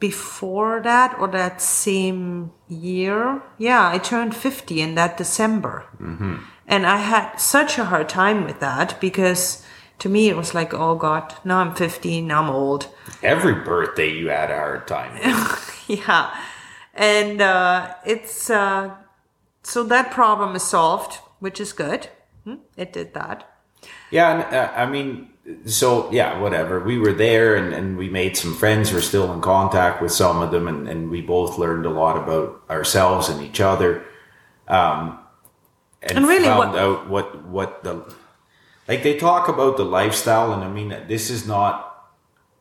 before 0.00 0.80
that 0.80 1.16
or 1.18 1.28
that 1.28 1.60
same 1.60 2.50
year. 2.68 3.42
Yeah, 3.58 3.88
I 3.88 3.98
turned 3.98 4.34
50 4.34 4.80
in 4.80 4.94
that 4.96 5.16
December. 5.16 5.86
Mm-hmm. 6.00 6.38
And 6.66 6.86
I 6.86 6.96
had 6.96 7.36
such 7.36 7.78
a 7.78 7.84
hard 7.84 8.08
time 8.08 8.44
with 8.44 8.58
that 8.60 8.98
because 9.00 9.64
to 9.98 10.08
me 10.08 10.28
it 10.28 10.36
was 10.36 10.54
like, 10.54 10.72
oh 10.74 10.96
God, 10.96 11.34
now 11.44 11.58
I'm 11.58 11.74
50, 11.74 12.22
now 12.22 12.42
I'm 12.42 12.50
old. 12.50 12.88
Every 13.22 13.54
birthday 13.54 14.10
you 14.10 14.28
had 14.28 14.50
a 14.50 14.56
hard 14.56 14.88
time. 14.88 15.20
yeah. 15.86 16.34
And 16.94 17.40
uh, 17.40 17.94
it's 18.04 18.50
uh, 18.50 18.94
so 19.62 19.84
that 19.84 20.10
problem 20.10 20.56
is 20.56 20.64
solved, 20.64 21.18
which 21.42 21.60
is 21.60 21.72
good. 21.72 22.08
Hmm? 22.44 22.56
It 22.76 22.92
did 22.92 23.12
that. 23.14 23.38
Yeah, 24.10 24.30
and, 24.32 24.54
uh, 24.54 24.72
I 24.76 24.86
mean, 24.86 25.30
so 25.66 26.10
yeah, 26.12 26.38
whatever. 26.38 26.78
We 26.80 26.98
were 26.98 27.12
there 27.12 27.56
and, 27.56 27.74
and 27.74 27.96
we 27.98 28.08
made 28.08 28.36
some 28.36 28.54
friends. 28.54 28.92
We're 28.92 29.00
still 29.00 29.32
in 29.32 29.40
contact 29.40 30.00
with 30.00 30.12
some 30.12 30.40
of 30.40 30.50
them, 30.52 30.68
and, 30.68 30.88
and 30.88 31.10
we 31.10 31.20
both 31.20 31.58
learned 31.58 31.84
a 31.84 31.90
lot 31.90 32.16
about 32.16 32.62
ourselves 32.70 33.28
and 33.28 33.42
each 33.42 33.60
other. 33.60 34.04
Um, 34.68 35.18
and, 36.02 36.18
And 36.18 36.26
really 36.28 36.44
found 36.44 36.58
what- 36.72 36.78
out 36.78 37.08
what 37.08 37.28
what 37.46 37.82
the 37.84 37.94
like 38.88 39.02
they 39.02 39.16
talk 39.18 39.48
about 39.48 39.76
the 39.76 39.84
lifestyle, 39.84 40.52
and 40.52 40.62
I 40.64 40.68
mean, 40.68 40.88
this 41.08 41.28
is 41.30 41.46
not. 41.46 41.88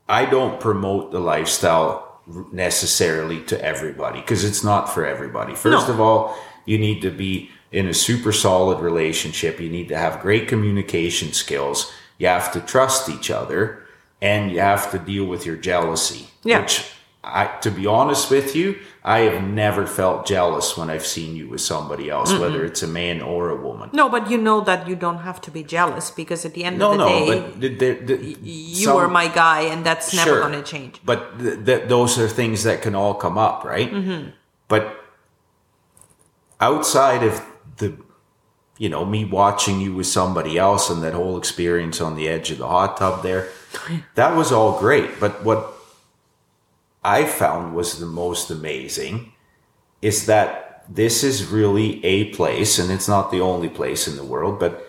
I 0.09 0.25
don't 0.25 0.59
promote 0.59 1.11
the 1.11 1.19
lifestyle 1.19 2.21
necessarily 2.51 3.41
to 3.45 3.55
everybody 3.63 4.19
because 4.21 4.43
it's 4.43 4.63
not 4.63 4.89
for 4.93 5.05
everybody. 5.05 5.53
First 5.55 5.87
No. 5.87 5.93
of 5.93 5.99
all, 5.99 6.35
you 6.65 6.77
need 6.77 7.01
to 7.01 7.11
be 7.11 7.49
in 7.71 7.87
a 7.87 7.93
super 7.93 8.31
solid 8.31 8.79
relationship. 8.79 9.59
You 9.59 9.69
need 9.69 9.87
to 9.89 9.97
have 9.97 10.21
great 10.21 10.47
communication 10.47 11.33
skills. 11.33 11.91
You 12.17 12.27
have 12.27 12.51
to 12.53 12.59
trust 12.61 13.09
each 13.09 13.31
other 13.31 13.83
and 14.21 14.51
you 14.51 14.59
have 14.59 14.91
to 14.91 14.99
deal 14.99 15.25
with 15.25 15.45
your 15.45 15.55
jealousy. 15.55 16.27
Yeah. 16.43 16.61
Which 16.61 16.85
I 17.23 17.45
to 17.61 17.69
be 17.71 17.85
honest 17.87 18.29
with 18.31 18.55
you, 18.55 18.79
I 19.03 19.19
have 19.19 19.43
never 19.43 19.85
felt 19.87 20.25
jealous 20.25 20.75
when 20.75 20.89
I've 20.89 21.05
seen 21.05 21.35
you 21.35 21.47
with 21.49 21.61
somebody 21.61 22.09
else, 22.09 22.33
whether 22.33 22.65
it's 22.65 22.81
a 22.83 22.87
man 22.87 23.21
or 23.21 23.49
a 23.49 23.55
woman. 23.55 23.89
No, 23.93 24.09
but 24.09 24.29
you 24.29 24.37
know 24.39 24.61
that 24.61 24.87
you 24.87 24.95
don't 24.95 25.19
have 25.19 25.39
to 25.41 25.51
be 25.51 25.63
jealous 25.63 26.09
because 26.11 26.45
at 26.45 26.53
the 26.55 26.63
end 26.63 26.79
No, 26.79 26.91
of 26.91 26.97
the 26.97 27.03
no, 27.05 27.09
day, 27.09 27.25
but 27.27 27.61
the, 27.61 27.67
the, 27.69 27.93
the, 28.15 28.37
you 28.41 28.85
some- 28.85 28.95
were 28.95 29.07
my 29.07 29.27
guy, 29.27 29.61
and 29.61 29.85
that's 29.85 30.13
never 30.15 30.31
Sure. 30.31 30.39
going 30.41 30.53
to 30.53 30.63
change. 30.63 30.99
But 31.05 31.37
th- 31.39 31.63
th- 31.65 31.87
those 31.89 32.17
are 32.19 32.27
things 32.27 32.63
that 32.63 32.81
can 32.81 32.95
all 32.95 33.13
come 33.13 33.37
up, 33.37 33.63
right? 33.63 33.91
Mm-hmm. 33.91 34.29
But 34.67 34.97
outside 36.59 37.23
of 37.23 37.41
the, 37.81 37.97
you 38.77 38.87
know, 38.87 39.03
me 39.03 39.25
watching 39.25 39.81
you 39.81 39.93
with 39.93 40.07
somebody 40.07 40.57
else 40.57 40.89
and 40.89 41.03
that 41.03 41.13
whole 41.13 41.37
experience 41.37 41.99
on 41.99 42.15
the 42.15 42.29
edge 42.29 42.49
of 42.51 42.59
the 42.59 42.67
hot 42.67 42.95
tub 42.95 43.21
there, 43.21 43.49
that 44.15 44.37
was 44.37 44.53
all 44.53 44.79
great. 44.79 45.19
But 45.19 45.43
what 45.43 45.73
I 47.03 47.25
found 47.25 47.75
was 47.75 47.99
the 47.99 48.05
most 48.05 48.49
amazing 48.49 49.33
is 50.01 50.25
that 50.27 50.85
this 50.89 51.23
is 51.23 51.45
really 51.45 52.03
a 52.03 52.33
place, 52.33 52.79
and 52.79 52.91
it's 52.91 53.07
not 53.07 53.31
the 53.31 53.41
only 53.41 53.69
place 53.69 54.07
in 54.07 54.15
the 54.15 54.23
world, 54.23 54.59
but 54.59 54.85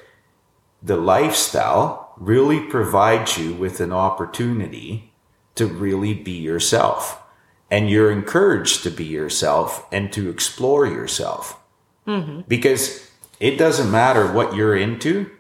the 0.82 0.96
lifestyle 0.96 2.12
really 2.16 2.60
provides 2.60 3.38
you 3.38 3.54
with 3.54 3.80
an 3.80 3.92
opportunity 3.92 5.12
to 5.54 5.66
really 5.66 6.14
be 6.14 6.32
yourself. 6.32 7.22
And 7.70 7.88
you're 7.88 8.10
encouraged 8.10 8.82
to 8.82 8.90
be 8.90 9.04
yourself 9.04 9.86
and 9.92 10.12
to 10.12 10.28
explore 10.28 10.86
yourself. 10.86 11.58
Mm-hmm. 12.06 12.40
Because 12.48 13.10
it 13.40 13.56
doesn't 13.56 13.90
matter 13.90 14.32
what 14.32 14.54
you're 14.54 14.76
into, 14.76 15.30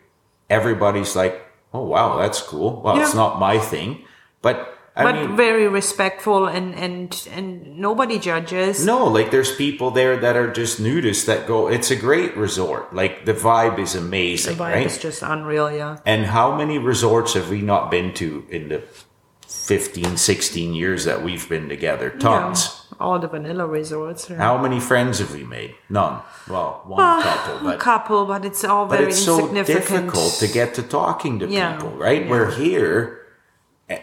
everybody's 0.48 1.16
like, 1.16 1.40
oh, 1.72 1.84
wow, 1.84 2.18
that's 2.18 2.40
cool. 2.40 2.80
Well, 2.82 3.00
it's 3.00 3.14
not 3.14 3.38
my 3.38 3.58
thing. 3.58 4.04
But 4.42 4.72
I 4.94 5.04
but 5.04 5.14
mean, 5.14 5.36
very 5.36 5.68
respectful, 5.68 6.46
and 6.46 6.74
and 6.74 7.28
and 7.32 7.78
nobody 7.78 8.18
judges. 8.18 8.84
no, 8.84 9.06
like 9.06 9.30
there's 9.30 9.54
people 9.56 9.90
there 9.90 10.18
that 10.18 10.36
are 10.36 10.52
just 10.52 10.82
nudists 10.82 11.24
that 11.26 11.46
go, 11.46 11.68
it's 11.68 11.90
a 11.90 11.96
great 11.96 12.36
resort. 12.36 12.92
Like 12.92 13.24
the 13.24 13.32
vibe 13.32 13.78
is 13.78 13.94
amazing. 13.94 14.58
the 14.58 14.64
vibe 14.64 14.74
right? 14.74 14.86
is 14.86 14.98
just 14.98 15.22
unreal. 15.22 15.72
Yeah. 15.72 15.98
And 16.04 16.26
how 16.26 16.54
many 16.54 16.76
resorts 16.78 17.32
have 17.34 17.48
we 17.48 17.62
not 17.62 17.90
been 17.90 18.12
to 18.14 18.44
in 18.50 18.68
the 18.68 18.82
15, 19.48 20.18
16 20.18 20.74
years 20.74 21.06
that 21.06 21.22
we've 21.22 21.48
been 21.48 21.70
together? 21.70 22.10
Tons. 22.10 22.66
Yeah, 22.66 22.81
all 23.00 23.18
the 23.18 23.28
vanilla 23.28 23.66
resorts. 23.66 24.28
yeah. 24.30 24.36
How 24.36 24.56
many 24.58 24.80
friends 24.80 25.18
have 25.18 25.32
we 25.32 25.44
made? 25.44 25.74
None. 25.88 26.20
Well, 26.48 26.82
one 26.86 27.22
couple, 27.22 27.56
a 27.56 27.62
but 27.72 27.80
couple, 27.80 28.24
but 28.26 28.44
it's 28.44 28.64
all 28.64 28.86
but 28.86 28.98
very 28.98 29.10
it's 29.10 29.24
so 29.24 29.52
difficult 29.52 30.34
to 30.40 30.46
get 30.48 30.74
to 30.74 30.82
talking 30.82 31.38
to 31.40 31.46
Yeah, 31.48 31.76
people, 31.76 31.90
right? 31.96 32.22
yeah. 32.24 32.30
We're 32.30 32.50
here. 32.50 33.18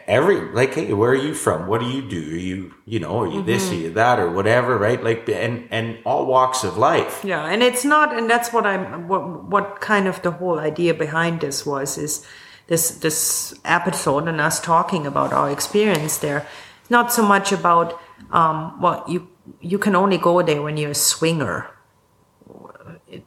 Every 0.06 0.52
like, 0.54 0.76
hey, 0.76 0.94
where 0.94 1.12
are 1.12 1.16
you 1.16 1.34
from? 1.34 1.66
What 1.68 1.82
do 1.82 1.88
you 1.88 2.04
do? 2.04 2.22
Are 2.36 2.38
you, 2.38 2.74
you 2.86 3.00
know, 3.00 3.22
are 3.22 3.28
you 3.28 3.42
this, 3.42 3.64
Mm-hmm. 3.66 3.74
are 3.74 3.78
you 3.86 3.90
that, 3.94 4.20
or 4.20 4.30
whatever, 4.30 4.78
right? 4.78 5.04
Like, 5.04 5.28
and 5.30 5.68
and 5.72 5.98
all 6.06 6.28
walks 6.28 6.64
of 6.64 6.78
life. 6.78 7.22
Yeah, 7.24 7.44
and 7.46 7.64
it's 7.64 7.84
not, 7.84 8.16
and 8.16 8.30
that's 8.30 8.54
what 8.54 8.68
I'm. 8.68 9.08
What 9.08 9.46
what 9.50 9.82
kind 9.82 10.08
of 10.08 10.22
the 10.22 10.30
whole 10.32 10.60
idea 10.60 10.94
behind 10.94 11.42
this 11.42 11.66
was 11.66 11.98
is 11.98 12.24
this 12.68 12.92
this 13.00 13.56
episode 13.66 14.28
and 14.28 14.40
us 14.40 14.60
talking 14.60 15.08
about 15.08 15.34
our 15.34 15.50
experience 15.50 16.18
there. 16.20 16.46
Not 16.92 17.12
so 17.12 17.24
much 17.24 17.52
about 17.52 18.00
um, 18.32 18.80
well, 18.82 19.04
you 19.08 19.28
you 19.62 19.78
can 19.80 19.96
only 19.96 20.18
go 20.18 20.42
there 20.44 20.62
when 20.62 20.78
you're 20.78 20.92
a 20.92 20.96
swinger. 20.96 21.68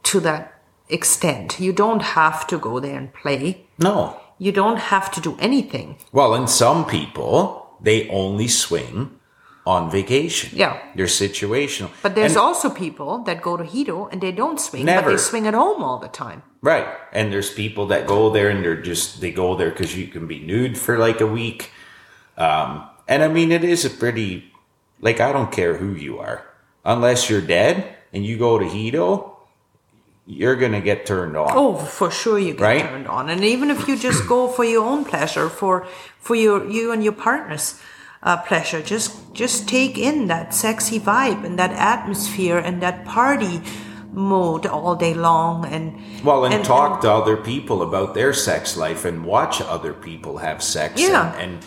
To 0.03 0.19
that 0.21 0.61
extent, 0.89 1.59
you 1.59 1.73
don't 1.73 2.01
have 2.01 2.47
to 2.47 2.57
go 2.57 2.79
there 2.79 2.97
and 2.97 3.13
play. 3.13 3.65
No, 3.77 4.15
You 4.37 4.51
don't 4.51 4.79
have 4.79 5.11
to 5.11 5.21
do 5.21 5.35
anything. 5.39 5.97
Well, 6.11 6.33
and 6.33 6.49
some 6.49 6.85
people 6.85 7.67
they 7.81 8.07
only 8.09 8.47
swing 8.47 9.11
on 9.65 9.89
vacation. 9.91 10.49
Yeah. 10.57 10.77
they're 10.95 11.05
situational. 11.07 11.89
But 12.01 12.15
there's 12.15 12.35
And- 12.35 12.41
also 12.45 12.69
people 12.69 13.23
that 13.23 13.41
go 13.41 13.57
to 13.57 13.63
Hedo 13.63 14.07
and 14.11 14.21
they 14.21 14.31
don't 14.31 14.59
swing, 14.59 14.85
but 14.85 15.05
they 15.05 15.17
swing 15.17 15.47
at 15.47 15.53
home 15.53 15.83
all 15.83 15.99
the 15.99 16.07
time. 16.09 16.43
right, 16.61 16.87
and 17.11 17.31
there's 17.31 17.51
people 17.53 17.85
that 17.87 18.07
go 18.07 18.29
there 18.29 18.49
and 18.49 18.63
they're 18.63 18.81
just 18.81 19.19
they 19.21 19.31
go 19.31 19.55
there 19.55 19.69
because 19.69 19.95
you 19.97 20.07
can 20.07 20.27
be 20.27 20.39
nude 20.39 20.77
for 20.77 20.97
like 20.97 21.19
a 21.21 21.27
week. 21.27 21.71
Um, 22.37 22.87
and 23.07 23.21
I 23.23 23.27
mean, 23.27 23.51
it 23.51 23.63
is 23.63 23.85
a 23.85 23.89
pretty, 23.89 24.51
like, 25.03 25.19
I 25.19 25.31
don't 25.33 25.51
care 25.51 25.75
who 25.77 25.93
you 25.93 26.19
are. 26.19 26.45
Unless 26.85 27.29
you're 27.29 27.41
dead 27.41 27.95
and 28.13 28.25
you 28.25 28.37
go 28.37 28.57
to 28.57 28.65
Hedo, 28.65 29.35
you're 30.25 30.55
going 30.55 30.71
to 30.71 30.81
get 30.81 31.05
turned 31.05 31.35
on. 31.35 31.51
Oh, 31.51 31.75
for 31.75 32.09
sure 32.09 32.39
you 32.39 32.53
get 32.53 32.61
Right? 32.61 32.81
turned 32.81 33.07
on. 33.07 33.29
And 33.29 33.43
even 33.43 33.69
if 33.69 33.87
you 33.87 33.97
just 33.97 34.27
go 34.27 34.47
for 34.47 34.63
your 34.63 34.85
own 34.85 35.03
pleasure, 35.05 35.49
for 35.49 35.85
for 36.19 36.35
your 36.35 36.65
you 36.69 36.91
and 36.93 37.03
your 37.03 37.13
partner's 37.13 37.81
uh, 38.21 38.37
pleasure, 38.37 38.81
just 38.81 39.33
just 39.33 39.67
take 39.67 39.97
in 39.97 40.27
that 40.27 40.53
sexy 40.53 40.99
vibe 40.99 41.43
and 41.43 41.59
that 41.59 41.71
atmosphere 41.71 42.57
and 42.57 42.81
that 42.81 43.03
party 43.03 43.61
mode 44.13 44.65
all 44.65 44.95
day 44.95 45.13
long 45.13 45.65
and 45.65 45.99
Well, 46.23 46.45
and, 46.45 46.63
talk 46.63 47.01
to 47.01 47.11
other 47.11 47.35
people 47.35 47.81
about 47.81 48.13
their 48.13 48.31
sex 48.31 48.77
life 48.77 49.03
and 49.05 49.25
watch 49.25 49.59
other 49.59 49.91
people 49.91 50.37
have 50.37 50.61
sex. 50.63 51.01
Yeah. 51.01 51.33
And, 51.35 51.59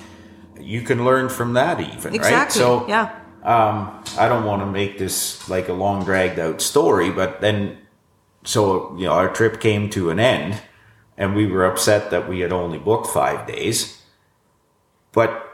and 0.57 0.65
you 0.67 0.81
can 0.83 1.05
learn 1.05 1.29
from 1.29 1.55
that 1.55 1.81
even, 1.81 2.13
right? 2.13 2.15
exactly 2.15 2.61
So, 2.61 2.89
yeah 2.89 3.11
um, 3.47 4.03
I 4.19 4.29
don't 4.29 4.45
want 4.45 4.61
to 4.63 4.67
make 4.67 4.99
this 4.99 5.49
like 5.49 5.69
a 5.69 5.73
long 5.73 6.05
dragged 6.05 6.39
out 6.39 6.61
story, 6.61 7.11
but 7.11 7.41
then, 7.41 7.79
so, 8.45 8.95
you 8.97 9.07
know, 9.07 9.13
our 9.13 9.33
trip 9.33 9.61
came 9.61 9.89
to 9.91 10.11
an 10.11 10.19
end 10.19 10.61
and 11.17 11.35
we 11.35 11.47
were 11.47 11.65
upset 11.65 12.11
that 12.11 12.29
we 12.29 12.41
had 12.41 12.53
only 12.53 12.79
booked 12.79 13.07
five 13.07 13.47
days. 13.47 14.03
But 15.13 15.45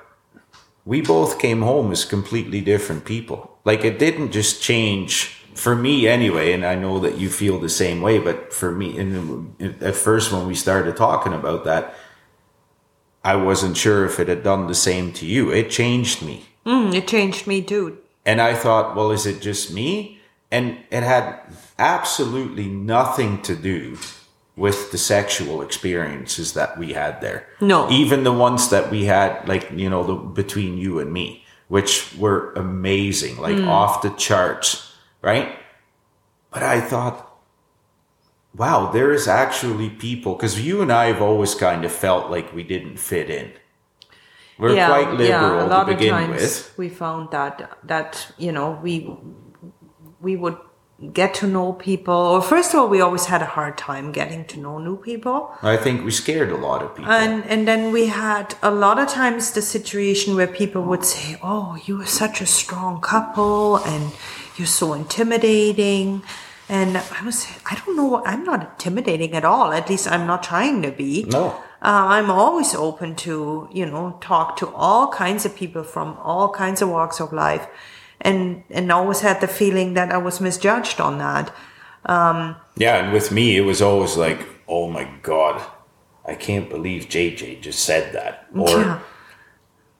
we 0.84 1.00
both 1.02 1.38
came 1.38 1.62
home 1.62 1.92
as 1.92 2.04
completely 2.04 2.60
different 2.60 3.04
people. 3.04 3.58
Like 3.64 3.84
it 3.84 3.98
didn't 3.98 4.32
just 4.32 4.62
change 4.62 5.38
for 5.54 5.76
me 5.76 6.08
anyway, 6.08 6.52
and 6.52 6.64
I 6.64 6.74
know 6.74 6.98
that 7.00 7.18
you 7.18 7.28
feel 7.28 7.60
the 7.60 7.68
same 7.68 8.00
way. 8.00 8.18
But 8.18 8.52
for 8.52 8.72
me, 8.72 8.98
and 8.98 9.82
at 9.82 9.94
first 9.94 10.32
when 10.32 10.46
we 10.46 10.54
started 10.54 10.96
talking 10.96 11.32
about 11.34 11.64
that, 11.64 11.94
I 13.22 13.36
wasn't 13.36 13.76
sure 13.76 14.04
if 14.04 14.18
it 14.18 14.28
had 14.28 14.42
done 14.42 14.66
the 14.66 14.74
same 14.74 15.12
to 15.12 15.26
you. 15.26 15.52
It 15.52 15.70
changed 15.70 16.22
me, 16.22 16.46
Mm, 16.64 16.94
it 16.94 17.08
changed 17.08 17.46
me 17.46 17.62
too 17.62 17.98
and 18.24 18.40
I 18.40 18.54
thought, 18.54 18.94
well, 18.94 19.10
is 19.10 19.26
it 19.26 19.40
just 19.40 19.72
me? 19.72 20.20
And 20.50 20.78
it 20.90 21.02
had 21.02 21.40
absolutely 21.78 22.68
nothing 22.68 23.42
to 23.42 23.56
do 23.56 23.98
with 24.54 24.92
the 24.92 24.98
sexual 24.98 25.62
experiences 25.62 26.52
that 26.52 26.78
we 26.78 26.92
had 26.92 27.20
there. 27.20 27.48
No. 27.60 27.90
Even 27.90 28.22
the 28.22 28.32
ones 28.32 28.68
that 28.68 28.90
we 28.90 29.06
had, 29.06 29.48
like, 29.48 29.70
you 29.72 29.88
know, 29.88 30.04
the, 30.04 30.14
between 30.14 30.76
you 30.76 31.00
and 31.00 31.12
me, 31.12 31.44
which 31.68 32.14
were 32.18 32.52
amazing, 32.52 33.38
like 33.38 33.58
off 33.60 34.02
the 34.02 34.10
charts, 34.10 34.94
right? 35.22 35.58
But 36.50 36.62
I 36.62 36.80
thought, 36.82 37.34
wow, 38.54 38.92
there 38.92 39.10
is 39.10 39.26
actually 39.26 39.88
people, 39.88 40.34
because 40.34 40.60
you 40.60 40.82
and 40.82 40.92
I 40.92 41.06
have 41.06 41.22
always 41.22 41.54
kind 41.54 41.86
of 41.86 41.90
felt 41.90 42.30
like 42.30 42.52
we 42.52 42.62
didn't 42.62 42.98
fit 42.98 43.30
in. 43.30 43.52
We're 44.62 44.86
quite 44.94 45.10
liberal 45.22 45.66
a 45.66 45.68
lot 45.74 45.84
to 45.86 45.92
of 45.94 46.00
times 46.16 46.40
with. 46.40 46.74
we 46.78 46.88
found 46.88 47.30
that 47.36 47.54
that 47.92 48.10
you 48.38 48.52
know 48.52 48.68
we 48.82 48.92
we 50.20 50.36
would 50.36 50.56
get 51.12 51.34
to 51.34 51.46
know 51.48 51.72
people 51.72 52.14
or 52.14 52.40
first 52.40 52.72
of 52.72 52.78
all 52.80 52.88
we 52.88 53.00
always 53.00 53.24
had 53.26 53.42
a 53.42 53.50
hard 53.56 53.76
time 53.76 54.12
getting 54.12 54.44
to 54.52 54.56
know 54.64 54.78
new 54.78 54.96
people 54.96 55.50
I 55.60 55.76
think 55.76 56.04
we 56.04 56.12
scared 56.12 56.50
a 56.52 56.56
lot 56.68 56.80
of 56.84 56.94
people. 56.94 57.10
and 57.10 57.44
and 57.52 57.66
then 57.66 57.90
we 57.96 58.06
had 58.06 58.54
a 58.62 58.70
lot 58.70 58.96
of 59.00 59.08
times 59.08 59.50
the 59.50 59.62
situation 59.62 60.36
where 60.36 60.46
people 60.46 60.82
would 60.90 61.04
say 61.04 61.36
oh 61.42 61.76
you 61.86 62.00
are 62.02 62.06
such 62.24 62.40
a 62.40 62.46
strong 62.46 63.00
couple 63.00 63.78
and 63.78 64.12
you're 64.56 64.74
so 64.82 64.92
intimidating 64.94 66.22
and 66.68 66.96
i 67.18 67.20
was 67.24 67.46
i 67.70 67.74
don't 67.74 67.96
know 67.96 68.22
i'm 68.24 68.44
not 68.44 68.60
intimidating 68.70 69.32
at 69.34 69.44
all 69.44 69.72
at 69.72 69.88
least 69.90 70.06
i'm 70.12 70.26
not 70.32 70.40
trying 70.44 70.82
to 70.82 70.92
be 70.92 71.24
no. 71.24 71.44
Uh, 71.82 72.06
I'm 72.14 72.30
always 72.30 72.74
open 72.74 73.16
to, 73.16 73.68
you 73.72 73.86
know, 73.86 74.16
talk 74.20 74.56
to 74.58 74.68
all 74.68 75.08
kinds 75.08 75.44
of 75.44 75.56
people 75.56 75.82
from 75.82 76.16
all 76.22 76.48
kinds 76.50 76.80
of 76.80 76.88
walks 76.88 77.20
of 77.20 77.32
life, 77.32 77.66
and 78.20 78.62
and 78.70 78.92
always 78.92 79.20
had 79.20 79.40
the 79.40 79.48
feeling 79.48 79.94
that 79.94 80.12
I 80.12 80.18
was 80.18 80.40
misjudged 80.40 81.00
on 81.00 81.18
that. 81.18 81.52
Um, 82.06 82.56
Yeah, 82.76 83.04
and 83.04 83.12
with 83.12 83.32
me, 83.32 83.56
it 83.56 83.62
was 83.62 83.82
always 83.82 84.16
like, 84.16 84.46
oh 84.68 84.88
my 84.88 85.08
God, 85.22 85.60
I 86.24 86.34
can't 86.34 86.70
believe 86.70 87.08
JJ 87.08 87.60
just 87.60 87.80
said 87.80 88.12
that. 88.12 88.46
Or 88.54 88.68
Yeah. 88.68 88.98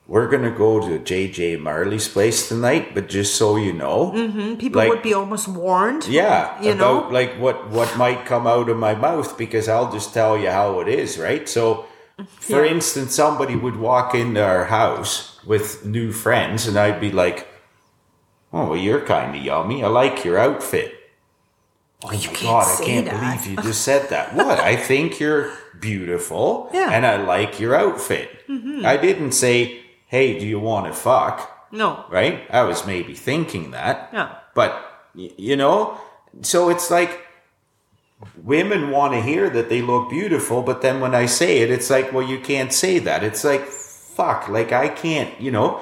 We're 0.07 0.27
going 0.27 0.43
to 0.43 0.51
go 0.51 0.79
to 0.81 0.99
JJ 0.99 1.59
Marley's 1.61 2.07
place 2.09 2.47
tonight, 2.49 2.93
but 2.93 3.07
just 3.07 3.35
so 3.35 3.55
you 3.55 3.71
know. 3.73 4.11
And 4.13 4.59
people 4.59 4.79
Like- 4.81 4.89
would 4.89 5.01
be 5.01 5.13
almost 5.13 5.47
warned. 5.47 6.07
Yeah, 6.07 6.61
You 6.61 6.75
know? 6.75 7.07
like 7.09 7.39
what 7.39 7.69
what 7.69 7.97
might 7.97 8.25
come 8.25 8.45
out 8.45 8.69
of 8.69 8.77
my 8.77 8.95
mouth 8.95 9.37
because 9.37 9.69
I'll 9.69 9.91
just 9.91 10.13
tell 10.13 10.37
you 10.37 10.49
how 10.51 10.79
it 10.81 10.87
is, 10.89 11.17
right? 11.17 11.47
So, 11.47 11.85
for 12.39 12.65
Yeah. 12.65 12.71
instance, 12.73 13.15
somebody 13.15 13.55
would 13.55 13.77
walk 13.77 14.13
into 14.13 14.43
our 14.43 14.65
house 14.65 15.39
with 15.45 15.85
new 15.85 16.11
friends, 16.11 16.67
and 16.67 16.77
I'd 16.77 16.99
be 17.01 17.11
like, 17.11 17.47
"Oh, 18.53 18.65
well, 18.67 18.77
you're 18.77 19.01
kind 19.01 19.35
of 19.35 19.41
yummy. 19.43 19.83
I 19.83 19.87
like 19.87 20.23
your 20.25 20.37
outfit." 20.37 20.93
Oh 22.03 22.09
my 22.09 22.17
can't 22.17 22.41
god, 22.43 22.67
I 22.81 22.85
can't 22.85 23.05
that. 23.05 23.19
believe 23.19 23.47
you 23.47 23.55
just 23.69 23.81
said 23.81 24.09
that. 24.09 24.35
what? 24.35 24.59
I 24.59 24.75
think 24.75 25.19
you're 25.21 25.49
beautiful, 25.79 26.69
Yeah. 26.73 26.83
Mm-hmm. 26.87 26.93
and 26.93 27.05
I 27.05 27.15
like 27.17 27.59
your 27.61 27.73
outfit. 27.75 28.29
I 28.85 28.97
didn't 28.97 29.31
say, 29.31 29.79
"Hey, 30.13 30.27
do 30.39 30.45
you 30.53 30.59
want 30.59 30.85
to 30.87 30.93
fuck?" 30.93 31.35
No. 31.73 32.05
right? 32.09 32.45
I 32.51 32.63
was 32.63 32.85
maybe 32.85 33.15
thinking 33.15 33.71
that. 33.71 34.09
Yeah. 34.13 34.29
But, 34.53 34.71
you 35.15 35.57
know, 35.57 35.97
so 36.41 36.69
it's 36.69 36.91
like 36.91 37.19
women 38.43 38.91
want 38.91 39.13
to 39.13 39.21
hear 39.21 39.49
that 39.49 39.69
they 39.69 39.81
look 39.81 40.09
beautiful, 40.09 40.61
but 40.61 40.81
then 40.81 41.01
when 41.01 41.15
I 41.15 41.25
say 41.25 41.59
it, 41.61 41.71
it's 41.71 41.89
like, 41.89 42.13
well, 42.13 42.27
you 42.27 42.39
can't 42.39 42.71
say 42.71 42.99
that. 42.99 43.23
It's 43.23 43.43
like, 43.43 43.65
fuck, 43.65 44.47
like 44.47 44.71
I 44.71 44.87
can't, 44.87 45.33
you 45.41 45.51
know. 45.51 45.81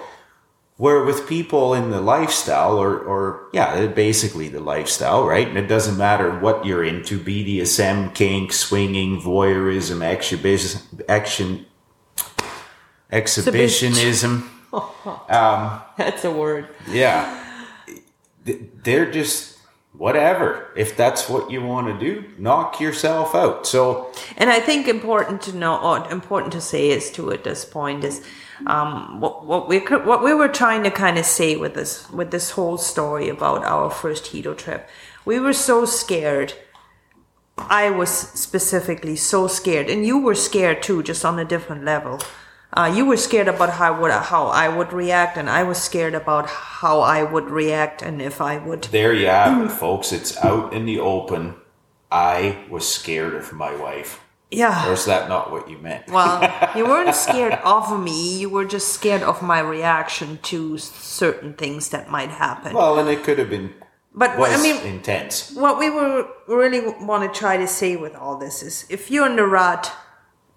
Where 0.78 1.04
with 1.04 1.28
people 1.28 1.76
in 1.76 1.92
the 1.92 2.02
lifestyle, 2.02 2.78
or, 2.78 2.98
or 2.98 3.50
yeah, 3.54 3.66
uh, 3.66 3.88
basically 3.88 4.48
the 4.48 4.62
lifestyle, 4.62 5.28
right? 5.28 5.48
And 5.48 5.58
it 5.58 5.68
doesn't 5.68 5.98
matter 5.98 6.40
what 6.40 6.66
you're 6.66 6.84
into 6.84 7.20
BDSM, 7.20 8.16
kink, 8.16 8.52
swinging, 8.52 9.22
voyeurism, 9.22 10.02
exhibition, 10.02 10.82
action, 11.08 11.68
exhibitionism. 13.12 14.50
That's 15.30 16.24
a 16.26 16.32
word. 16.32 16.68
Yeah. 16.90 17.38
They're 18.46 19.12
just 19.12 19.58
whatever. 19.94 20.72
If 20.76 20.98
that's 20.98 21.30
what 21.30 21.52
you 21.52 21.62
want 21.62 21.88
to 21.88 22.00
do, 22.00 22.24
knock 22.38 22.80
yourself 22.80 23.36
out. 23.36 23.68
So, 23.68 24.12
And 24.38 24.50
I 24.50 24.60
think 24.60 24.88
important 24.88 25.42
to 25.44 25.56
know, 25.56 25.78
or 25.78 26.10
important 26.12 26.54
to 26.54 26.62
say 26.62 26.90
is 26.90 27.12
to 27.12 27.32
at 27.32 27.44
this 27.44 27.66
point 27.66 28.04
is 28.04 28.24
um, 28.66 29.20
what 29.20 29.46
what 29.46 29.68
we 29.68 29.80
could- 29.80 30.06
what 30.06 30.24
we 30.24 30.34
were 30.34 30.48
trying 30.48 30.84
to 30.84 30.92
kind 30.92 31.18
of 31.18 31.26
say 31.26 31.56
with 31.56 31.74
this 31.74 32.10
with 32.10 32.32
this 32.32 32.52
whole 32.52 32.78
story 32.78 33.30
about 33.30 33.64
our 33.64 33.90
first 33.92 34.26
Hedo 34.32 34.56
trip. 34.58 34.88
We 35.26 35.40
were 35.40 35.54
so 35.54 35.86
scared. 35.86 36.54
I 37.58 37.90
was 37.92 38.10
specifically 38.10 39.16
so 39.16 39.48
scared, 39.48 39.90
and 39.90 40.06
you 40.06 40.18
were 40.18 40.36
scared 40.36 40.82
too, 40.82 41.04
just 41.04 41.24
on 41.26 41.38
a 41.38 41.46
different 41.46 41.84
level. 41.86 42.20
Uh, 42.74 42.92
you 42.96 43.06
were 43.06 43.18
scared 43.18 43.50
about 43.50 43.72
how 43.72 44.00
would 44.00 44.12
how 44.12 44.48
I 44.48 44.70
would 44.70 44.94
react, 44.94 45.38
and 45.38 45.50
I 45.50 45.64
was 45.64 45.82
scared 45.82 46.14
about 46.14 46.48
how 46.48 47.02
I 47.02 47.24
would 47.24 47.50
react, 47.50 48.02
and 48.02 48.22
if 48.22 48.40
I 48.40 48.58
would 48.58 48.84
there 48.86 49.14
you 49.14 49.28
have 49.28 49.66
it, 49.66 49.72
folks. 49.72 50.12
It's 50.12 50.38
out 50.38 50.74
in 50.74 50.86
the 50.86 51.00
open. 51.00 51.56
I 52.12 52.58
was 52.70 52.88
scared 52.88 53.36
of 53.36 53.54
my 53.54 53.74
wife. 53.76 54.20
yeah. 54.52 54.90
Or 54.90 54.94
is 54.94 55.06
that 55.06 55.30
not 55.30 55.52
what 55.52 55.70
you 55.70 55.78
meant? 55.78 56.10
Well, 56.10 56.42
you 56.76 56.86
weren't 56.86 57.16
scared 57.16 57.54
of 57.64 57.98
me. 58.00 58.40
You 58.40 58.50
were 58.50 58.66
just 58.66 58.90
scared 58.90 59.24
of 59.24 59.42
my 59.42 59.60
reaction 59.60 60.40
to 60.44 60.78
certain 60.78 61.54
things 61.54 61.90
that 61.90 62.10
might 62.10 62.30
happen. 62.30 62.74
Well, 62.74 63.00
and 63.00 63.10
it 63.10 63.24
could 63.24 63.40
have 63.40 63.50
been 63.50 63.74
but 64.14 64.32
I 64.38 64.62
mean, 64.62 64.76
intense. 64.86 65.54
what 65.54 65.80
we 65.80 65.90
were 65.90 66.28
really 66.48 66.82
want 67.06 67.32
to 67.32 67.40
try 67.40 67.56
to 67.56 67.68
say 67.68 67.96
with 67.96 68.14
all 68.16 68.38
this 68.38 68.62
is, 68.62 68.86
if 68.90 69.10
you're 69.10 69.26
in 69.26 69.38
the 69.38 69.46
rut 69.46 69.92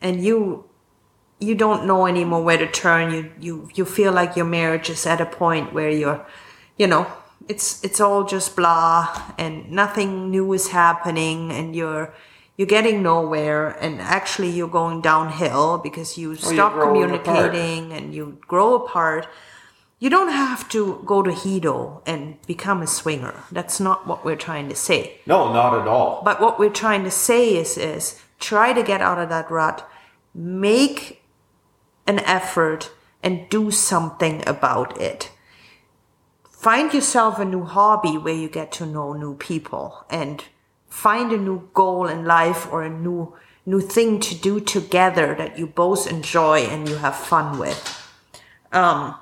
and 0.01 0.25
you 0.25 0.69
you 1.45 1.55
don't 1.55 1.87
know 1.87 2.07
anymore 2.07 2.43
where 2.43 2.59
to 2.59 2.67
turn, 2.67 3.13
you 3.15 3.31
you 3.41 3.69
you 3.75 3.85
feel 3.85 4.13
like 4.13 4.37
your 4.37 4.47
marriage 4.47 4.91
is 4.91 5.07
at 5.07 5.21
a 5.21 5.27
point 5.27 5.73
where 5.73 5.91
you're, 5.91 6.27
you 6.77 6.87
know, 6.87 7.07
it's 7.49 7.85
it's 7.85 8.01
all 8.01 8.25
just 8.25 8.57
blah 8.57 9.33
and 9.39 9.71
nothing 9.71 10.31
new 10.31 10.53
is 10.53 10.69
happening, 10.69 11.53
and 11.53 11.77
you're 11.77 12.15
you're 12.57 12.67
getting 12.67 13.03
nowhere, 13.03 13.71
and 13.81 14.01
actually 14.01 14.51
you're 14.51 14.69
going 14.69 15.01
downhill 15.01 15.79
because 15.79 16.17
you 16.17 16.37
stop 16.37 16.75
growing 16.75 17.11
apart. 17.11 17.25
communicating 17.25 17.93
and 17.93 18.15
you 18.15 18.39
grow 18.47 18.75
apart. 18.75 19.27
You 19.99 20.11
don't 20.11 20.33
have 20.33 20.69
to 20.71 21.03
go 21.07 21.23
to 21.23 21.31
Hedo 21.31 22.03
and 22.05 22.37
become 22.47 22.83
a 22.83 22.87
swinger. 22.87 23.35
That's 23.51 23.81
not 23.81 24.07
what 24.07 24.25
we're 24.25 24.37
trying 24.37 24.69
to 24.69 24.75
say. 24.77 25.21
No, 25.25 25.53
not 25.53 25.81
at 25.81 25.89
all. 25.89 26.21
But 26.23 26.41
what 26.41 26.59
we're 26.59 26.69
trying 26.69 27.05
to 27.05 27.11
say 27.11 27.57
is, 27.57 27.79
is 27.79 28.21
try 28.39 28.73
to 28.75 28.83
get 28.83 29.01
out 29.01 29.19
of 29.19 29.31
that 29.31 29.51
rut, 29.51 29.89
make 30.35 31.24
an 32.07 32.21
effort, 32.21 32.91
and 33.23 33.49
do 33.49 33.71
something 33.71 34.43
about 34.47 35.01
it. 35.01 35.31
Find 36.51 36.93
yourself 36.95 37.39
a 37.39 37.45
new 37.45 37.65
hobby 37.65 38.17
where 38.17 38.35
you 38.35 38.49
get 38.49 38.73
to 38.73 38.87
know 38.87 39.13
new 39.13 39.35
people 39.37 40.05
and 40.09 40.45
find 40.89 41.33
a 41.33 41.37
new 41.37 41.69
goal 41.75 42.07
in 42.07 42.25
life 42.25 42.71
or 42.71 42.83
a 42.83 42.91
new 42.91 43.35
new 43.67 43.81
thing 43.81 44.21
to 44.21 44.35
do 44.35 44.61
together 44.61 45.35
that 45.35 45.59
you 45.59 45.67
both 45.67 46.07
enjoy 46.07 46.61
and 46.61 46.87
you 46.89 46.97
have 46.97 47.17
fun 47.17 47.59
with 47.59 47.81
Um, 48.73 49.15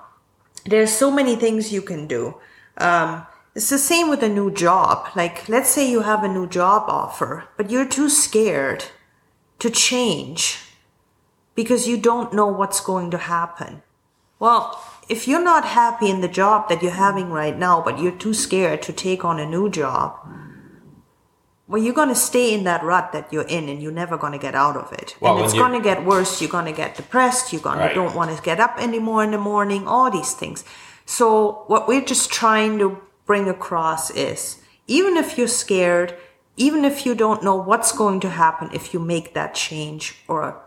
there's 0.64 0.90
so 0.90 1.10
many 1.10 1.36
things 1.36 1.72
you 1.72 1.82
can 1.82 2.06
do. 2.06 2.34
Um, 2.78 3.26
it's 3.54 3.68
the 3.68 3.78
same 3.78 4.08
with 4.08 4.22
a 4.22 4.28
new 4.28 4.50
job. 4.50 5.08
Like, 5.14 5.48
let's 5.48 5.68
say 5.68 5.90
you 5.90 6.00
have 6.00 6.24
a 6.24 6.28
new 6.28 6.46
job 6.46 6.84
offer, 6.88 7.44
but 7.56 7.70
you're 7.70 7.88
too 7.88 8.08
scared 8.08 8.84
to 9.58 9.68
change 9.68 10.58
because 11.54 11.86
you 11.88 11.96
don't 11.96 12.32
know 12.32 12.46
what's 12.46 12.80
going 12.80 13.10
to 13.10 13.18
happen. 13.18 13.82
Well, 14.38 14.82
if 15.08 15.28
you're 15.28 15.42
not 15.42 15.64
happy 15.64 16.10
in 16.10 16.20
the 16.20 16.28
job 16.28 16.68
that 16.68 16.82
you're 16.82 16.92
having 16.92 17.30
right 17.30 17.56
now, 17.56 17.82
but 17.82 17.98
you're 17.98 18.12
too 18.16 18.34
scared 18.34 18.82
to 18.82 18.92
take 18.92 19.24
on 19.24 19.38
a 19.38 19.46
new 19.46 19.68
job, 19.70 20.16
well, 21.68 21.82
you're 21.82 21.94
going 21.94 22.08
to 22.08 22.14
stay 22.14 22.52
in 22.52 22.64
that 22.64 22.82
rut 22.82 23.12
that 23.12 23.32
you're 23.32 23.46
in 23.46 23.68
and 23.68 23.82
you're 23.82 23.92
never 23.92 24.18
going 24.18 24.32
to 24.32 24.38
get 24.38 24.54
out 24.54 24.76
of 24.76 24.92
it. 24.92 25.16
Well, 25.20 25.36
and 25.36 25.44
it's 25.44 25.54
going 25.54 25.72
to 25.72 25.80
get 25.80 26.04
worse. 26.04 26.40
You're 26.40 26.50
going 26.50 26.66
to 26.66 26.72
get 26.72 26.96
depressed. 26.96 27.52
You're 27.52 27.62
going 27.62 27.78
Right. 27.78 27.88
to 27.88 27.94
don't 27.94 28.14
want 28.14 28.36
to 28.36 28.42
get 28.42 28.60
up 28.60 28.76
anymore 28.78 29.22
in 29.24 29.30
the 29.30 29.38
morning, 29.38 29.86
all 29.86 30.10
these 30.10 30.34
things. 30.34 30.64
So 31.06 31.64
what 31.68 31.88
we're 31.88 32.04
just 32.04 32.30
trying 32.30 32.78
to 32.78 33.00
bring 33.26 33.48
across 33.48 34.10
is 34.10 34.60
even 34.86 35.16
if 35.16 35.38
you're 35.38 35.48
scared, 35.48 36.14
even 36.56 36.84
if 36.84 37.06
you 37.06 37.14
don't 37.14 37.42
know 37.42 37.56
what's 37.56 37.92
going 37.92 38.20
to 38.20 38.28
happen 38.30 38.68
if 38.74 38.92
you 38.92 39.00
make 39.00 39.32
that 39.34 39.54
change 39.54 40.16
or 40.28 40.60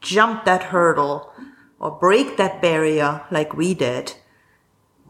jump 0.00 0.44
that 0.44 0.64
hurdle 0.64 1.32
or 1.78 1.90
break 1.90 2.36
that 2.36 2.62
barrier 2.62 3.24
like 3.30 3.54
we 3.54 3.74
did, 3.74 4.14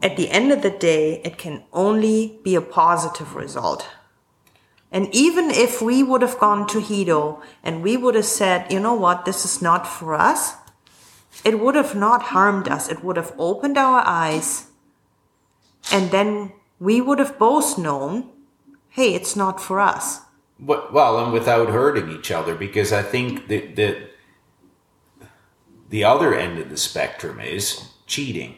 at 0.01 0.15
the 0.15 0.29
end 0.29 0.51
of 0.51 0.61
the 0.61 0.69
day, 0.69 1.21
it 1.23 1.37
can 1.37 1.63
only 1.73 2.39
be 2.43 2.55
a 2.55 2.61
positive 2.61 3.35
result. 3.35 3.87
And 4.91 5.13
even 5.13 5.49
if 5.49 5.81
we 5.81 6.03
would 6.03 6.21
have 6.21 6.39
gone 6.39 6.67
to 6.67 6.79
Hedo 6.79 7.41
and 7.63 7.83
we 7.83 7.97
would 7.97 8.15
have 8.15 8.25
said, 8.25 8.71
you 8.71 8.79
know 8.79 8.93
what, 8.93 9.25
this 9.25 9.43
is 9.43 9.61
not 9.61 9.87
for 9.87 10.13
us, 10.13 10.53
it 11.43 11.59
would 11.59 11.75
have 11.75 11.95
not 11.95 12.23
harmed 12.23 12.67
us. 12.67 12.89
It 12.89 13.03
would 13.03 13.17
have 13.17 13.33
opened 13.37 13.77
our 13.77 14.01
eyes. 14.05 14.67
And 15.91 16.11
then 16.11 16.53
we 16.79 17.01
would 17.01 17.19
have 17.19 17.37
both 17.37 17.77
known, 17.77 18.29
hey, 18.89 19.13
it's 19.13 19.35
not 19.35 19.61
for 19.61 19.79
us. 19.79 20.21
Well, 20.59 21.23
and 21.23 21.33
without 21.33 21.69
hurting 21.69 22.09
each 22.09 22.31
other, 22.31 22.55
because 22.55 22.91
I 22.91 23.03
think 23.03 23.47
that 23.47 23.75
the, 23.75 24.09
the 25.89 26.03
other 26.03 26.33
end 26.35 26.59
of 26.59 26.69
the 26.69 26.77
spectrum 26.77 27.39
is 27.39 27.87
cheating. 28.05 28.55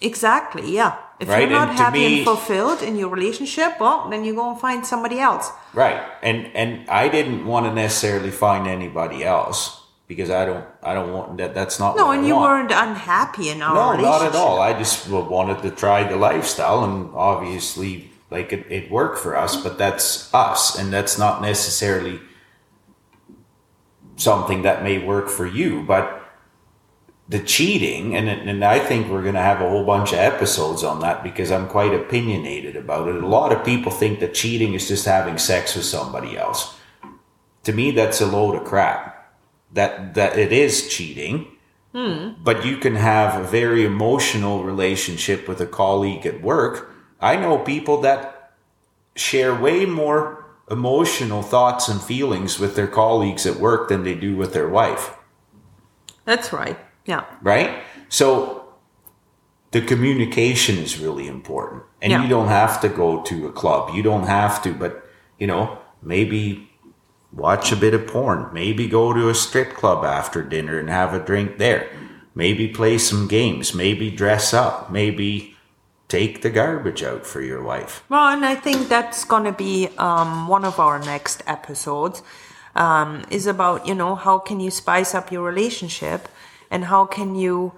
Exactly, 0.00 0.74
yeah. 0.76 0.96
If 1.18 1.28
Right, 1.28 1.40
you're 1.40 1.50
not 1.58 1.70
and 1.70 1.78
happy 1.78 1.98
me- 1.98 2.16
and 2.18 2.24
fulfilled 2.24 2.82
in 2.82 2.96
your 2.96 3.08
relationship, 3.08 3.80
well, 3.80 4.08
then 4.08 4.24
you 4.24 4.34
go 4.34 4.50
and 4.50 4.60
find 4.60 4.86
somebody 4.86 5.18
else. 5.18 5.50
Right. 5.74 6.00
And 6.22 6.46
and 6.54 6.88
I 6.88 7.08
didn't 7.08 7.44
want 7.46 7.66
to 7.66 7.72
necessarily 7.74 8.30
find 8.30 8.68
anybody 8.68 9.24
else 9.24 9.82
because 10.06 10.30
I 10.30 10.44
don't 10.46 10.64
I 10.84 10.94
don't 10.94 11.12
want 11.12 11.36
that 11.38 11.54
that's 11.54 11.80
not 11.80 11.96
No, 11.96 12.06
what 12.06 12.12
I 12.12 12.16
and 12.18 12.26
you 12.28 12.36
want. 12.36 12.70
weren't 12.70 12.72
unhappy 12.90 13.48
in 13.50 13.60
our 13.62 13.74
No, 13.74 13.90
relationship. 13.90 14.20
not 14.22 14.22
at 14.28 14.34
all. 14.36 14.60
I 14.60 14.72
just 14.78 15.08
wanted 15.10 15.62
to 15.62 15.70
try 15.72 16.04
the 16.04 16.16
lifestyle, 16.16 16.84
and 16.84 17.10
obviously, 17.12 18.12
like 18.30 18.52
it, 18.52 18.64
it 18.70 18.88
worked 18.92 19.18
for 19.18 19.36
us. 19.36 19.56
But 19.56 19.76
that's 19.78 20.32
us, 20.32 20.78
and 20.78 20.92
that's 20.92 21.18
not 21.18 21.42
necessarily 21.42 22.20
something 24.18 24.62
that 24.62 24.82
may 24.82 24.98
work 24.98 25.28
for 25.28 25.46
you. 25.46 25.82
But 25.82 26.22
the 27.28 27.40
cheating, 27.40 28.14
and 28.14 28.28
and 28.28 28.64
I 28.64 28.78
think 28.78 29.08
we're 29.08 29.22
going 29.22 29.34
to 29.34 29.40
have 29.40 29.60
a 29.60 29.68
whole 29.68 29.84
bunch 29.84 30.12
of 30.12 30.18
episodes 30.18 30.84
on 30.84 31.00
that 31.00 31.22
because 31.22 31.50
I'm 31.50 31.68
quite 31.68 31.94
opinionated 31.94 32.76
about 32.76 33.08
it. 33.08 33.22
A 33.22 33.26
lot 33.26 33.52
of 33.52 33.64
people 33.64 33.92
think 33.92 34.20
that 34.20 34.34
cheating 34.34 34.74
is 34.74 34.88
just 34.88 35.06
having 35.06 35.38
sex 35.38 35.74
with 35.74 35.84
somebody 35.84 36.36
else. 36.36 36.74
To 37.64 37.72
me, 37.72 37.90
that's 37.90 38.20
a 38.20 38.26
load 38.26 38.54
of 38.54 38.64
crap. 38.64 39.32
That 39.72 40.14
that 40.14 40.38
it 40.38 40.52
is 40.52 40.88
cheating 40.88 41.58
hmm. 41.92 42.30
but 42.42 42.64
you 42.64 42.76
can 42.78 42.96
have 42.96 43.40
a 43.40 43.46
very 43.46 43.84
emotional 43.84 44.64
relationship 44.64 45.48
with 45.48 45.60
a 45.60 45.66
colleague 45.66 46.26
at 46.26 46.40
work. 46.40 46.94
I 47.20 47.36
know 47.36 47.58
people 47.58 48.00
that 48.02 48.54
share 49.16 49.54
way 49.54 49.84
more 49.84 50.46
emotional 50.70 51.42
thoughts 51.42 51.88
and 51.88 52.00
feelings 52.00 52.58
with 52.58 52.76
their 52.76 52.86
colleagues 52.86 53.46
at 53.46 53.56
work 53.56 53.88
than 53.88 54.04
they 54.04 54.14
do 54.14 54.36
with 54.36 54.52
their 54.52 54.68
wife, 54.68 55.14
That's 56.24 56.52
right. 56.52 56.78
Yeah. 57.06 57.24
right? 57.42 57.82
So 58.08 58.64
the 59.70 59.80
communication 59.80 60.76
is 60.78 60.98
really 60.98 61.26
important. 61.26 61.82
And 62.02 62.10
Yeah. 62.12 62.22
you 62.22 62.28
don't 62.28 62.48
have 62.48 62.80
to 62.82 62.88
go 62.88 63.22
to 63.22 63.46
a 63.46 63.52
club. 63.52 63.94
You 63.94 64.02
don't 64.02 64.26
have 64.26 64.62
to, 64.62 64.72
but 64.74 65.04
you 65.38 65.46
know, 65.46 65.78
maybe 66.02 66.70
watch 67.32 67.72
a 67.72 67.76
bit 67.76 67.94
of 67.94 68.06
porn. 68.06 68.48
Maybe 68.52 68.88
go 68.88 69.12
to 69.12 69.28
a 69.28 69.34
strip 69.34 69.74
club 69.74 70.04
after 70.04 70.42
dinner 70.42 70.78
and 70.78 70.88
have 70.90 71.14
a 71.14 71.18
drink 71.20 71.58
there. 71.58 71.88
Maybe 72.34 72.68
play 72.68 72.98
some 72.98 73.26
games. 73.28 73.74
Maybe 73.74 74.10
dress 74.10 74.52
up. 74.54 74.90
Maybe 74.90 75.56
take 76.08 76.42
the 76.42 76.50
garbage 76.50 77.02
out 77.02 77.26
for 77.26 77.40
your 77.42 77.62
wife. 77.62 78.02
Well, 78.08 78.28
and 78.28 78.44
I 78.44 78.54
think 78.54 78.88
that's 78.88 79.24
going 79.24 79.44
to 79.44 79.52
be 79.52 79.88
um, 79.98 80.48
one 80.48 80.64
of 80.64 80.78
our 80.80 80.98
next 80.98 81.42
episodes. 81.46 82.22
Um, 82.74 83.24
is 83.30 83.46
about 83.46 83.86
you 83.88 83.94
know 83.94 84.14
how 84.14 84.38
can 84.38 84.60
you 84.60 84.70
spice 84.70 85.12
up 85.14 85.32
your 85.32 85.42
relationship, 85.42 86.28
and 86.70 86.84
how 86.84 87.06
can 87.06 87.34
you 87.34 87.72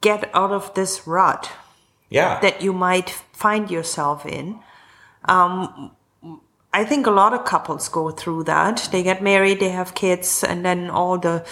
get 0.00 0.30
out 0.34 0.52
of 0.52 0.72
this 0.74 1.06
rut 1.06 1.50
Yeah. 2.10 2.38
that 2.40 2.62
you 2.62 2.72
might 2.72 3.10
find 3.32 3.70
yourself 3.70 4.24
in. 4.26 4.60
Um, 5.28 5.90
I 6.72 6.84
think 6.84 7.06
a 7.06 7.10
lot 7.10 7.32
of 7.34 7.44
couples 7.44 7.88
go 7.88 8.10
through 8.10 8.44
that. 8.44 8.88
They 8.90 9.02
get 9.02 9.22
married, 9.22 9.60
they 9.60 9.70
have 9.70 9.94
kids, 9.94 10.44
and 10.44 10.64
then 10.64 10.90
all 10.90 11.18
the 11.18 11.44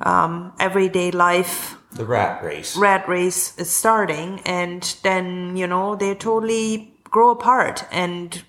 um, 0.00 0.52
everyday 0.58 1.10
life. 1.10 1.76
The 1.92 2.04
rat 2.04 2.42
race. 2.42 2.76
rat 2.76 3.08
race 3.08 3.56
is 3.58 3.70
starting 3.70 4.40
and 4.44 4.82
then 5.02 5.56
you 5.56 5.66
know 5.66 5.96
they 5.96 6.14
totally 6.14 6.92
grow 7.04 7.30
apart. 7.30 7.84
And 7.90 8.42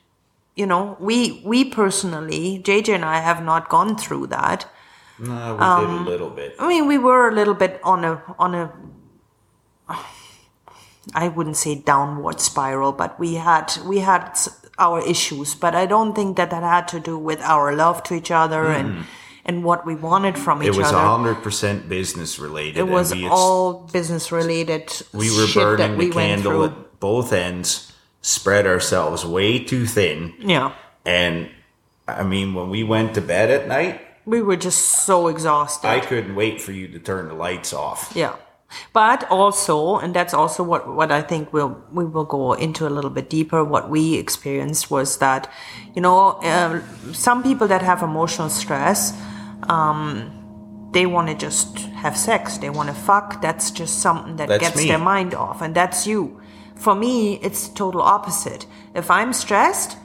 you 0.55 0.65
know 0.65 0.97
we 0.99 1.41
we 1.45 1.63
personally 1.63 2.59
jj 2.65 2.89
and 2.93 3.05
i 3.05 3.19
have 3.19 3.43
not 3.43 3.69
gone 3.69 3.95
through 3.95 4.27
that. 4.27 4.67
No, 5.19 5.55
we 5.55 5.85
did 5.85 6.07
a 6.07 6.09
little 6.09 6.29
bit. 6.29 6.55
i 6.59 6.67
mean 6.67 6.87
we 6.87 6.97
were 6.97 7.29
a 7.29 7.33
little 7.33 7.53
bit 7.53 7.79
on 7.83 8.03
a 8.03 8.21
on 8.37 8.55
a 8.55 8.71
i 11.15 11.27
wouldn't 11.27 11.57
say 11.57 11.75
downward 11.75 12.41
spiral 12.41 12.91
but 12.91 13.17
we 13.19 13.35
had 13.35 13.71
we 13.85 13.99
had 13.99 14.37
our 14.79 14.99
issues. 15.07 15.55
But 15.55 15.73
i 15.73 15.85
don't 15.85 16.13
think 16.13 16.37
that 16.37 16.49
that 16.51 16.63
had 16.63 16.87
to 16.89 16.99
do 16.99 17.17
with 17.17 17.41
our 17.41 17.75
love 17.75 18.03
to 18.03 18.13
each 18.15 18.29
other 18.31 18.67
and 18.67 19.05
and 19.47 19.63
what 19.63 19.85
we 19.85 19.95
wanted 19.95 20.37
from 20.37 20.61
each 20.61 20.69
other. 20.69 20.79
It 20.79 20.83
was 20.83 20.91
hundred 20.91 21.35
percent 21.43 21.87
business 21.89 22.37
related. 22.39 22.77
it 22.77 22.87
was 22.87 23.13
we 23.13 23.27
all 23.27 23.87
business 23.93 24.31
related 24.31 24.83
we 25.13 25.29
were 25.31 25.47
shit 25.47 25.77
that 25.77 25.77
burning 25.77 25.97
we 25.97 26.07
the 26.07 26.13
candle 26.13 26.63
at 26.65 26.99
both 26.99 27.31
ends, 27.31 27.93
spread 28.21 28.65
ourselves 28.67 29.23
way 29.25 29.59
too 29.63 29.85
thin, 29.85 30.33
Yeah. 30.39 30.73
and 31.05 31.49
I 32.07 32.23
mean, 32.23 32.53
when 32.53 32.69
we 32.69 32.83
went 32.83 33.13
to 33.15 33.21
bed 33.21 33.49
at 33.51 33.67
night, 33.67 34.01
We 34.25 34.41
were 34.41 34.57
just 34.57 34.79
so 35.05 35.27
exhausted. 35.27 35.87
I 35.87 35.99
couldn't 36.01 36.35
wait 36.35 36.59
for 36.61 36.71
you 36.73 36.87
to 36.89 36.99
turn 36.99 37.27
the 37.29 37.33
lights 37.33 37.71
off. 37.73 38.11
yeah. 38.15 38.33
But 38.91 39.23
also, 39.31 39.97
and 39.97 40.13
that's 40.13 40.33
also 40.33 40.61
what, 40.63 40.81
what 40.99 41.09
I 41.09 41.21
think 41.21 41.53
we'll, 41.53 41.81
we 41.93 42.03
will 42.03 42.25
go 42.25 42.51
into 42.53 42.85
a 42.85 42.91
little 42.91 43.09
bit 43.09 43.29
deeper. 43.29 43.63
What 43.63 43.89
we 43.89 44.15
experienced 44.15 44.91
was 44.91 45.17
that, 45.19 45.49
you 45.95 46.01
know, 46.01 46.31
uh, 46.43 46.81
some 47.13 47.41
people 47.43 47.67
that 47.69 47.81
have 47.81 48.03
emotional 48.03 48.49
stress, 48.49 49.13
um, 49.63 50.89
they 50.93 51.05
want 51.05 51.27
to 51.29 51.35
just 51.35 51.77
have 51.77 52.17
sex. 52.17 52.57
They 52.57 52.69
want 52.69 52.89
to 52.89 52.95
fuck. 52.95 53.41
That's 53.41 53.71
just 53.71 53.99
something 53.99 54.37
that 54.37 54.47
That's 54.47 54.63
gets 54.63 54.77
me. 54.77 54.87
their 54.87 54.99
mind 54.99 55.33
off. 55.33 55.61
And 55.61 55.75
that's 55.75 56.07
you. 56.07 56.41
For 56.75 56.95
me, 56.95 57.35
it's 57.41 57.67
the 57.67 57.75
total 57.75 58.01
opposite. 58.01 58.65
If 58.93 59.09
I'm 59.09 59.33
stressed, 59.33 59.97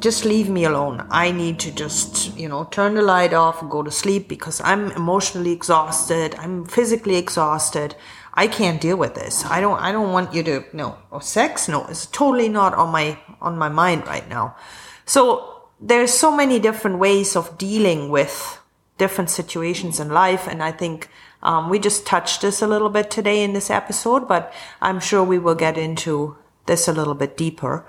just 0.00 0.24
leave 0.24 0.48
me 0.48 0.64
alone. 0.64 1.06
I 1.10 1.30
need 1.30 1.60
to 1.60 1.70
just, 1.70 2.36
you 2.36 2.48
know, 2.48 2.64
turn 2.64 2.94
the 2.94 3.02
light 3.02 3.32
off 3.32 3.62
and 3.62 3.70
go 3.70 3.82
to 3.84 3.90
sleep 3.90 4.28
because 4.28 4.60
I'm 4.60 4.90
emotionally 4.92 5.52
exhausted. 5.52 6.34
I'm 6.38 6.66
physically 6.66 7.16
exhausted. 7.16 7.94
I 8.34 8.48
can't 8.48 8.80
deal 8.80 8.96
with 8.96 9.14
this. 9.14 9.44
I 9.44 9.60
don't 9.60 9.78
I 9.80 9.92
don't 9.92 10.12
want 10.12 10.34
you 10.34 10.42
to 10.44 10.64
no. 10.72 10.98
Or 11.10 11.22
sex? 11.22 11.68
No, 11.68 11.86
it's 11.86 12.06
totally 12.06 12.48
not 12.48 12.74
on 12.74 12.90
my 12.90 13.18
on 13.40 13.56
my 13.56 13.68
mind 13.68 14.06
right 14.06 14.28
now. 14.28 14.56
So 15.04 15.68
there's 15.80 16.12
so 16.12 16.34
many 16.34 16.58
different 16.58 16.98
ways 16.98 17.36
of 17.36 17.56
dealing 17.58 18.08
with 18.08 18.61
different 18.98 19.30
situations 19.30 19.98
in 19.98 20.10
life 20.10 20.46
and 20.46 20.62
I 20.62 20.72
think 20.72 21.08
um, 21.42 21.68
we 21.68 21.78
just 21.78 22.06
touched 22.06 22.42
this 22.42 22.62
a 22.62 22.66
little 22.66 22.88
bit 22.88 23.10
today 23.10 23.42
in 23.42 23.52
this 23.52 23.68
episode, 23.68 24.28
but 24.28 24.52
I'm 24.80 25.00
sure 25.00 25.24
we 25.24 25.38
will 25.38 25.56
get 25.56 25.76
into 25.76 26.36
this 26.66 26.86
a 26.86 26.92
little 26.92 27.14
bit 27.14 27.36
deeper 27.36 27.84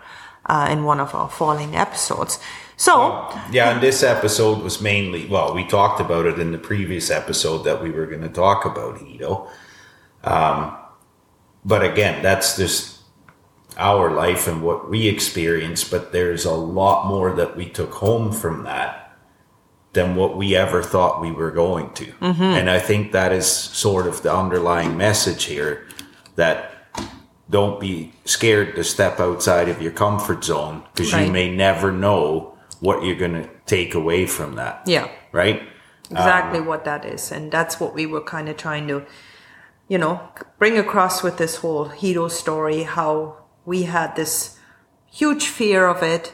uh, 0.48 0.68
in 0.70 0.84
one 0.84 1.00
of 1.00 1.14
our 1.14 1.30
following 1.30 1.76
episodes. 1.76 2.40
So, 2.76 3.30
Yeah, 3.52 3.72
and 3.72 3.82
this 3.82 4.02
episode 4.02 4.64
was 4.64 4.82
mainly 4.82 5.28
well, 5.28 5.54
we 5.54 5.66
talked 5.66 6.02
about 6.02 6.26
it 6.26 6.40
in 6.40 6.52
the 6.52 6.58
previous 6.58 7.12
episode 7.12 7.60
that 7.60 7.82
we 7.82 7.92
were 7.92 8.08
going 8.08 8.24
to 8.24 8.30
talk 8.30 8.66
about 8.66 8.98
Hedo. 8.98 9.50
Um, 10.24 10.76
but 11.64 11.84
again, 11.84 12.24
that's 12.24 12.58
just 12.58 13.02
our 13.78 14.12
life 14.12 14.48
and 14.48 14.64
what 14.64 14.90
we 14.90 15.08
experienced. 15.08 15.92
But 15.92 16.12
there's 16.12 16.46
a 16.46 16.54
lot 16.54 17.08
more 17.08 17.36
that 17.36 17.56
we 17.56 17.70
took 17.70 17.94
home 17.94 18.32
from 18.32 18.64
that 18.64 19.03
than 19.94 20.16
what 20.16 20.36
we 20.36 20.56
ever 20.56 20.84
thought 20.84 21.22
we 21.22 21.32
were 21.32 21.52
going 21.52 21.94
to. 21.94 22.06
Mm-hmm. 22.06 22.44
And 22.44 22.70
I 22.70 22.80
think 22.80 23.12
that 23.12 23.32
is 23.32 23.48
sort 23.48 24.08
of 24.08 24.24
the 24.24 24.34
underlying 24.34 24.98
message 24.98 25.46
here 25.46 25.88
that 26.36 26.72
don't 27.50 27.80
be 27.80 28.12
scared 28.26 28.76
to 28.76 28.84
step 28.84 29.20
outside 29.20 29.70
of 29.70 29.82
your 29.82 29.92
comfort 29.92 30.44
zone 30.44 30.84
because 30.94 31.14
Right. 31.14 31.28
you 31.28 31.32
may 31.32 31.56
never 31.56 31.92
know 31.92 32.58
what 32.80 33.04
you're 33.04 33.16
going 33.16 33.34
to 33.44 33.50
take 33.66 33.94
away 33.94 34.26
from 34.26 34.56
that. 34.56 34.82
Yeah. 34.88 35.10
Right? 35.32 35.62
exactly 36.12 36.60
um, 36.60 36.66
what 36.66 36.84
that 36.86 37.06
is 37.06 37.32
and 37.32 37.52
that's 37.52 37.80
what 37.80 37.94
we 37.94 38.06
were 38.06 38.22
kind 38.22 38.50
of 38.50 38.58
trying 38.58 38.88
to 38.88 39.04
you 39.88 39.98
know 39.98 40.20
bring 40.58 40.78
across 40.78 41.24
with 41.24 41.38
this 41.38 41.58
whole 41.58 41.88
Hedo 41.90 42.30
story 42.30 42.84
how 42.84 43.38
we 43.66 43.84
had 43.84 44.16
this 44.16 44.58
huge 45.12 45.48
fear 45.48 45.88
of 45.88 46.04
it 46.04 46.34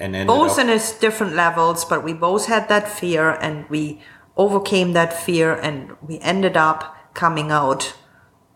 And 0.00 0.26
both 0.26 0.58
in 0.58 0.68
its 0.70 0.98
different 0.98 1.34
levels 1.34 1.84
but 1.84 2.02
we 2.02 2.12
both 2.14 2.46
had 2.46 2.68
that 2.68 2.88
fear 2.88 3.30
and 3.30 3.68
we 3.68 4.00
overcame 4.36 4.92
that 4.94 5.12
fear 5.12 5.52
and 5.66 5.92
we 6.08 6.18
ended 6.20 6.56
up 6.56 6.80
coming 7.14 7.50
out 7.50 7.94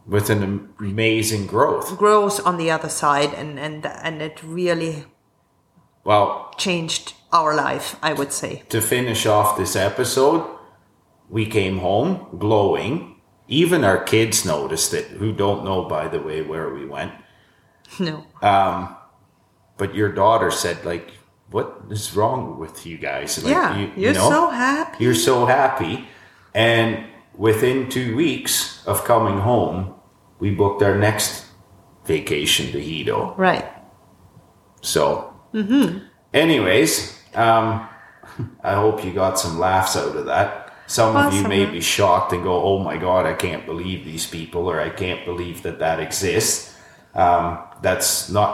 with 0.07 0.31
an 0.31 0.43
amazing 0.79 1.47
growth. 1.47 1.97
growth 1.99 2.39
on 2.47 2.57
the 2.57 2.71
other 2.71 2.89
side 2.89 3.33
and 3.35 3.59
and 3.59 3.85
and 3.87 4.23
it 4.23 4.43
really 4.43 5.05
Well, 6.05 6.53
changed 6.59 7.15
our 7.33 7.55
life 7.55 7.97
i 8.03 8.13
would 8.13 8.33
say 8.33 8.63
to 8.69 8.81
finish 8.81 9.27
off 9.27 9.57
this 9.57 9.75
episode, 9.77 10.43
we 11.29 11.47
came 11.47 11.79
home 11.79 12.11
glowing. 12.39 13.11
Even 13.49 13.85
our 13.85 14.03
kids 14.05 14.45
noticed 14.45 14.95
it, 14.95 15.07
who 15.21 15.33
don't 15.33 15.65
know, 15.65 15.85
by 15.85 16.09
the 16.09 16.21
way, 16.21 16.41
where 16.43 16.69
we 16.73 16.85
went. 16.97 17.13
no 17.99 18.25
Um 18.43 18.97
But 19.77 19.95
your 19.95 20.13
daughter 20.13 20.51
said, 20.51 20.85
like, 20.85 21.09
what 21.55 21.69
is 21.89 22.17
wrong 22.17 22.59
with 22.59 22.85
you 22.85 22.97
guys? 22.99 23.31
Like, 23.45 23.55
yeah 23.55 23.77
you- 23.79 23.87
you 23.97 24.03
you're 24.05 24.19
know, 24.21 24.31
so 24.31 24.43
happy 24.51 24.97
You're 25.05 25.21
so 25.31 25.47
happy. 25.47 25.95
And 26.55 26.89
within 27.47 27.89
two 27.89 28.17
weeks 28.17 28.83
of 28.91 29.05
coming 29.05 29.39
home, 29.51 29.95
we 30.43 30.49
booked 30.51 30.83
our 30.83 30.97
next 31.09 31.47
vacation 32.07 32.65
to 32.73 32.79
Hedo. 32.89 33.19
right 33.39 33.67
So, 34.83 35.05
anyways, 36.33 36.93
um, 37.35 37.67
I 38.71 38.75
hope 38.75 39.05
you 39.05 39.13
got 39.13 39.39
some 39.39 39.59
laughs 39.59 39.97
out 39.97 40.17
of 40.17 40.27
that. 40.27 40.51
Some 40.87 41.17
of 41.17 41.33
you 41.35 41.49
may 41.49 41.65
be 41.65 41.81
shocked 41.81 42.33
and 42.35 42.43
go, 42.45 42.55
"Oh 42.71 42.79
my 42.79 42.97
god, 42.99 43.25
I 43.33 43.33
can't 43.47 43.65
believe 43.65 44.05
these 44.05 44.27
people," 44.27 44.63
or 44.71 44.77
"I 44.89 44.91
can't 44.91 45.25
believe 45.25 45.63
that 45.63 45.79
that 45.79 45.99
exists." 46.01 46.77
Um, 47.15 47.59
that's 47.81 48.29
not 48.29 48.53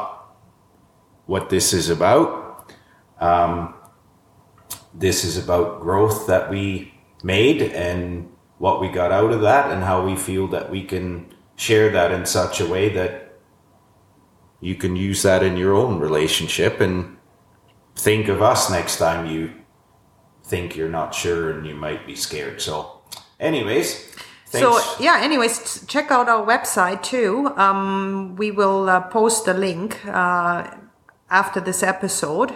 what 1.26 1.48
this 1.48 1.72
is 1.72 1.90
about. 1.90 2.28
Um, 3.20 3.74
this 4.94 5.24
is 5.24 5.36
about 5.36 5.80
growth 5.80 6.26
that 6.26 6.50
we 6.50 6.92
made 7.22 7.62
and 7.62 8.28
what 8.58 8.80
we 8.80 8.88
got 8.88 9.12
out 9.12 9.32
of 9.32 9.40
that, 9.42 9.70
and 9.70 9.82
how 9.82 10.04
we 10.04 10.16
feel 10.16 10.46
that 10.48 10.70
we 10.70 10.84
can 10.84 11.32
share 11.56 11.90
that 11.90 12.10
in 12.10 12.26
such 12.26 12.60
a 12.60 12.66
way 12.66 12.88
that 12.90 13.38
you 14.60 14.74
can 14.74 14.96
use 14.96 15.22
that 15.22 15.42
in 15.42 15.56
your 15.56 15.74
own 15.74 15.98
relationship 15.98 16.80
and 16.80 17.16
think 17.96 18.28
of 18.28 18.42
us 18.42 18.70
next 18.70 18.98
time 18.98 19.26
you 19.26 19.52
think 20.44 20.76
you're 20.76 20.88
not 20.88 21.14
sure 21.14 21.50
and 21.50 21.66
you 21.66 21.74
might 21.74 22.06
be 22.06 22.16
scared. 22.16 22.60
So, 22.60 23.02
anyways, 23.38 23.94
thanks. 24.46 24.66
So 24.66 25.02
yeah. 25.02 25.20
Anyways, 25.22 25.86
check 25.86 26.10
out 26.10 26.28
our 26.28 26.44
website 26.44 27.02
too. 27.02 27.52
Um, 27.56 28.36
we 28.36 28.50
will 28.50 28.88
uh, 28.88 29.00
post 29.02 29.44
the 29.44 29.54
link 29.54 30.04
uh, 30.06 30.70
after 31.30 31.60
this 31.60 31.82
episode, 31.82 32.54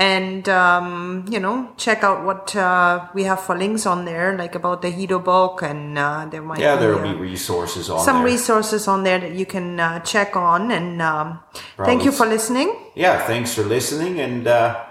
and 0.00 0.48
um, 0.48 1.26
you 1.28 1.38
know, 1.38 1.72
check 1.76 2.02
out 2.02 2.24
what 2.24 2.56
uh, 2.56 3.06
we 3.12 3.24
have 3.24 3.40
for 3.40 3.54
links 3.56 3.84
on 3.84 4.06
there, 4.06 4.34
like 4.36 4.54
about 4.54 4.80
the 4.80 4.90
Hedo 4.90 5.22
book, 5.22 5.60
and 5.60 5.98
uh, 5.98 6.26
there 6.30 6.40
might 6.40 6.58
yeah, 6.58 6.76
be, 6.76 6.80
there 6.80 6.94
uh, 6.94 7.02
will 7.02 7.12
be 7.12 7.20
resources 7.20 7.90
on 7.90 8.02
some 8.02 8.16
there. 8.16 8.32
resources 8.32 8.88
on 8.88 9.04
there 9.04 9.20
that 9.20 9.32
you 9.32 9.44
can 9.44 9.78
uh, 9.78 10.00
check 10.00 10.36
on. 10.36 10.70
And 10.70 11.02
um, 11.02 11.40
thank 11.76 12.06
you 12.06 12.12
for 12.12 12.24
listening. 12.24 12.74
yeah, 12.94 13.26
thanks 13.26 13.52
for 13.52 13.62
listening, 13.62 14.20
and 14.20 14.46
uh, 14.46 14.82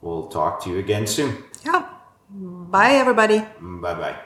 we'll 0.00 0.26
talk 0.26 0.64
to 0.64 0.70
you 0.70 0.78
again 0.78 1.06
soon. 1.06 1.44
Yeah. 1.64 1.86
Bye, 2.28 2.94
everybody. 2.94 3.38
Bye 3.60 3.94
bye. 3.94 4.16